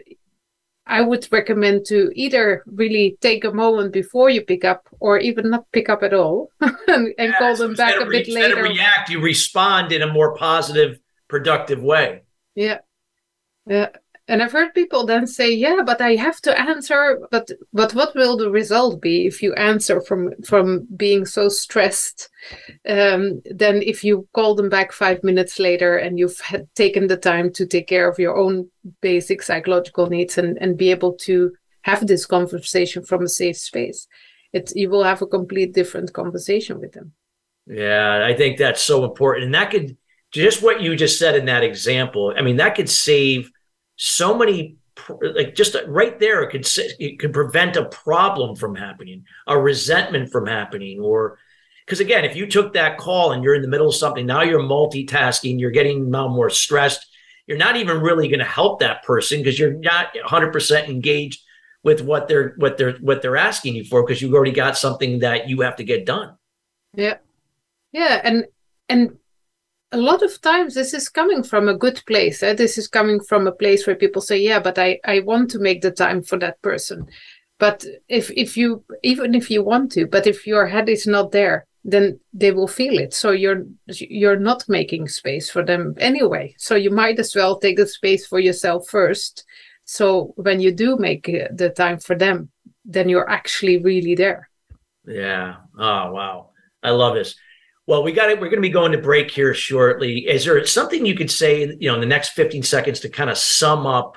I 0.87 1.01
would 1.01 1.27
recommend 1.33 1.87
to 1.87 2.11
either 2.15 2.63
really 2.67 3.17
take 3.21 3.45
a 3.45 3.53
moment 3.53 3.93
before 3.93 4.31
you 4.31 4.43
pick 4.43 4.65
up 4.65 4.87
or 5.01 5.19
even 5.19 5.51
not 5.51 5.65
pick 5.73 5.89
up 5.89 6.03
at 6.03 6.15
all 6.15 6.51
and, 6.61 7.15
and 7.19 7.35
call 7.39 7.57
them 7.57 7.75
back 7.75 8.01
a 8.01 8.07
bit 8.07 8.29
later. 8.29 8.63
react, 8.63 9.11
you 9.11 9.21
respond 9.21 9.93
in 9.93 10.03
a 10.03 10.13
more 10.13 10.37
positive, 10.37 10.99
productive 11.29 11.83
way. 11.83 12.23
Yeah. 12.55 12.79
Yeah 13.67 13.89
and 14.27 14.43
I've 14.43 14.53
heard 14.53 14.75
people 14.75 15.05
then 15.05 15.27
say, 15.27 15.53
"Yeah, 15.53 15.83
but 15.85 16.01
I 16.01 16.17
have 16.17 16.41
to 16.43 16.59
answer." 16.59 17.21
But 17.31 17.51
but 17.73 17.95
what 17.95 18.15
will 18.15 18.37
the 18.37 18.51
result 18.51 19.01
be 19.01 19.27
if 19.27 19.43
you 19.43 19.53
answer 19.55 20.01
from 20.01 20.33
from 20.43 20.87
being 20.97 21.27
so 21.27 21.49
stressed? 21.49 22.31
Um, 22.89 23.43
then 23.45 23.83
if 23.83 24.03
you 24.03 24.27
call 24.33 24.55
them 24.55 24.69
back 24.71 24.93
five 24.93 25.23
minutes 25.23 25.59
later 25.59 25.97
and 25.97 26.19
you've 26.19 26.41
had 26.41 26.67
taken 26.75 27.07
the 27.07 27.17
time 27.17 27.53
to 27.53 27.67
take 27.67 27.87
care 27.87 28.09
of 28.09 28.19
your 28.19 28.37
own 28.37 28.71
basic 29.03 29.43
psychological 29.43 30.07
needs 30.09 30.39
and 30.39 30.57
and 30.59 30.79
be 30.79 30.91
able 30.91 31.13
to 31.13 31.53
have 31.83 32.07
this 32.07 32.25
conversation 32.25 33.05
from 33.05 33.25
a 33.25 33.29
safe 33.29 33.59
space, 33.59 34.09
it 34.55 34.73
you 34.75 34.89
will 34.89 35.05
have 35.05 35.21
a 35.21 35.27
complete 35.27 35.75
different 35.75 36.13
conversation 36.15 36.81
with 36.81 36.93
them. 36.93 37.13
Yeah, 37.67 38.25
I 38.25 38.35
think 38.35 38.57
that's 38.59 38.81
so 38.81 39.05
important, 39.05 39.45
and 39.47 39.55
that 39.55 39.71
could 39.71 39.97
just 40.33 40.63
what 40.63 40.81
you 40.81 40.97
just 40.97 41.19
said 41.19 41.37
in 41.37 41.45
that 41.47 41.63
example. 41.63 42.33
I 42.37 42.43
mean, 42.43 42.57
that 42.57 42.75
could 42.75 42.89
save 42.89 43.51
so 43.97 44.37
many 44.37 44.77
like 45.21 45.55
just 45.55 45.77
right 45.87 46.21
there 46.21 46.43
it 46.43 46.51
could 46.51 46.67
it 47.01 47.19
could 47.19 47.33
prevent 47.33 47.77
a 47.77 47.85
problem 47.87 48.55
from 48.55 48.75
happening 48.75 49.25
a 49.49 49.59
resentment 49.59 50.31
from 50.31 50.47
happening 50.47 51.01
or 51.01 51.39
because 51.85 52.01
again 52.01 52.25
if 52.25 52.37
you 52.37 52.47
took 52.47 52.73
that 52.73 52.97
call 52.97 53.33
and 53.33 53.43
you're 53.43 53.57
in 53.57 53.63
the 53.63 53.69
middle 53.69 53.89
of 53.89 53.95
something 53.95 54.25
now 54.25 54.43
you're 54.43 54.61
multitasking 54.61 55.59
you're 55.59 55.71
getting 55.71 56.11
now 56.11 56.29
more 56.29 56.49
stressed 56.49 57.07
you're 57.47 57.59
not 57.59 57.77
even 57.77 58.01
really 58.01 58.29
going 58.29 58.39
to 58.39 58.45
help 58.45 58.81
that 58.81 59.03
person 59.03 59.39
because 59.41 59.59
you're 59.59 59.75
not 59.75 60.15
100% 60.15 60.89
engaged 60.89 61.43
with 61.83 62.01
what 62.01 62.27
they're 62.29 62.55
what 62.57 62.79
they're 62.79 62.95
what 62.95 63.21
they're 63.21 63.37
asking 63.37 63.75
you 63.75 63.85
for 63.85 64.03
because 64.03 64.23
you've 64.23 64.35
already 64.35 64.53
got 64.53 64.77
something 64.77 65.19
that 65.21 65.49
you 65.49 65.61
have 65.61 65.77
to 65.77 65.85
get 65.85 66.07
done. 66.07 66.35
Yeah. 66.95 67.19
Yeah 67.93 68.21
and 68.25 68.47
and 68.89 69.19
a 69.95 69.97
lot 69.97 70.23
of 70.23 70.41
times 70.41 70.75
this 70.75 70.93
is 70.93 71.09
coming 71.09 71.43
from 71.43 71.69
a 71.69 71.79
good 71.79 72.03
place. 72.07 72.43
Eh? 72.43 72.55
This 72.55 72.77
is 72.79 72.89
coming 72.89 73.21
from 73.21 73.47
a 73.47 73.53
place 73.53 73.87
where 73.87 73.97
people 73.97 74.21
say, 74.23 74.39
"Yeah, 74.39 74.61
but 74.61 74.79
I 74.79 74.99
I 75.05 75.21
want 75.21 75.51
to 75.51 75.59
make 75.59 75.81
the 75.81 75.91
time 75.91 76.23
for 76.23 76.39
that 76.39 76.61
person." 76.63 77.07
But 77.59 77.85
if 78.09 78.31
if 78.31 78.57
you 78.57 78.85
even 79.03 79.35
if 79.35 79.51
you 79.51 79.63
want 79.63 79.93
to, 79.93 80.07
but 80.07 80.27
if 80.27 80.47
your 80.47 80.67
head 80.67 80.89
is 80.89 81.07
not 81.07 81.31
there, 81.31 81.67
then 81.85 82.19
they 82.33 82.51
will 82.51 82.69
feel 82.69 82.99
it. 82.99 83.15
So 83.15 83.31
you're 83.31 83.65
you're 83.87 84.39
not 84.39 84.69
making 84.69 85.09
space 85.09 85.51
for 85.51 85.65
them 85.65 85.95
anyway. 85.99 86.55
So 86.59 86.75
you 86.75 86.91
might 86.91 87.19
as 87.19 87.35
well 87.35 87.59
take 87.59 87.77
the 87.77 87.87
space 87.87 88.27
for 88.27 88.41
yourself 88.41 88.89
first. 88.89 89.45
So 89.85 90.33
when 90.37 90.61
you 90.61 90.73
do 90.73 90.97
make 90.97 91.29
uh, 91.29 91.49
the 91.55 91.71
time 91.71 91.99
for 91.99 92.17
them, 92.17 92.51
then 92.85 93.09
you're 93.09 93.31
actually 93.31 93.79
really 93.79 94.15
there. 94.15 94.49
Yeah. 95.07 95.57
Oh 95.79 96.11
wow. 96.11 96.51
I 96.83 96.91
love 96.91 97.15
this. 97.15 97.37
Well, 97.87 98.03
we 98.03 98.13
got 98.13 98.31
it. 98.31 98.41
We're 98.41 98.49
going 98.49 98.63
to 98.63 98.69
be 98.69 98.71
going 98.71 98.93
to 98.93 98.99
break 98.99 99.31
here 99.31 99.53
shortly. 99.53 100.27
Is 100.27 100.45
there 100.45 100.65
something 100.67 101.05
you 101.05 101.15
could 101.15 101.31
say, 101.31 101.77
you 101.79 101.89
know, 101.89 101.95
in 101.95 102.01
the 102.01 102.07
next 102.07 102.31
15 102.31 102.63
seconds 102.63 103.01
to 103.01 103.11
kind 103.11 103.29
of 103.29 103.37
sum 103.37 103.87
up 103.87 104.17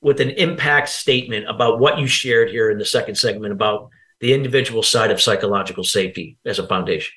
with 0.00 0.20
an 0.20 0.30
impact 0.30 0.90
statement 0.90 1.48
about 1.48 1.80
what 1.80 1.98
you 1.98 2.06
shared 2.06 2.50
here 2.50 2.70
in 2.70 2.78
the 2.78 2.84
second 2.84 3.14
segment 3.16 3.52
about 3.52 3.88
the 4.20 4.34
individual 4.34 4.82
side 4.82 5.10
of 5.10 5.20
psychological 5.20 5.84
safety 5.84 6.36
as 6.44 6.58
a 6.58 6.66
foundation? 6.66 7.14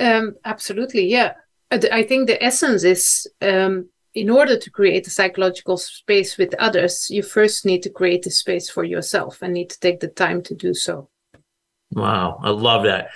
Um, 0.00 0.34
absolutely. 0.44 1.06
Yeah. 1.06 1.34
I 1.70 2.02
think 2.02 2.26
the 2.26 2.42
essence 2.42 2.82
is 2.82 3.28
um, 3.40 3.90
in 4.14 4.28
order 4.28 4.58
to 4.58 4.70
create 4.70 5.06
a 5.06 5.10
psychological 5.10 5.76
space 5.76 6.36
with 6.36 6.52
others, 6.54 7.08
you 7.10 7.22
first 7.22 7.64
need 7.64 7.82
to 7.84 7.90
create 7.90 8.26
a 8.26 8.30
space 8.30 8.68
for 8.68 8.82
yourself 8.82 9.40
and 9.40 9.54
need 9.54 9.70
to 9.70 9.78
take 9.78 10.00
the 10.00 10.08
time 10.08 10.42
to 10.42 10.54
do 10.54 10.74
so. 10.74 11.08
Wow. 11.92 12.40
I 12.42 12.50
love 12.50 12.84
that. 12.84 13.10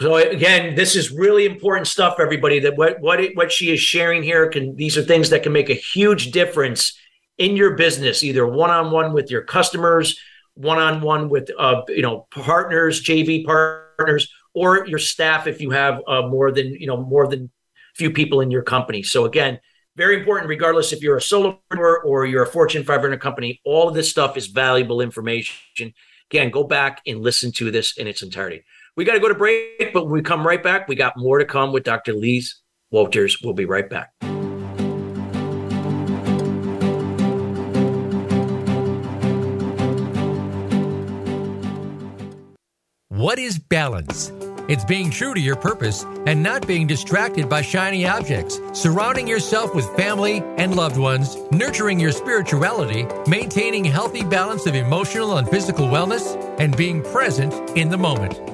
So 0.00 0.16
again, 0.16 0.74
this 0.74 0.96
is 0.96 1.12
really 1.12 1.46
important 1.46 1.86
stuff, 1.86 2.16
everybody. 2.18 2.58
That 2.58 2.76
what 2.76 3.00
what 3.00 3.20
it, 3.20 3.36
what 3.36 3.52
she 3.52 3.72
is 3.72 3.80
sharing 3.80 4.22
here 4.22 4.48
can 4.48 4.74
these 4.74 4.98
are 4.98 5.02
things 5.02 5.30
that 5.30 5.42
can 5.42 5.52
make 5.52 5.70
a 5.70 5.74
huge 5.74 6.32
difference 6.32 6.98
in 7.38 7.56
your 7.56 7.76
business, 7.76 8.22
either 8.22 8.46
one 8.46 8.70
on 8.70 8.90
one 8.90 9.12
with 9.12 9.30
your 9.30 9.42
customers, 9.42 10.18
one 10.54 10.78
on 10.78 11.00
one 11.00 11.28
with 11.28 11.50
uh, 11.58 11.82
you 11.88 12.02
know 12.02 12.26
partners, 12.30 13.02
JV 13.02 13.44
partners, 13.44 14.32
or 14.52 14.86
your 14.86 14.98
staff 14.98 15.46
if 15.46 15.60
you 15.60 15.70
have 15.70 16.00
uh, 16.08 16.22
more 16.22 16.50
than 16.50 16.74
you 16.74 16.88
know 16.88 16.96
more 16.96 17.28
than 17.28 17.50
few 17.94 18.10
people 18.10 18.40
in 18.40 18.50
your 18.50 18.62
company. 18.62 19.04
So 19.04 19.24
again, 19.24 19.60
very 19.96 20.18
important, 20.18 20.48
regardless 20.48 20.92
if 20.92 21.02
you're 21.02 21.16
a 21.16 21.20
solopreneur 21.20 22.04
or 22.04 22.26
you're 22.26 22.42
a 22.42 22.46
Fortune 22.46 22.82
500 22.82 23.20
company. 23.20 23.60
All 23.64 23.88
of 23.88 23.94
this 23.94 24.10
stuff 24.10 24.36
is 24.36 24.48
valuable 24.48 25.00
information. 25.00 25.94
Again, 26.30 26.50
go 26.50 26.64
back 26.64 27.00
and 27.06 27.20
listen 27.20 27.52
to 27.52 27.70
this 27.70 27.96
in 27.96 28.08
its 28.08 28.22
entirety. 28.22 28.64
We 28.96 29.04
got 29.04 29.14
to 29.14 29.20
go 29.20 29.28
to 29.28 29.34
break, 29.34 29.92
but 29.92 30.04
when 30.04 30.12
we 30.12 30.22
come 30.22 30.46
right 30.46 30.62
back, 30.62 30.86
we 30.86 30.94
got 30.94 31.16
more 31.16 31.38
to 31.38 31.44
come 31.44 31.72
with 31.72 31.82
Dr. 31.82 32.12
Lies 32.12 32.60
Wouters. 32.92 33.42
We'll 33.42 33.52
be 33.52 33.64
right 33.64 33.90
back. 33.90 34.12
What 43.08 43.38
is 43.38 43.58
balance? 43.58 44.30
It's 44.68 44.84
being 44.84 45.10
true 45.10 45.34
to 45.34 45.40
your 45.40 45.56
purpose 45.56 46.04
and 46.26 46.42
not 46.42 46.66
being 46.66 46.86
distracted 46.86 47.48
by 47.48 47.62
shiny 47.62 48.06
objects, 48.06 48.60
surrounding 48.72 49.26
yourself 49.26 49.74
with 49.74 49.86
family 49.96 50.38
and 50.56 50.76
loved 50.76 50.98
ones, 50.98 51.36
nurturing 51.50 51.98
your 51.98 52.12
spirituality, 52.12 53.06
maintaining 53.26 53.84
healthy 53.84 54.22
balance 54.22 54.66
of 54.66 54.74
emotional 54.74 55.38
and 55.38 55.48
physical 55.48 55.86
wellness, 55.86 56.36
and 56.60 56.76
being 56.76 57.02
present 57.02 57.52
in 57.76 57.88
the 57.88 57.98
moment. 57.98 58.53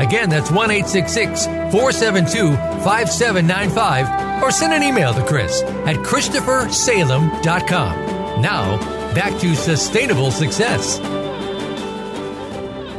Again, 0.00 0.30
that's 0.30 0.50
1 0.50 0.70
866 0.70 1.46
472 1.46 2.56
5795 2.84 4.42
or 4.42 4.50
send 4.50 4.72
an 4.72 4.82
email 4.82 5.12
to 5.12 5.22
Chris 5.24 5.62
at 5.62 5.96
ChristopherSalem.com. 5.96 8.40
Now, 8.40 8.78
back 9.14 9.38
to 9.40 9.54
sustainable 9.54 10.30
success. 10.30 10.98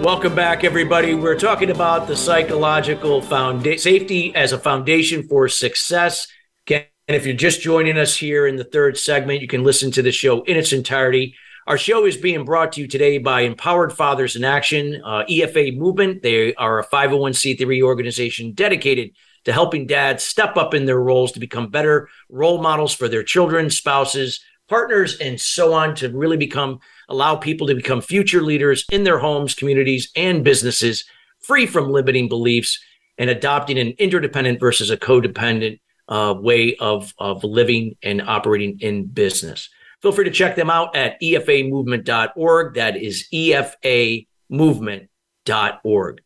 Welcome 0.03 0.35
back, 0.35 0.63
everybody. 0.63 1.15
We're 1.15 1.39
talking 1.39 1.69
about 1.69 2.07
the 2.07 2.15
psychological 2.15 3.21
founda- 3.21 3.79
safety 3.79 4.33
as 4.35 4.53
a 4.53 4.59
foundation 4.59 5.27
for 5.27 5.47
success. 5.47 6.27
And 7.09 7.15
if 7.15 7.25
you're 7.25 7.35
just 7.35 7.61
joining 7.61 7.97
us 7.97 8.15
here 8.15 8.45
in 8.45 8.55
the 8.55 8.63
third 8.63 8.95
segment, 8.95 9.41
you 9.41 9.47
can 9.47 9.63
listen 9.63 9.89
to 9.93 10.03
the 10.03 10.11
show 10.11 10.43
in 10.43 10.57
its 10.57 10.71
entirety. 10.71 11.33
Our 11.69 11.77
show 11.77 12.07
is 12.07 12.17
being 12.17 12.45
brought 12.45 12.71
to 12.71 12.81
you 12.81 12.87
today 12.87 13.19
by 13.19 13.41
Empowered 13.41 13.93
Fathers 13.93 14.35
in 14.35 14.43
Action, 14.43 15.03
uh, 15.05 15.23
EFA 15.29 15.77
Movement. 15.77 16.23
They 16.23 16.55
are 16.55 16.79
a 16.79 16.87
501c3 16.87 17.83
organization 17.83 18.53
dedicated 18.53 19.11
to 19.45 19.53
helping 19.53 19.85
dads 19.85 20.23
step 20.23 20.57
up 20.57 20.73
in 20.73 20.85
their 20.85 20.99
roles 20.99 21.31
to 21.33 21.39
become 21.39 21.67
better 21.67 22.09
role 22.27 22.59
models 22.59 22.95
for 22.95 23.07
their 23.07 23.21
children, 23.21 23.69
spouses, 23.69 24.39
partners, 24.67 25.19
and 25.19 25.39
so 25.39 25.71
on 25.71 25.93
to 25.97 26.09
really 26.09 26.37
become, 26.37 26.79
allow 27.07 27.35
people 27.35 27.67
to 27.67 27.75
become 27.75 28.01
future 28.01 28.41
leaders 28.41 28.83
in 28.91 29.03
their 29.03 29.19
homes, 29.19 29.53
communities, 29.53 30.09
and 30.15 30.43
businesses, 30.43 31.05
free 31.39 31.67
from 31.67 31.91
limiting 31.91 32.27
beliefs 32.27 32.83
and 33.19 33.29
adopting 33.29 33.77
an 33.77 33.93
interdependent 33.99 34.59
versus 34.59 34.89
a 34.89 34.97
codependent 34.97 35.79
uh, 36.07 36.33
way 36.35 36.75
of, 36.77 37.13
of 37.19 37.43
living 37.43 37.95
and 38.01 38.23
operating 38.23 38.79
in 38.79 39.05
business. 39.05 39.69
Feel 40.01 40.13
free 40.13 40.25
to 40.25 40.31
check 40.31 40.55
them 40.55 40.69
out 40.69 40.95
at 40.95 41.19
efamovement.org. 41.21 42.75
That 42.75 42.95
is 42.95 43.27
efamovement.org. 43.33 46.21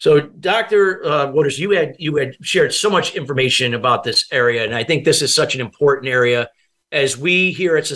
So, 0.00 0.20
Dr. 0.20 1.04
Uh, 1.04 1.26
Wouters, 1.32 1.58
you 1.58 1.72
had 1.72 1.96
you 1.98 2.14
had 2.16 2.36
shared 2.40 2.72
so 2.72 2.88
much 2.88 3.16
information 3.16 3.74
about 3.74 4.04
this 4.04 4.26
area, 4.30 4.64
and 4.64 4.72
I 4.72 4.84
think 4.84 5.04
this 5.04 5.22
is 5.22 5.34
such 5.34 5.56
an 5.56 5.60
important 5.60 6.06
area. 6.06 6.48
As 6.92 7.18
we 7.18 7.50
here 7.50 7.76
at 7.76 7.90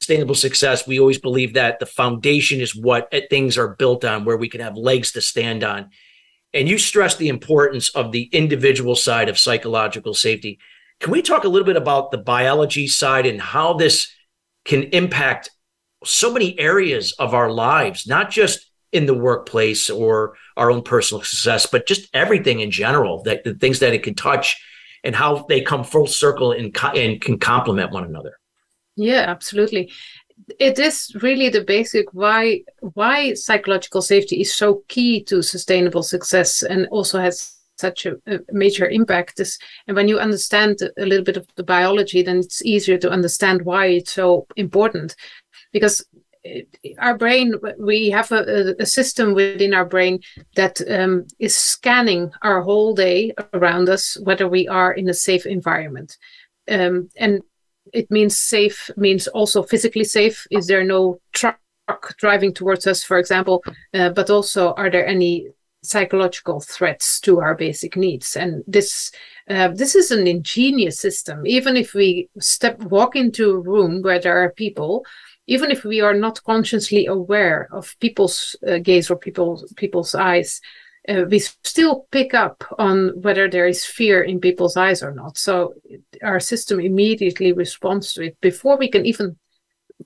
Sustainable 0.00 0.34
Success, 0.34 0.86
we 0.86 0.98
always 0.98 1.18
believe 1.18 1.52
that 1.54 1.80
the 1.80 1.86
foundation 1.86 2.60
is 2.60 2.74
what 2.74 3.12
things 3.28 3.58
are 3.58 3.76
built 3.76 4.06
on, 4.06 4.24
where 4.24 4.38
we 4.38 4.48
can 4.48 4.62
have 4.62 4.76
legs 4.76 5.12
to 5.12 5.20
stand 5.20 5.62
on. 5.62 5.90
And 6.54 6.68
you 6.68 6.78
stress 6.78 7.16
the 7.16 7.28
importance 7.28 7.90
of 7.90 8.12
the 8.12 8.30
individual 8.32 8.96
side 8.96 9.28
of 9.28 9.38
psychological 9.38 10.14
safety. 10.14 10.58
Can 11.00 11.10
we 11.10 11.20
talk 11.20 11.44
a 11.44 11.48
little 11.48 11.66
bit 11.66 11.76
about 11.76 12.10
the 12.10 12.18
biology 12.18 12.86
side 12.86 13.26
and 13.26 13.40
how 13.40 13.74
this 13.74 14.13
can 14.64 14.84
impact 14.84 15.50
so 16.04 16.32
many 16.32 16.58
areas 16.58 17.12
of 17.18 17.34
our 17.34 17.50
lives, 17.50 18.06
not 18.06 18.30
just 18.30 18.70
in 18.92 19.06
the 19.06 19.14
workplace 19.14 19.90
or 19.90 20.36
our 20.56 20.70
own 20.70 20.82
personal 20.82 21.22
success, 21.22 21.66
but 21.66 21.86
just 21.86 22.08
everything 22.14 22.60
in 22.60 22.70
general, 22.70 23.22
that 23.24 23.44
the 23.44 23.54
things 23.54 23.80
that 23.80 23.92
it 23.92 24.02
can 24.02 24.14
touch 24.14 24.62
and 25.02 25.14
how 25.14 25.44
they 25.48 25.60
come 25.60 25.84
full 25.84 26.06
circle 26.06 26.52
and, 26.52 26.76
and 26.94 27.20
can 27.20 27.38
complement 27.38 27.92
one 27.92 28.04
another. 28.04 28.38
Yeah, 28.96 29.24
absolutely. 29.26 29.90
It 30.58 30.78
is 30.78 31.14
really 31.22 31.48
the 31.48 31.62
basic 31.62 32.12
why 32.12 32.62
why 32.80 33.34
psychological 33.34 34.02
safety 34.02 34.40
is 34.40 34.54
so 34.54 34.82
key 34.88 35.22
to 35.24 35.42
sustainable 35.42 36.02
success 36.02 36.62
and 36.62 36.86
also 36.88 37.18
has 37.20 37.53
such 37.76 38.06
a, 38.06 38.16
a, 38.26 38.38
major 38.52 38.88
impact 38.88 39.40
is 39.40 39.58
and 39.86 39.96
when 39.96 40.08
you 40.08 40.18
understand 40.18 40.78
a 40.96 41.06
little 41.06 41.24
bit 41.24 41.36
of 41.36 41.46
the 41.56 41.62
biology 41.62 42.22
then 42.22 42.38
it's 42.38 42.64
easier 42.64 42.98
to 42.98 43.10
understand 43.10 43.62
why 43.62 43.86
it's 43.86 44.12
so 44.12 44.46
important. 44.56 45.16
Because 45.72 46.04
our 46.98 47.16
brain 47.16 47.54
we 47.78 48.10
have 48.10 48.30
a, 48.32 48.74
a 48.78 48.86
system 48.86 49.34
within 49.34 49.72
our 49.72 49.84
brain 49.84 50.20
that 50.56 50.80
um, 50.90 51.26
is 51.38 51.56
scanning 51.56 52.30
our 52.42 52.62
whole 52.62 52.94
day 52.94 53.32
around 53.54 53.88
us 53.88 54.18
whether 54.22 54.46
we 54.46 54.68
are 54.68 54.92
in 54.92 55.08
a 55.08 55.14
safe 55.14 55.46
environment. 55.46 56.18
Um, 56.68 57.08
and 57.16 57.42
it 57.92 58.10
means 58.10 58.38
safe 58.38 58.90
means 58.96 59.26
also 59.28 59.62
physically 59.62 60.04
safe. 60.04 60.46
Is 60.50 60.66
there 60.66 60.84
no 60.84 61.20
truck 61.32 61.58
driving 62.18 62.52
towards 62.52 62.86
us 62.86 63.02
for 63.02 63.18
example? 63.18 63.62
Uh, 63.92 64.10
but 64.10 64.30
also 64.30 64.74
are 64.74 64.90
there 64.90 65.06
any 65.06 65.48
psychological 65.84 66.60
threats 66.60 67.20
to 67.20 67.40
our 67.40 67.54
basic 67.54 67.96
needs. 67.96 68.36
And 68.36 68.64
this 68.66 69.10
uh, 69.48 69.68
this 69.68 69.94
is 69.94 70.10
an 70.10 70.26
ingenious 70.26 70.98
system. 70.98 71.46
Even 71.46 71.76
if 71.76 71.94
we 71.94 72.28
step 72.40 72.80
walk 72.84 73.14
into 73.16 73.50
a 73.50 73.60
room 73.60 74.02
where 74.02 74.20
there 74.20 74.38
are 74.42 74.52
people 74.52 75.04
even 75.46 75.70
if 75.70 75.84
we 75.84 76.00
are 76.00 76.14
not 76.14 76.42
consciously 76.44 77.04
aware 77.04 77.68
of 77.70 77.94
people's 78.00 78.56
uh, 78.66 78.78
gaze 78.78 79.10
or 79.10 79.16
people's 79.16 79.70
people's 79.76 80.14
eyes 80.14 80.60
uh, 81.08 81.24
we 81.28 81.38
still 81.38 82.06
pick 82.10 82.32
up 82.32 82.64
on 82.78 83.12
whether 83.20 83.48
there 83.48 83.66
is 83.66 83.84
fear 83.84 84.22
in 84.22 84.40
people's 84.40 84.76
eyes 84.76 85.02
or 85.02 85.12
not. 85.12 85.36
So 85.36 85.74
our 86.22 86.40
system 86.40 86.80
immediately 86.80 87.52
responds 87.52 88.14
to 88.14 88.22
it. 88.22 88.40
Before 88.40 88.78
we 88.78 88.88
can 88.88 89.04
even 89.04 89.36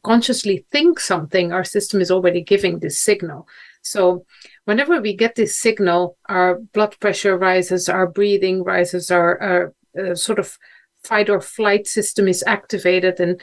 consciously 0.03 0.66
think 0.72 0.99
something 0.99 1.53
our 1.53 1.64
system 1.64 2.01
is 2.01 2.11
already 2.11 2.43
giving 2.43 2.79
this 2.81 2.99
signal. 2.99 3.47
So 3.83 4.26
whenever 4.69 5.01
we 5.01 5.16
get 5.16 5.35
this 5.35 5.57
signal, 5.57 6.19
our 6.29 6.59
blood 6.75 6.95
pressure 7.01 7.39
rises, 7.39 7.89
our 7.89 8.07
breathing 8.07 8.62
rises, 8.62 9.11
our, 9.11 9.41
our 9.41 9.75
uh, 9.99 10.14
sort 10.14 10.39
of 10.39 10.59
fight 11.03 11.31
or 11.31 11.41
flight 11.41 11.87
system 11.87 12.29
is 12.29 12.45
activated, 12.47 13.19
and 13.19 13.41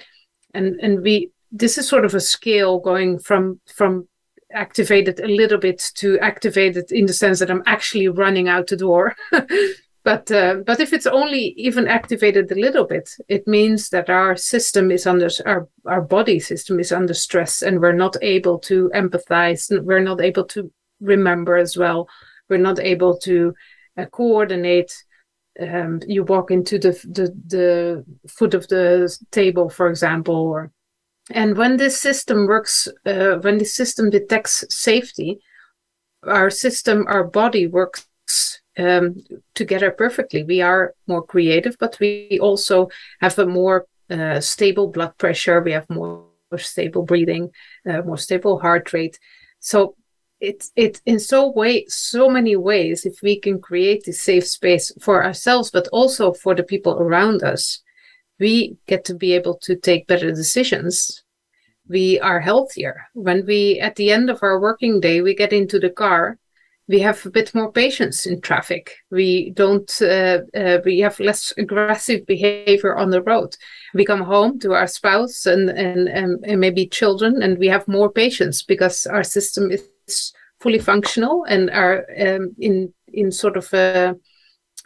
and 0.53 0.79
and 0.81 1.01
we 1.01 1.31
this 1.51 1.79
is 1.79 1.87
sort 1.87 2.05
of 2.05 2.13
a 2.13 2.19
scale 2.19 2.79
going 2.79 3.17
from 3.17 3.59
from 3.65 4.07
activated 4.53 5.19
a 5.19 5.27
little 5.27 5.57
bit 5.57 5.81
to 5.95 6.19
activated 6.19 6.91
in 6.91 7.07
the 7.07 7.13
sense 7.13 7.39
that 7.39 7.49
I'm 7.49 7.63
actually 7.65 8.07
running 8.07 8.47
out 8.47 8.67
the 8.67 8.77
door. 8.77 9.15
but 10.03 10.31
uh, 10.31 10.57
but 10.63 10.79
if 10.79 10.93
it's 10.93 11.07
only 11.07 11.55
even 11.57 11.87
activated 11.87 12.51
a 12.51 12.61
little 12.65 12.85
bit, 12.85 13.09
it 13.27 13.47
means 13.47 13.89
that 13.89 14.11
our 14.11 14.37
system 14.37 14.91
is 14.91 15.07
under 15.07 15.29
our 15.47 15.67
our 15.87 16.03
body 16.03 16.39
system 16.39 16.79
is 16.79 16.91
under 16.91 17.15
stress, 17.15 17.63
and 17.63 17.79
we're 17.79 18.01
not 18.03 18.15
able 18.21 18.59
to 18.59 18.91
empathize. 18.93 19.71
and 19.71 19.87
We're 19.87 20.07
not 20.11 20.21
able 20.21 20.45
to 20.49 20.71
remember 21.05 21.57
as 21.57 21.77
well. 21.77 22.07
We're 22.49 22.57
not 22.57 22.79
able 22.79 23.17
to 23.19 23.53
uh, 23.97 24.05
coordinate. 24.05 24.93
Um, 25.59 26.01
you 26.05 26.23
walk 26.23 26.51
into 26.51 26.77
the, 26.77 26.91
the 26.91 27.33
the 27.47 28.05
foot 28.27 28.53
of 28.53 28.67
the 28.67 29.15
table, 29.31 29.69
for 29.69 29.89
example, 29.89 30.35
or 30.35 30.71
and 31.31 31.57
when 31.57 31.77
this 31.77 31.99
system 31.99 32.45
works, 32.45 32.87
uh, 33.05 33.35
when 33.41 33.57
the 33.57 33.65
system 33.65 34.09
detects 34.09 34.65
safety, 34.69 35.39
our 36.23 36.49
system, 36.49 37.05
our 37.07 37.23
body 37.23 37.67
works 37.67 38.07
um, 38.77 39.15
together 39.53 39.91
perfectly. 39.91 40.43
We 40.43 40.61
are 40.61 40.93
more 41.07 41.23
creative, 41.23 41.77
but 41.79 41.97
we 41.99 42.39
also 42.41 42.89
have 43.21 43.39
a 43.39 43.45
more 43.45 43.85
uh, 44.09 44.39
stable 44.39 44.89
blood 44.89 45.17
pressure. 45.17 45.61
We 45.61 45.71
have 45.71 45.89
more, 45.89 46.25
stable 46.57 47.03
breathing, 47.03 47.49
uh, 47.89 48.01
more 48.03 48.17
stable 48.17 48.59
heart 48.59 48.93
rate. 48.93 49.19
So 49.59 49.95
it's 50.39 50.71
it 50.75 51.01
in 51.05 51.19
so 51.19 51.49
way 51.49 51.85
so 51.87 52.29
many 52.29 52.55
ways 52.55 53.05
if 53.05 53.21
we 53.21 53.39
can 53.39 53.59
create 53.59 54.03
this 54.05 54.21
safe 54.21 54.45
space 54.45 54.91
for 55.01 55.23
ourselves 55.23 55.71
but 55.71 55.87
also 55.89 56.33
for 56.33 56.53
the 56.53 56.63
people 56.63 56.93
around 56.99 57.41
us 57.43 57.81
we 58.39 58.77
get 58.87 59.05
to 59.05 59.15
be 59.15 59.33
able 59.33 59.57
to 59.57 59.75
take 59.75 60.07
better 60.07 60.31
decisions 60.31 61.23
we 61.87 62.19
are 62.19 62.41
healthier 62.41 63.07
when 63.13 63.45
we 63.45 63.79
at 63.79 63.95
the 63.95 64.11
end 64.11 64.29
of 64.29 64.39
our 64.41 64.59
working 64.59 64.99
day 64.99 65.21
we 65.21 65.33
get 65.33 65.53
into 65.53 65.79
the 65.79 65.89
car 65.89 66.37
we 66.87 66.99
have 66.99 67.25
a 67.25 67.31
bit 67.31 67.55
more 67.55 67.71
patience 67.71 68.25
in 68.25 68.41
traffic. 68.41 68.95
We 69.09 69.49
don't, 69.51 69.91
uh, 70.01 70.41
uh, 70.55 70.79
we 70.85 70.99
have 70.99 71.19
less 71.19 71.51
aggressive 71.57 72.25
behavior 72.27 72.95
on 72.95 73.09
the 73.09 73.23
road. 73.23 73.55
We 73.95 74.05
come 74.05 74.21
home 74.21 74.59
to 74.59 74.73
our 74.73 74.85
spouse 74.85 75.47
and, 75.47 75.69
and, 75.69 76.07
and, 76.07 76.45
and 76.45 76.59
maybe 76.59 76.85
children, 76.85 77.41
and 77.41 77.57
we 77.57 77.67
have 77.67 77.87
more 77.87 78.11
patience 78.11 78.61
because 78.61 79.07
our 79.07 79.23
system 79.23 79.71
is 79.71 79.87
fully 80.59 80.79
functional 80.79 81.43
and 81.45 81.69
are 81.69 82.05
um, 82.19 82.55
in, 82.59 82.93
in 83.13 83.31
sort 83.31 83.57
of 83.57 83.73
a, 83.73 84.15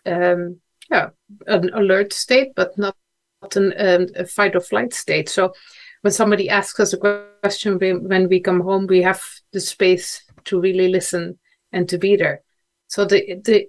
um, 0.06 0.60
yeah, 0.90 1.10
an 1.48 1.70
alert 1.74 2.14
state, 2.14 2.54
but 2.56 2.78
not, 2.78 2.96
not 3.42 3.56
an, 3.56 3.74
um, 3.78 4.08
a 4.16 4.26
fight 4.26 4.56
or 4.56 4.62
flight 4.62 4.94
state. 4.94 5.30
So 5.30 5.54
when 6.02 6.14
somebody 6.14 6.50
asks 6.50 6.80
us 6.80 6.94
a 6.94 7.24
question 7.44 7.78
when 7.80 8.28
we 8.30 8.40
come 8.40 8.62
home, 8.62 8.88
we 8.88 9.02
have 9.02 9.22
the 9.52 9.60
space 9.60 10.24
to 10.46 10.60
really 10.60 10.88
listen 10.88 11.38
and 11.72 11.88
to 11.90 11.98
be 11.98 12.16
there. 12.16 12.42
So 12.88 13.06
the 13.06 13.40
the 13.44 13.68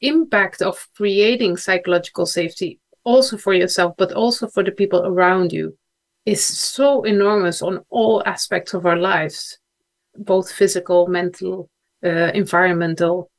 impact 0.00 0.62
of 0.62 0.88
creating 0.96 1.56
psychological 1.56 2.26
safety 2.26 2.78
also 3.04 3.36
for 3.36 3.54
yourself, 3.54 3.94
but 3.98 4.12
also 4.12 4.46
for 4.46 4.62
the 4.62 4.72
people 4.72 5.04
around 5.04 5.52
you, 5.52 5.76
is 6.26 6.44
so 6.44 7.02
enormous 7.02 7.62
on 7.62 7.80
all 7.88 8.22
aspects 8.26 8.74
of 8.74 8.86
our 8.86 8.96
lives, 8.96 9.58
both 10.16 10.50
physical, 10.52 11.06
mental, 11.06 11.68
uh, 12.04 12.30
environmental. 12.34 13.30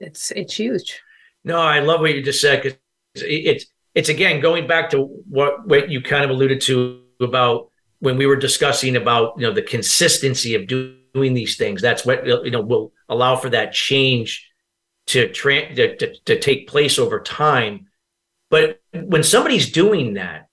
It's 0.00 0.30
it's 0.32 0.54
huge. 0.54 1.00
No, 1.44 1.58
I 1.60 1.80
love 1.80 2.00
what 2.00 2.14
you 2.14 2.22
just 2.22 2.40
said 2.40 2.62
because 2.62 2.78
it's 3.14 3.66
it's 3.94 4.08
again 4.08 4.40
going 4.40 4.66
back 4.66 4.90
to 4.90 5.02
what 5.28 5.66
what 5.66 5.90
you 5.90 6.00
kind 6.02 6.24
of 6.24 6.30
alluded 6.30 6.60
to 6.62 7.02
about 7.20 7.70
when 8.00 8.16
we 8.16 8.26
were 8.26 8.36
discussing 8.36 8.96
about 8.96 9.34
you 9.38 9.46
know 9.46 9.52
the 9.52 9.62
consistency 9.62 10.54
of 10.54 10.66
doing 10.66 11.34
these 11.34 11.56
things. 11.56 11.80
That's 11.80 12.04
what 12.04 12.26
you 12.26 12.50
know 12.50 12.60
will 12.60 12.92
allow 13.08 13.36
for 13.36 13.50
that 13.50 13.72
change 13.72 14.50
to, 15.06 15.30
tra- 15.32 15.74
to, 15.74 15.96
to, 15.96 16.14
to 16.24 16.38
take 16.38 16.68
place 16.68 16.98
over 16.98 17.20
time. 17.20 17.88
But 18.50 18.80
when 18.92 19.22
somebody's 19.22 19.70
doing 19.70 20.14
that, 20.14 20.48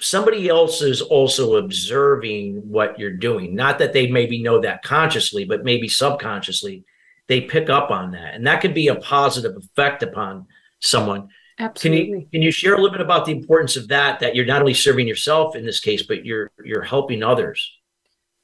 somebody 0.00 0.48
else 0.48 0.82
is 0.82 1.00
also 1.00 1.56
observing 1.56 2.56
what 2.68 2.98
you're 2.98 3.16
doing. 3.16 3.54
Not 3.54 3.78
that 3.78 3.92
they 3.92 4.10
maybe 4.10 4.42
know 4.42 4.60
that 4.60 4.82
consciously, 4.82 5.44
but 5.44 5.64
maybe 5.64 5.88
subconsciously 5.88 6.84
they 7.26 7.40
pick 7.40 7.70
up 7.70 7.90
on 7.90 8.10
that, 8.12 8.34
and 8.34 8.46
that 8.46 8.60
could 8.60 8.74
be 8.74 8.88
a 8.88 8.96
positive 8.96 9.56
effect 9.56 10.02
upon 10.02 10.46
someone. 10.80 11.28
Absolutely. 11.58 12.06
Can 12.06 12.20
you 12.20 12.26
can 12.32 12.42
you 12.42 12.50
share 12.50 12.74
a 12.74 12.76
little 12.76 12.90
bit 12.90 13.00
about 13.00 13.24
the 13.24 13.32
importance 13.32 13.76
of 13.76 13.88
that? 13.88 14.20
That 14.20 14.34
you're 14.34 14.44
not 14.44 14.60
only 14.60 14.74
serving 14.74 15.08
yourself 15.08 15.56
in 15.56 15.64
this 15.64 15.80
case, 15.80 16.02
but 16.02 16.24
you're 16.24 16.50
you're 16.64 16.82
helping 16.82 17.22
others. 17.22 17.72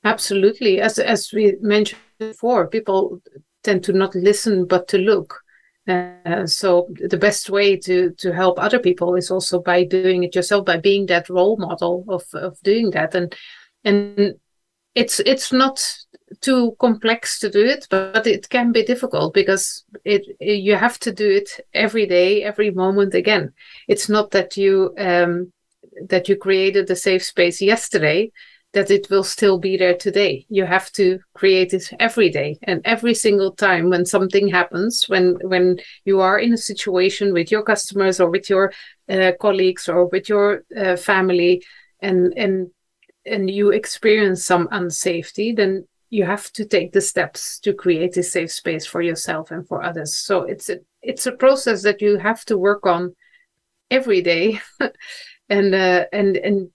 Absolutely. 0.05 0.81
As 0.81 0.99
as 0.99 1.31
we 1.33 1.57
mentioned 1.61 2.01
before, 2.19 2.69
people 2.69 3.21
tend 3.63 3.85
to 3.85 3.93
not 3.93 4.15
listen 4.15 4.65
but 4.67 4.89
to 4.89 4.99
look. 4.99 5.43
Uh, 5.91 6.47
so 6.47 6.89
the 7.09 7.17
best 7.17 7.51
way 7.51 7.77
to 7.77 8.11
to 8.19 8.33
help 8.33 8.59
other 8.59 8.79
people 8.79 9.17
is 9.17 9.31
also 9.31 9.61
by 9.61 9.85
doing 9.85 10.23
it 10.23 10.35
yourself, 10.35 10.65
by 10.65 10.77
being 10.77 11.07
that 11.07 11.29
role 11.29 11.57
model 11.57 12.05
of 12.09 12.25
of 12.35 12.61
doing 12.63 12.91
that. 12.91 13.15
And 13.15 13.35
and 13.85 14.35
it's 14.95 15.21
it's 15.21 15.53
not 15.53 15.83
too 16.41 16.77
complex 16.79 17.41
to 17.41 17.51
do 17.51 17.65
it, 17.65 17.87
but 17.91 18.27
it 18.27 18.49
can 18.49 18.73
be 18.73 18.85
difficult 18.85 19.35
because 19.35 19.85
it 20.05 20.23
you 20.41 20.77
have 20.77 20.99
to 21.01 21.13
do 21.13 21.29
it 21.29 21.61
every 21.75 22.07
day, 22.07 22.43
every 22.45 22.71
moment 22.71 23.15
again. 23.15 23.53
It's 23.89 24.09
not 24.09 24.31
that 24.31 24.57
you 24.57 24.95
um, 24.99 25.53
that 26.09 26.29
you 26.29 26.37
created 26.37 26.91
a 26.91 26.97
safe 26.97 27.25
space 27.25 27.61
yesterday 27.61 28.31
that 28.73 28.91
it 28.91 29.11
will 29.11 29.25
still 29.25 29.59
be 29.59 29.77
there 29.77 29.97
today. 29.97 30.47
You 30.49 30.65
have 30.65 30.93
to 30.93 31.19
create 31.35 31.75
it 31.75 31.91
every 31.99 32.31
day 32.31 32.59
and 32.63 32.81
every 32.85 33.15
single 33.15 33.53
time 33.53 33.91
when 33.91 34.07
something 34.07 34.49
happens, 34.49 35.05
when 35.09 35.37
when 35.43 35.81
you 36.05 36.21
are 36.21 36.39
in 36.39 36.53
a 36.53 36.59
situation 36.59 37.33
with 37.33 37.51
your 37.51 37.63
customers 37.63 38.21
or 38.21 38.31
with 38.31 38.49
your 38.49 38.73
uh, 39.09 39.33
colleagues 39.41 39.89
or 39.89 40.07
with 40.07 40.29
your 40.29 40.63
uh, 40.77 40.97
family, 40.97 41.63
and 42.01 42.33
and 42.37 42.71
and 43.27 43.51
you 43.51 43.71
experience 43.71 44.45
some 44.45 44.69
unsafety, 44.69 45.55
then 45.55 45.87
you 46.11 46.25
have 46.25 46.53
to 46.53 46.65
take 46.65 46.93
the 46.93 47.01
steps 47.01 47.59
to 47.61 47.73
create 47.73 48.17
a 48.17 48.23
safe 48.23 48.53
space 48.53 48.87
for 48.87 49.03
yourself 49.03 49.51
and 49.51 49.67
for 49.67 49.83
others. 49.83 50.17
So 50.17 50.43
it's 50.43 50.69
a 50.69 50.79
it's 51.03 51.27
a 51.27 51.33
process 51.33 51.83
that 51.83 52.01
you 52.01 52.19
have 52.19 52.45
to 52.45 52.57
work 52.57 52.87
on 52.87 53.17
every 53.91 54.23
day, 54.23 54.61
and 55.49 55.75
uh, 55.75 56.05
and 56.13 56.37
and 56.37 56.71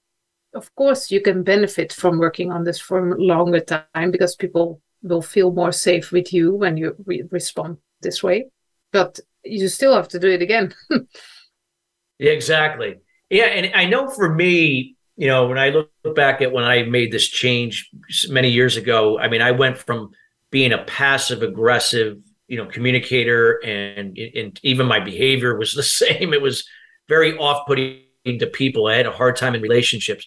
of 0.55 0.73
course 0.75 1.11
you 1.11 1.21
can 1.21 1.43
benefit 1.43 1.93
from 1.93 2.17
working 2.17 2.51
on 2.51 2.63
this 2.63 2.79
for 2.79 3.11
a 3.11 3.21
longer 3.21 3.59
time 3.59 4.11
because 4.11 4.35
people 4.35 4.81
will 5.03 5.21
feel 5.21 5.51
more 5.51 5.71
safe 5.71 6.11
with 6.11 6.33
you 6.33 6.55
when 6.55 6.77
you 6.77 6.95
re- 7.05 7.23
respond 7.31 7.77
this 8.01 8.23
way 8.23 8.47
but 8.91 9.19
you 9.43 9.67
still 9.67 9.93
have 9.93 10.07
to 10.07 10.19
do 10.19 10.29
it 10.29 10.41
again. 10.41 10.73
Yeah 10.89 12.31
exactly. 12.39 12.95
Yeah 13.29 13.45
and 13.45 13.71
i 13.75 13.85
know 13.85 14.09
for 14.09 14.33
me 14.33 14.95
you 15.17 15.27
know 15.27 15.47
when 15.47 15.57
i 15.57 15.69
look 15.69 15.89
back 16.15 16.41
at 16.41 16.51
when 16.51 16.63
i 16.63 16.83
made 16.83 17.11
this 17.11 17.27
change 17.27 17.89
many 18.29 18.49
years 18.49 18.75
ago 18.77 19.17
i 19.19 19.27
mean 19.27 19.41
i 19.41 19.51
went 19.51 19.77
from 19.77 20.11
being 20.51 20.73
a 20.73 20.83
passive 20.83 21.41
aggressive 21.41 22.17
you 22.47 22.57
know 22.57 22.65
communicator 22.65 23.59
and, 23.63 24.17
and 24.17 24.59
even 24.63 24.85
my 24.85 24.99
behavior 24.99 25.57
was 25.57 25.73
the 25.73 25.83
same. 26.01 26.33
It 26.33 26.41
was 26.41 26.67
very 27.07 27.37
off-putting 27.37 27.99
to 28.25 28.47
people. 28.47 28.87
I 28.87 28.95
had 28.95 29.05
a 29.05 29.11
hard 29.11 29.35
time 29.35 29.55
in 29.55 29.61
relationships 29.61 30.25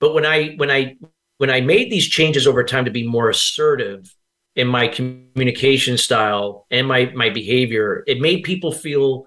but 0.00 0.14
when 0.14 0.26
I 0.26 0.54
when 0.56 0.70
I 0.70 0.96
when 1.36 1.50
I 1.50 1.60
made 1.60 1.90
these 1.90 2.08
changes 2.08 2.46
over 2.46 2.64
time 2.64 2.86
to 2.86 2.90
be 2.90 3.06
more 3.06 3.30
assertive 3.30 4.12
in 4.56 4.66
my 4.66 4.88
communication 4.88 5.96
style 5.96 6.66
and 6.70 6.88
my 6.88 7.12
my 7.14 7.30
behavior, 7.30 8.02
it 8.06 8.20
made 8.20 8.42
people 8.42 8.72
feel 8.72 9.26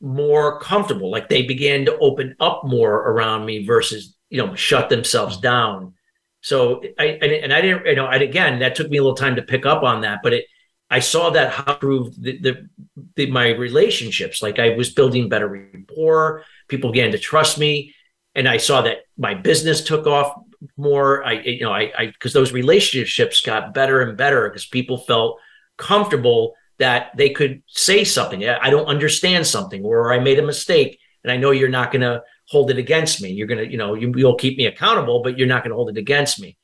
more 0.00 0.60
comfortable. 0.60 1.10
Like 1.10 1.28
they 1.28 1.42
began 1.42 1.84
to 1.86 1.96
open 1.98 2.36
up 2.40 2.62
more 2.64 2.94
around 2.94 3.46
me 3.46 3.64
versus 3.64 4.16
you 4.28 4.44
know 4.44 4.54
shut 4.54 4.88
themselves 4.90 5.38
down. 5.38 5.94
So 6.40 6.82
I 6.98 7.04
and, 7.04 7.52
I 7.52 7.60
didn't 7.60 7.86
you 7.86 7.96
know 7.96 8.08
and 8.08 8.22
again 8.22 8.58
that 8.58 8.74
took 8.74 8.90
me 8.90 8.98
a 8.98 9.02
little 9.02 9.16
time 9.16 9.36
to 9.36 9.42
pick 9.42 9.64
up 9.64 9.82
on 9.82 10.02
that, 10.02 10.20
but 10.22 10.34
it 10.34 10.44
I 10.90 11.00
saw 11.00 11.30
that 11.30 11.52
how 11.52 11.74
improved 11.74 12.22
the, 12.22 12.38
the, 12.38 12.68
the, 13.14 13.30
my 13.30 13.48
relationships. 13.50 14.40
Like 14.40 14.58
I 14.58 14.70
was 14.70 14.88
building 14.90 15.28
better 15.28 15.46
rapport. 15.46 16.44
People 16.68 16.92
began 16.92 17.12
to 17.12 17.18
trust 17.18 17.58
me 17.58 17.94
and 18.38 18.48
I 18.48 18.56
saw 18.56 18.82
that 18.82 18.98
my 19.16 19.34
business 19.34 19.82
took 19.82 20.06
off 20.06 20.32
more. 20.76 21.24
I, 21.24 21.32
you 21.32 21.62
know, 21.62 21.72
I, 21.72 22.06
because 22.06 22.32
those 22.32 22.52
relationships 22.52 23.40
got 23.40 23.74
better 23.74 24.00
and 24.00 24.16
better 24.16 24.48
because 24.48 24.64
people 24.64 24.96
felt 24.96 25.40
comfortable 25.76 26.54
that 26.78 27.10
they 27.16 27.30
could 27.30 27.64
say 27.66 28.04
something. 28.04 28.48
I 28.48 28.70
don't 28.70 28.86
understand 28.86 29.44
something, 29.44 29.84
or 29.84 30.12
I 30.12 30.20
made 30.20 30.38
a 30.38 30.46
mistake, 30.46 31.00
and 31.24 31.32
I 31.32 31.36
know 31.36 31.50
you're 31.50 31.68
not 31.68 31.90
going 31.90 32.02
to 32.02 32.22
hold 32.48 32.70
it 32.70 32.78
against 32.78 33.20
me. 33.20 33.30
You're 33.32 33.48
going 33.48 33.58
to, 33.58 33.68
you 33.68 33.76
know, 33.76 33.94
you, 33.94 34.12
will 34.12 34.36
keep 34.36 34.56
me 34.56 34.66
accountable, 34.66 35.20
but 35.20 35.36
you're 35.36 35.48
not 35.48 35.64
going 35.64 35.70
to 35.70 35.76
hold 35.76 35.90
it 35.90 35.98
against 35.98 36.40
me. 36.40 36.56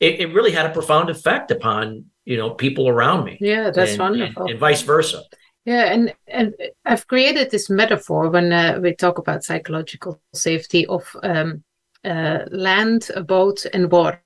It, 0.00 0.18
it, 0.18 0.34
really 0.34 0.50
had 0.50 0.66
a 0.66 0.70
profound 0.70 1.08
effect 1.08 1.52
upon 1.52 2.06
you 2.24 2.36
know 2.36 2.50
people 2.50 2.88
around 2.88 3.24
me. 3.24 3.38
Yeah, 3.40 3.70
that's 3.70 3.92
and, 3.92 4.00
wonderful. 4.00 4.42
And, 4.42 4.50
and 4.50 4.58
vice 4.58 4.82
versa. 4.82 5.22
Yeah, 5.64 5.92
and 5.92 6.12
and 6.26 6.54
I've 6.84 7.06
created 7.06 7.50
this 7.50 7.70
metaphor 7.70 8.30
when 8.30 8.52
uh, 8.52 8.80
we 8.82 8.94
talk 8.94 9.18
about 9.18 9.44
psychological 9.44 10.20
safety 10.34 10.86
of 10.86 11.04
um, 11.22 11.62
uh, 12.04 12.40
land, 12.50 13.10
a 13.14 13.22
boat, 13.22 13.64
and 13.72 13.90
water, 13.90 14.18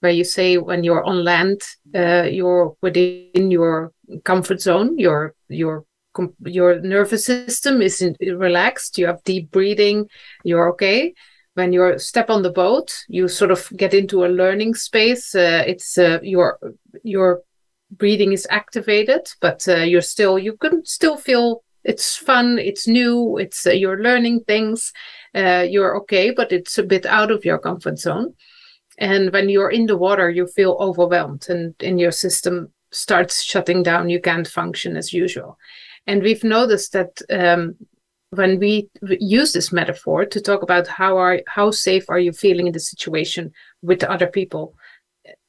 where 0.00 0.12
you 0.12 0.24
say 0.24 0.56
when 0.56 0.84
you're 0.84 1.04
on 1.04 1.22
land, 1.22 1.60
uh, 1.94 2.22
you're 2.22 2.74
within 2.80 3.50
your 3.50 3.92
comfort 4.24 4.62
zone, 4.62 4.98
your 4.98 5.34
your 5.48 5.84
your 6.46 6.80
nervous 6.80 7.26
system 7.26 7.82
is 7.82 8.02
relaxed, 8.20 8.96
you 8.96 9.06
have 9.06 9.22
deep 9.24 9.50
breathing, 9.50 10.08
you're 10.44 10.70
okay. 10.70 11.12
When 11.54 11.72
you 11.72 11.98
step 11.98 12.30
on 12.30 12.42
the 12.42 12.50
boat, 12.52 13.04
you 13.08 13.28
sort 13.28 13.50
of 13.50 13.70
get 13.76 13.92
into 13.92 14.24
a 14.24 14.28
learning 14.28 14.74
space. 14.74 15.34
Uh, 15.34 15.64
it's 15.66 15.98
uh, 15.98 16.20
your 16.22 16.58
your 17.02 17.42
breathing 17.90 18.32
is 18.32 18.46
activated, 18.50 19.28
but 19.40 19.66
uh, 19.68 19.76
you're 19.76 20.00
still 20.00 20.38
you 20.38 20.56
can 20.56 20.84
still 20.84 21.16
feel 21.16 21.62
it's 21.84 22.16
fun, 22.16 22.58
it's 22.58 22.86
new, 22.86 23.38
it's 23.38 23.66
uh, 23.66 23.70
you're 23.70 24.02
learning 24.02 24.40
things, 24.46 24.92
uh, 25.34 25.64
you're 25.68 25.96
okay, 25.98 26.30
but 26.30 26.52
it's 26.52 26.76
a 26.78 26.82
bit 26.82 27.06
out 27.06 27.30
of 27.30 27.44
your 27.44 27.58
comfort 27.58 27.98
zone. 27.98 28.34
And 28.98 29.32
when 29.32 29.48
you're 29.48 29.70
in 29.70 29.86
the 29.86 29.96
water, 29.96 30.28
you 30.28 30.46
feel 30.46 30.76
overwhelmed, 30.80 31.46
and 31.48 31.74
in 31.80 31.98
your 31.98 32.10
system 32.10 32.72
starts 32.90 33.42
shutting 33.42 33.82
down. 33.82 34.10
You 34.10 34.20
can't 34.20 34.46
function 34.46 34.96
as 34.96 35.12
usual. 35.12 35.56
And 36.06 36.22
we've 36.22 36.44
noticed 36.44 36.92
that 36.92 37.20
um, 37.30 37.76
when 38.30 38.58
we 38.58 38.88
use 39.02 39.52
this 39.52 39.72
metaphor 39.72 40.24
to 40.26 40.40
talk 40.40 40.62
about 40.62 40.86
how 40.86 41.16
are 41.16 41.40
how 41.46 41.70
safe 41.70 42.10
are 42.10 42.18
you 42.18 42.32
feeling 42.32 42.66
in 42.66 42.72
the 42.72 42.80
situation 42.80 43.52
with 43.82 44.02
other 44.04 44.26
people, 44.26 44.74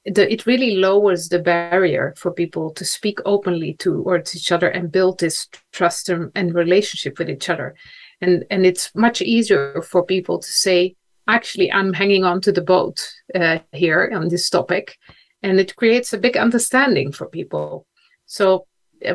the, 0.06 0.32
it 0.32 0.45
really 0.45 0.76
lowers 0.76 1.30
the 1.30 1.39
barrier 1.39 2.14
for 2.18 2.32
people 2.32 2.72
to 2.72 2.86
speak 2.86 3.20
openly 3.26 3.74
towards 3.74 4.36
each 4.36 4.52
other 4.52 4.70
and 4.70 4.91
build 4.91 5.20
this 5.20 5.47
trust 5.72 6.10
and, 6.10 6.32
and 6.36 6.56
relationship 6.56 7.20
with 7.20 7.30
each 7.30 7.50
other. 7.50 7.76
And 8.22 8.45
and 8.50 8.66
it's 8.66 8.93
much 8.95 9.22
easier 9.22 9.82
for 9.82 10.06
people 10.06 10.39
to 10.39 10.47
say, 10.47 10.95
actually, 11.28 11.72
I'm 11.72 11.93
hanging 11.93 12.24
on 12.24 12.41
to 12.41 12.52
the 12.52 12.62
boat 12.62 13.10
uh, 13.36 13.60
here 13.72 14.12
on 14.14 14.30
this 14.30 14.50
topic, 14.50 14.97
and 15.43 15.60
it 15.60 15.76
creates 15.76 16.14
a 16.14 16.18
big 16.18 16.38
understanding 16.38 17.12
for 17.12 17.28
people. 17.28 17.86
So, 18.26 18.66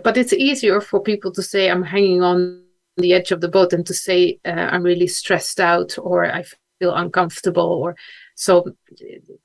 but 0.03 0.17
it's 0.17 0.33
easier 0.33 0.81
for 0.81 1.01
people 1.01 1.33
to 1.33 1.43
say, 1.43 1.71
I'm 1.71 1.83
hanging 1.83 2.23
on 2.23 2.65
the 2.97 3.13
edge 3.13 3.33
of 3.33 3.41
the 3.41 3.49
boat 3.49 3.73
and 3.73 3.87
to 3.87 3.95
say, 3.95 4.39
uh, 4.45 4.51
I'm 4.51 4.83
really 4.83 5.07
stressed 5.09 5.61
out 5.61 5.99
or 5.99 6.25
I 6.25 6.45
feel 6.79 6.95
uncomfortable 6.95 7.73
or 7.85 7.97
so 8.35 8.65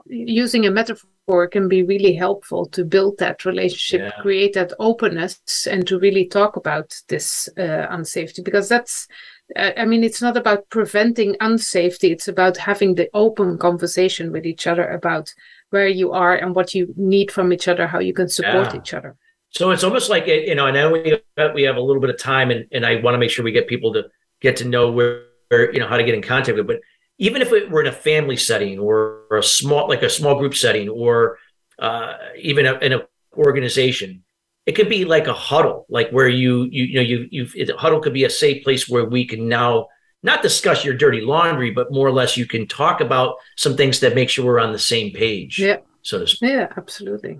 using 0.06 0.66
a 0.66 0.72
metaphor 0.72 1.10
can 1.48 1.68
be 1.68 1.84
really 1.84 2.14
helpful 2.14 2.66
to 2.68 2.84
build 2.84 3.18
that 3.20 3.46
relationship, 3.46 4.02
yeah. 4.02 4.22
create 4.22 4.54
that 4.54 4.74
openness, 4.80 5.68
and 5.70 5.86
to 5.88 6.00
really 6.00 6.26
talk 6.26 6.56
about 6.56 6.96
this 7.08 7.50
uh, 7.58 7.88
unsafety 7.92 8.44
because 8.44 8.70
that's. 8.70 9.08
Uh, 9.56 9.72
I 9.78 9.86
mean, 9.86 10.04
it's 10.04 10.22
not 10.22 10.38
about 10.38 10.70
preventing 10.70 11.34
unsafety. 11.42 12.12
It's 12.12 12.28
about 12.28 12.58
having 12.58 12.96
the 12.96 13.10
open 13.16 13.58
conversation 13.58 14.32
with 14.32 14.46
each 14.46 14.68
other 14.68 14.88
about 14.88 15.34
where 15.72 15.88
you 15.88 16.12
are 16.12 16.36
and 16.36 16.56
what 16.56 16.76
you 16.76 16.94
need 16.96 17.32
from 17.32 17.52
each 17.52 17.68
other, 17.68 17.88
how 17.88 18.00
you 18.00 18.14
can 18.14 18.30
support 18.30 18.74
yeah. 18.74 18.80
each 18.80 18.94
other. 18.94 19.16
So 19.52 19.72
it's 19.72 19.84
almost 19.84 20.10
like 20.10 20.28
you 20.28 20.56
know, 20.56 20.68
I 20.68 20.72
know 20.72 20.92
we 20.92 21.20
we 21.56 21.64
have 21.64 21.78
a 21.78 21.82
little 21.82 22.02
bit 22.02 22.12
of 22.12 22.20
time, 22.20 22.52
and 22.52 22.66
and 22.72 22.86
I 22.86 23.02
want 23.02 23.16
to 23.16 23.20
make 23.20 23.32
sure 23.32 23.44
we 23.44 23.52
get 23.52 23.68
people 23.68 23.94
to 23.94 24.04
get 24.42 24.58
to 24.58 24.66
know 24.66 24.92
where, 24.92 25.24
where 25.48 25.74
you 25.74 25.80
know 25.80 25.88
how 25.88 25.98
to 25.98 26.04
get 26.04 26.14
in 26.14 26.22
contact 26.22 26.58
with. 26.58 26.68
But 26.68 26.82
even 27.20 27.42
if 27.42 27.52
it 27.52 27.70
were 27.70 27.82
in 27.82 27.88
a 27.88 27.92
family 27.92 28.38
setting 28.38 28.80
or, 28.80 29.24
or 29.30 29.38
a 29.38 29.44
small 29.44 29.88
like 29.88 30.02
a 30.02 30.10
small 30.10 30.40
group 30.40 30.56
setting 30.56 30.90
or 30.90 31.38
uh, 31.78 32.14
even 32.38 32.66
a, 32.66 32.74
in 32.80 32.94
an 32.94 33.02
organization 33.38 34.24
it 34.66 34.74
could 34.74 34.90
be 34.90 35.06
like 35.06 35.28
a 35.28 35.34
huddle 35.34 35.86
like 35.90 36.10
where 36.12 36.28
you 36.28 36.68
you, 36.72 36.84
you 36.86 36.96
know 36.96 37.02
you 37.02 37.28
you 37.30 37.48
it, 37.56 37.70
huddle 37.78 38.00
could 38.00 38.14
be 38.14 38.24
a 38.24 38.30
safe 38.30 38.64
place 38.64 38.90
where 38.90 39.06
we 39.06 39.26
can 39.26 39.48
now 39.48 39.88
not 40.24 40.42
discuss 40.42 40.84
your 40.84 40.96
dirty 40.96 41.22
laundry 41.22 41.72
but 41.72 41.92
more 41.92 42.08
or 42.08 42.12
less 42.12 42.36
you 42.36 42.46
can 42.46 42.68
talk 42.68 43.02
about 43.02 43.36
some 43.56 43.78
things 43.78 44.00
that 44.00 44.16
make 44.16 44.30
sure 44.30 44.46
we're 44.46 44.60
on 44.60 44.74
the 44.74 44.80
same 44.80 45.12
page 45.14 45.60
yeah. 45.60 45.78
so 46.02 46.20
to 46.20 46.28
speak. 46.28 46.50
Yeah 46.50 46.68
absolutely. 46.76 47.40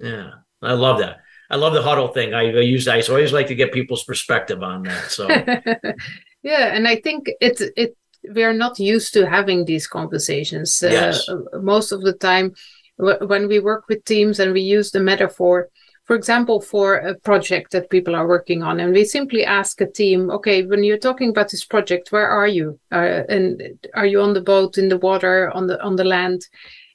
Yeah 0.00 0.30
i 0.62 0.72
love 0.72 0.98
that. 1.00 1.18
I 1.48 1.54
love 1.54 1.74
the 1.74 1.82
huddle 1.82 2.08
thing. 2.08 2.34
I, 2.34 2.48
I 2.48 2.60
use 2.60 2.88
i 2.88 3.00
always 3.02 3.32
like 3.32 3.48
to 3.48 3.54
get 3.54 3.72
people's 3.72 4.04
perspective 4.04 4.62
on 4.62 4.84
that 4.84 5.10
so. 5.10 5.28
Yeah 6.42 6.74
and 6.74 6.86
i 6.86 6.96
think 6.96 7.28
it's 7.40 7.60
it 7.60 7.96
we 8.34 8.44
are 8.44 8.54
not 8.54 8.78
used 8.78 9.12
to 9.14 9.26
having 9.26 9.64
these 9.64 9.86
conversations. 9.86 10.82
Uh, 10.82 10.88
yes. 10.88 11.28
Uh, 11.28 11.58
most 11.60 11.92
of 11.92 12.02
the 12.02 12.12
time, 12.12 12.54
w- 12.98 13.26
when 13.26 13.48
we 13.48 13.58
work 13.60 13.84
with 13.88 14.04
teams 14.04 14.40
and 14.40 14.52
we 14.52 14.60
use 14.60 14.90
the 14.90 15.00
metaphor, 15.00 15.68
for 16.04 16.14
example, 16.14 16.60
for 16.60 16.94
a 16.94 17.14
project 17.16 17.72
that 17.72 17.90
people 17.90 18.14
are 18.14 18.28
working 18.28 18.62
on, 18.62 18.78
and 18.78 18.92
we 18.92 19.04
simply 19.04 19.44
ask 19.44 19.80
a 19.80 19.90
team, 19.90 20.30
okay, 20.30 20.62
when 20.62 20.84
you're 20.84 20.98
talking 20.98 21.30
about 21.30 21.50
this 21.50 21.64
project, 21.64 22.12
where 22.12 22.28
are 22.28 22.46
you? 22.46 22.78
Uh, 22.92 23.22
and 23.28 23.60
are 23.94 24.06
you 24.06 24.20
on 24.20 24.32
the 24.32 24.40
boat, 24.40 24.78
in 24.78 24.88
the 24.88 24.98
water, 24.98 25.50
on 25.50 25.66
the 25.66 25.82
on 25.82 25.96
the 25.96 26.04
land? 26.04 26.46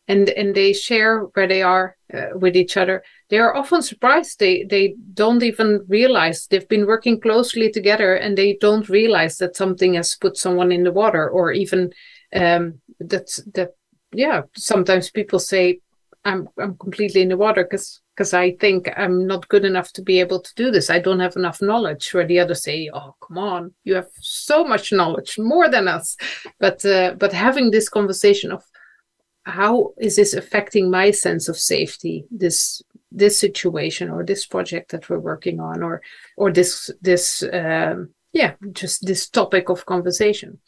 And 0.08 0.30
and 0.30 0.56
they 0.56 0.74
share 0.74 1.24
where 1.34 1.48
they 1.48 1.62
are 1.62 1.96
uh, 2.14 2.28
with 2.36 2.56
each 2.56 2.78
other 2.78 3.04
they 3.32 3.40
are 3.40 3.56
often 3.56 3.82
surprised. 3.82 4.40
They 4.40 4.66
they 4.66 4.96
don't 5.14 5.42
even 5.42 5.86
realize. 5.88 6.48
They've 6.48 6.68
been 6.68 6.86
working 6.86 7.20
closely 7.20 7.72
together 7.72 8.14
and 8.16 8.38
they 8.38 8.58
don't 8.60 8.90
realize 8.90 9.38
that 9.38 9.56
something 9.56 9.94
has 9.94 10.16
put 10.16 10.38
someone 10.38 10.72
in 10.72 10.84
the 10.84 10.92
water 10.92 11.30
or 11.30 11.54
even 11.54 11.92
um, 12.36 12.82
that 13.00 13.30
that 13.56 13.72
yeah 14.14 14.42
sometimes 14.58 15.10
people 15.10 15.40
say 15.40 15.80
i'm 16.26 16.50
i'm 16.60 16.76
completely 16.76 17.22
in 17.22 17.30
the 17.30 17.38
water 17.38 17.64
because 17.64 18.02
because 18.14 18.34
i 18.34 18.52
think 18.58 18.90
i'm 18.98 19.26
not 19.26 19.48
good 19.48 19.64
enough 19.64 19.94
to 19.94 20.02
be 20.02 20.20
able 20.20 20.42
to 20.42 20.54
do 20.56 20.70
this. 20.70 20.90
I 20.90 21.00
don't 21.00 21.22
have 21.22 21.38
enough 21.38 21.62
knowledge. 21.62 22.14
Where 22.14 22.28
the 22.28 22.40
others 22.40 22.64
say 22.64 22.90
oh 22.94 23.16
come 23.26 23.38
on. 23.38 23.74
You 23.86 23.96
have 23.96 24.10
so 24.20 24.66
much 24.66 24.92
knowledge 24.92 25.40
more 25.40 25.70
than 25.70 25.88
us. 25.88 26.18
But 26.60 26.84
uh, 26.86 27.16
but 27.18 27.32
having 27.32 27.72
this 27.72 27.88
conversation 27.88 28.52
of 28.52 28.62
how 29.44 29.94
is 30.00 30.18
this 30.18 30.34
affecting 30.34 30.92
my 30.92 31.12
sense 31.12 31.48
of 31.50 31.58
safety 31.58 32.26
this 32.30 32.82
this 33.12 33.40
situation 33.40 34.10
or 34.10 34.24
this 34.24 34.46
project 34.46 34.92
that 34.92 35.10
we're 35.10 35.20
working 35.20 35.60
on 35.60 35.84
or 35.84 36.02
or 36.38 36.52
this 36.52 36.90
this 37.02 37.44
um, 37.52 38.10
yeah 38.32 38.54
just 38.72 39.06
this 39.06 39.30
topic 39.30 39.70
of 39.70 39.86
conversation 39.86 40.60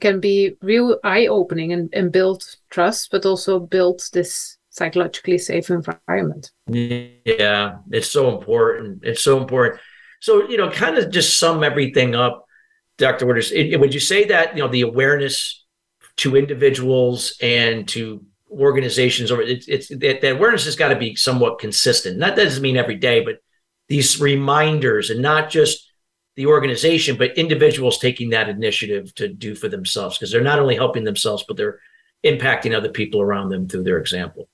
can 0.00 0.20
be 0.20 0.56
real 0.62 0.98
eye-opening 1.04 1.72
and, 1.72 1.88
and 1.92 2.12
build 2.12 2.42
trust 2.70 3.10
but 3.10 3.24
also 3.24 3.58
build 3.58 4.02
this 4.12 4.58
psychologically 4.68 5.38
safe 5.38 5.70
environment. 5.70 6.50
Yeah 6.66 7.76
it's 7.90 8.10
so 8.10 8.36
important. 8.36 9.02
It's 9.04 9.22
so 9.22 9.38
important. 9.38 9.80
So 10.20 10.48
you 10.48 10.58
know 10.58 10.70
kind 10.70 10.98
of 10.98 11.10
just 11.10 11.38
sum 11.38 11.64
everything 11.64 12.14
up 12.14 12.44
dr 12.98 13.24
Wouters, 13.24 13.78
would 13.78 13.94
you 13.94 14.00
say 14.00 14.24
that 14.24 14.56
you 14.56 14.62
know 14.62 14.68
the 14.68 14.82
awareness 14.82 15.64
to 16.16 16.36
individuals 16.36 17.36
and 17.42 17.86
to 17.88 18.24
organizations 18.50 19.30
or 19.30 19.42
it's, 19.42 19.66
it's 19.68 19.88
that, 19.88 20.20
that 20.20 20.36
awareness 20.36 20.64
has 20.64 20.76
got 20.76 20.88
to 20.88 20.96
be 20.96 21.14
somewhat 21.16 21.58
consistent. 21.58 22.18
Not 22.18 22.36
that 22.36 22.44
doesn't 22.44 22.62
mean 22.62 22.76
every 22.76 22.96
day, 22.96 23.24
but 23.24 23.40
these 23.88 24.20
reminders 24.20 25.10
and 25.10 25.20
not 25.22 25.50
just 25.50 25.90
the 26.36 26.46
organization, 26.46 27.16
but 27.16 27.36
individuals 27.36 27.98
taking 27.98 28.30
that 28.30 28.48
initiative 28.48 29.14
to 29.14 29.28
do 29.28 29.54
for 29.54 29.68
themselves 29.68 30.18
because 30.18 30.30
they're 30.30 30.42
not 30.42 30.58
only 30.58 30.76
helping 30.76 31.04
themselves, 31.04 31.44
but 31.46 31.56
they're 31.56 31.80
impacting 32.24 32.76
other 32.76 32.90
people 32.90 33.20
around 33.20 33.48
them 33.48 33.68
through 33.68 33.84
their 33.84 33.98
example. 33.98 34.48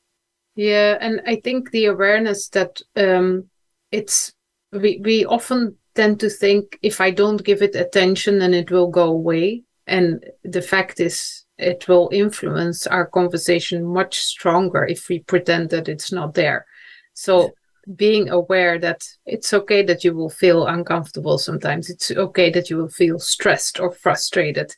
Yeah, 0.55 0.99
and 1.01 1.20
I 1.26 1.36
think 1.36 1.70
the 1.70 1.86
awareness 1.86 2.49
that 2.51 2.80
um, 2.97 3.49
it's 3.90 4.32
we 4.70 5.01
we 5.03 5.24
often 5.24 5.76
tend 5.95 6.20
to 6.20 6.28
think 6.28 6.78
if 6.82 7.01
I 7.01 7.11
don't 7.11 7.43
give 7.43 7.62
it 7.62 7.74
attention, 7.74 8.38
then 8.38 8.55
it 8.55 8.70
will 8.70 8.88
go 8.88 9.05
away. 9.05 9.62
And 9.86 10.24
the 10.45 10.62
fact 10.62 11.01
is, 11.01 11.41
it 11.59 11.86
will 11.88 12.09
influence 12.12 12.86
our 12.86 13.07
conversation 13.07 13.84
much 13.84 14.20
stronger 14.20 14.84
if 14.84 15.09
we 15.09 15.20
pretend 15.20 15.70
that 15.70 15.88
it's 15.88 16.12
not 16.12 16.34
there. 16.34 16.66
So 17.14 17.53
being 17.96 18.30
aware 18.30 18.78
that 18.78 19.03
it's 19.26 19.53
okay 19.53 19.82
that 19.84 20.05
you 20.05 20.14
will 20.14 20.30
feel 20.30 20.66
uncomfortable 20.66 21.38
sometimes, 21.38 21.90
it's 21.90 22.11
okay 22.11 22.50
that 22.50 22.70
you 22.70 22.76
will 22.76 22.88
feel 22.88 23.18
stressed 23.18 23.80
or 23.80 23.90
frustrated, 23.92 24.74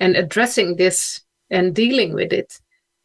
and 0.00 0.16
addressing 0.16 0.76
this 0.76 1.22
and 1.50 1.74
dealing 1.74 2.12
with 2.14 2.32
it 2.32 2.58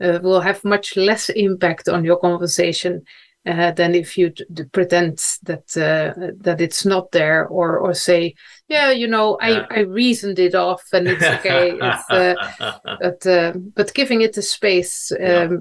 uh, 0.03 0.19
will 0.21 0.41
have 0.41 0.63
much 0.63 0.97
less 0.97 1.29
impact 1.29 1.87
on 1.87 2.03
your 2.03 2.17
conversation 2.17 3.03
uh, 3.45 3.71
than 3.71 3.93
if 3.95 4.17
you 4.17 4.29
d- 4.29 4.63
pretend 4.71 5.17
that 5.43 5.75
uh, 5.77 6.13
that 6.37 6.61
it's 6.61 6.85
not 6.85 7.11
there 7.11 7.45
or 7.47 7.77
or 7.77 7.93
say 7.93 8.33
yeah 8.67 8.91
you 8.91 9.07
know 9.07 9.37
yeah. 9.41 9.65
I, 9.69 9.77
I 9.77 9.79
reasoned 9.81 10.39
it 10.39 10.55
off 10.55 10.83
and 10.93 11.07
it's 11.07 11.23
okay 11.23 11.77
it's, 11.81 12.09
uh, 12.09 12.77
but 13.01 13.25
uh, 13.27 13.53
but 13.75 13.93
giving 13.93 14.21
it 14.21 14.33
the 14.33 14.41
space 14.41 15.11
um, 15.11 15.19
yeah. 15.19 15.57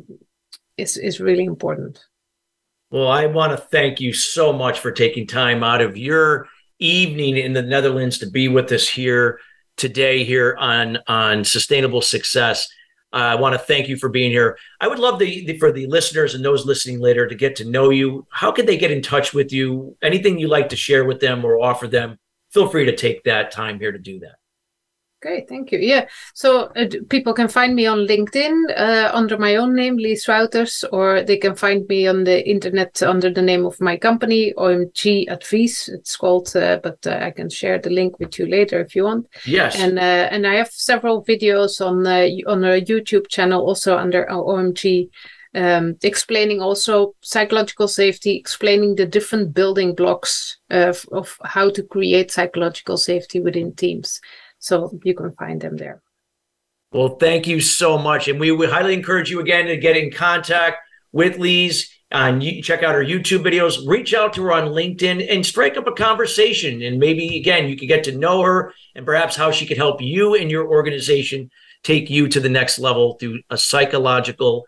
is 0.76 0.96
is 0.96 1.20
really 1.20 1.44
important 1.44 2.04
well 2.90 3.08
I 3.08 3.26
want 3.26 3.52
to 3.52 3.66
thank 3.66 4.00
you 4.00 4.12
so 4.12 4.52
much 4.52 4.78
for 4.78 4.92
taking 4.92 5.26
time 5.26 5.64
out 5.64 5.80
of 5.80 5.96
your 5.96 6.46
evening 6.78 7.36
in 7.36 7.52
the 7.52 7.62
Netherlands 7.62 8.18
to 8.18 8.30
be 8.30 8.48
with 8.48 8.70
us 8.72 8.88
here 8.88 9.40
today 9.76 10.22
here 10.22 10.56
on 10.60 10.98
on 11.08 11.44
sustainable 11.44 12.02
success 12.02 12.68
Uh, 13.12 13.16
I 13.16 13.34
want 13.34 13.54
to 13.54 13.58
thank 13.58 13.88
you 13.88 13.96
for 13.96 14.08
being 14.08 14.30
here. 14.30 14.58
I 14.80 14.88
would 14.88 14.98
love 14.98 15.18
the, 15.18 15.44
the, 15.46 15.58
for 15.58 15.70
the 15.70 15.86
listeners 15.86 16.34
and 16.34 16.44
those 16.44 16.64
listening 16.64 17.00
later 17.00 17.26
to 17.26 17.34
get 17.34 17.56
to 17.56 17.68
know 17.68 17.90
you. 17.90 18.26
How 18.30 18.50
can 18.52 18.66
they 18.66 18.76
get 18.76 18.90
in 18.90 19.02
touch 19.02 19.34
with 19.34 19.52
you? 19.52 19.96
Anything 20.02 20.38
you 20.38 20.48
like 20.48 20.70
to 20.70 20.76
share 20.76 21.04
with 21.04 21.20
them 21.20 21.44
or 21.44 21.60
offer 21.60 21.86
them? 21.86 22.18
Feel 22.50 22.68
free 22.68 22.86
to 22.86 22.96
take 22.96 23.24
that 23.24 23.50
time 23.50 23.78
here 23.78 23.92
to 23.92 23.98
do 23.98 24.20
that. 24.20 24.36
Great, 25.22 25.48
thank 25.48 25.70
you. 25.70 25.78
Yeah, 25.78 26.08
so 26.34 26.72
uh, 26.74 26.86
people 27.08 27.32
can 27.32 27.46
find 27.46 27.76
me 27.76 27.86
on 27.86 28.08
LinkedIn 28.08 28.76
uh, 28.76 29.08
under 29.14 29.38
my 29.38 29.54
own 29.54 29.72
name, 29.72 29.96
Lies 29.96 30.24
Wouters, 30.24 30.82
or 30.92 31.22
they 31.22 31.36
can 31.36 31.54
find 31.54 31.86
me 31.86 32.08
on 32.08 32.24
the 32.24 32.44
internet 32.44 33.00
under 33.04 33.30
the 33.30 33.40
name 33.40 33.64
of 33.64 33.80
my 33.80 33.96
company, 33.96 34.52
OMG 34.58 35.28
Advies. 35.28 35.88
It's 35.88 36.16
called, 36.16 36.56
uh, 36.56 36.80
but 36.82 37.06
uh, 37.06 37.20
I 37.22 37.30
can 37.30 37.48
share 37.48 37.78
the 37.78 37.90
link 37.90 38.18
with 38.18 38.36
you 38.36 38.46
later 38.46 38.80
if 38.80 38.96
you 38.96 39.04
want. 39.04 39.28
Yes. 39.46 39.78
And 39.78 39.96
uh, 39.96 40.28
and 40.32 40.44
I 40.44 40.56
have 40.56 40.72
several 40.72 41.24
videos 41.24 41.80
on 41.80 42.04
uh, 42.04 42.26
on 42.50 42.64
a 42.64 42.80
YouTube 42.80 43.28
channel 43.28 43.64
also 43.64 43.96
under 43.96 44.26
OMG. 44.26 45.08
Um, 45.54 45.98
explaining 46.02 46.62
also 46.62 47.14
psychological 47.20 47.86
safety, 47.86 48.36
explaining 48.36 48.94
the 48.96 49.04
different 49.04 49.52
building 49.52 49.94
blocks 49.94 50.56
of, 50.70 51.04
of 51.12 51.36
how 51.44 51.68
to 51.68 51.82
create 51.82 52.30
psychological 52.30 52.96
safety 52.96 53.38
within 53.38 53.74
teams. 53.74 54.18
So 54.62 54.96
you 55.02 55.12
can 55.14 55.32
find 55.32 55.60
them 55.60 55.76
there. 55.76 56.00
Well, 56.92 57.16
thank 57.16 57.48
you 57.48 57.60
so 57.60 57.98
much. 57.98 58.28
And 58.28 58.38
we 58.38 58.52
would 58.52 58.70
highly 58.70 58.94
encourage 58.94 59.28
you 59.28 59.40
again 59.40 59.66
to 59.66 59.76
get 59.76 59.96
in 59.96 60.12
contact 60.12 60.76
with 61.10 61.34
and 62.12 62.42
you 62.42 62.62
check 62.62 62.84
out 62.84 62.94
her 62.94 63.04
YouTube 63.04 63.42
videos. 63.42 63.88
Reach 63.88 64.14
out 64.14 64.34
to 64.34 64.42
her 64.44 64.52
on 64.52 64.68
LinkedIn 64.68 65.26
and 65.28 65.44
strike 65.44 65.76
up 65.76 65.88
a 65.88 65.92
conversation. 65.92 66.80
And 66.82 66.98
maybe 66.98 67.38
again, 67.38 67.68
you 67.68 67.76
could 67.76 67.88
get 67.88 68.04
to 68.04 68.16
know 68.16 68.42
her 68.42 68.72
and 68.94 69.04
perhaps 69.04 69.34
how 69.34 69.50
she 69.50 69.66
could 69.66 69.78
help 69.78 70.00
you 70.00 70.36
and 70.36 70.50
your 70.50 70.68
organization 70.68 71.50
take 71.82 72.08
you 72.08 72.28
to 72.28 72.38
the 72.38 72.48
next 72.48 72.78
level 72.78 73.14
through 73.14 73.40
a 73.50 73.58
psychological 73.58 74.64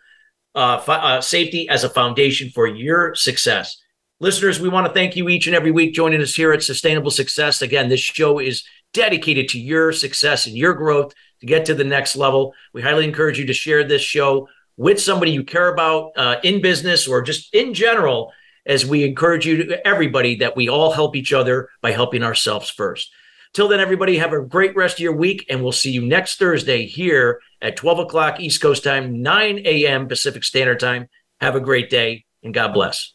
uh, 0.56 0.82
uh, 0.88 1.20
safety 1.20 1.68
as 1.68 1.84
a 1.84 1.88
foundation 1.88 2.50
for 2.50 2.66
your 2.66 3.14
success. 3.14 3.80
Listeners, 4.18 4.58
we 4.58 4.68
want 4.68 4.86
to 4.86 4.92
thank 4.92 5.14
you 5.14 5.28
each 5.28 5.46
and 5.46 5.54
every 5.54 5.70
week 5.70 5.94
joining 5.94 6.22
us 6.22 6.34
here 6.34 6.52
at 6.52 6.62
Sustainable 6.62 7.10
Success. 7.10 7.62
Again, 7.62 7.88
this 7.88 8.00
show 8.00 8.38
is 8.38 8.64
dedicated 8.94 9.48
to 9.50 9.60
your 9.60 9.92
success 9.92 10.46
and 10.46 10.56
your 10.56 10.72
growth 10.72 11.12
to 11.40 11.46
get 11.46 11.66
to 11.66 11.74
the 11.74 11.84
next 11.84 12.16
level. 12.16 12.54
We 12.72 12.80
highly 12.80 13.04
encourage 13.04 13.38
you 13.38 13.46
to 13.46 13.52
share 13.52 13.84
this 13.84 14.00
show 14.00 14.48
with 14.76 15.00
somebody 15.00 15.32
you 15.32 15.44
care 15.44 15.72
about 15.72 16.12
uh, 16.16 16.36
in 16.42 16.62
business 16.62 17.06
or 17.06 17.20
just 17.20 17.54
in 17.54 17.74
general, 17.74 18.32
as 18.66 18.86
we 18.86 19.04
encourage 19.04 19.46
you 19.46 19.64
to 19.64 19.86
everybody 19.86 20.36
that 20.36 20.56
we 20.56 20.68
all 20.68 20.92
help 20.92 21.14
each 21.14 21.32
other 21.32 21.68
by 21.82 21.92
helping 21.92 22.22
ourselves 22.22 22.70
first. 22.70 23.12
Till 23.52 23.68
then, 23.68 23.78
everybody, 23.78 24.16
have 24.16 24.32
a 24.32 24.40
great 24.40 24.74
rest 24.74 24.96
of 24.96 25.00
your 25.00 25.14
week, 25.14 25.46
and 25.48 25.62
we'll 25.62 25.70
see 25.70 25.92
you 25.92 26.02
next 26.02 26.38
Thursday 26.38 26.86
here 26.86 27.40
at 27.62 27.76
12 27.76 28.00
o'clock 28.00 28.40
East 28.40 28.60
Coast 28.60 28.82
time, 28.82 29.22
9 29.22 29.60
a.m. 29.64 30.08
Pacific 30.08 30.42
Standard 30.42 30.80
Time. 30.80 31.08
Have 31.40 31.54
a 31.54 31.60
great 31.60 31.88
day, 31.88 32.24
and 32.42 32.52
God 32.52 32.72
bless. 32.72 33.14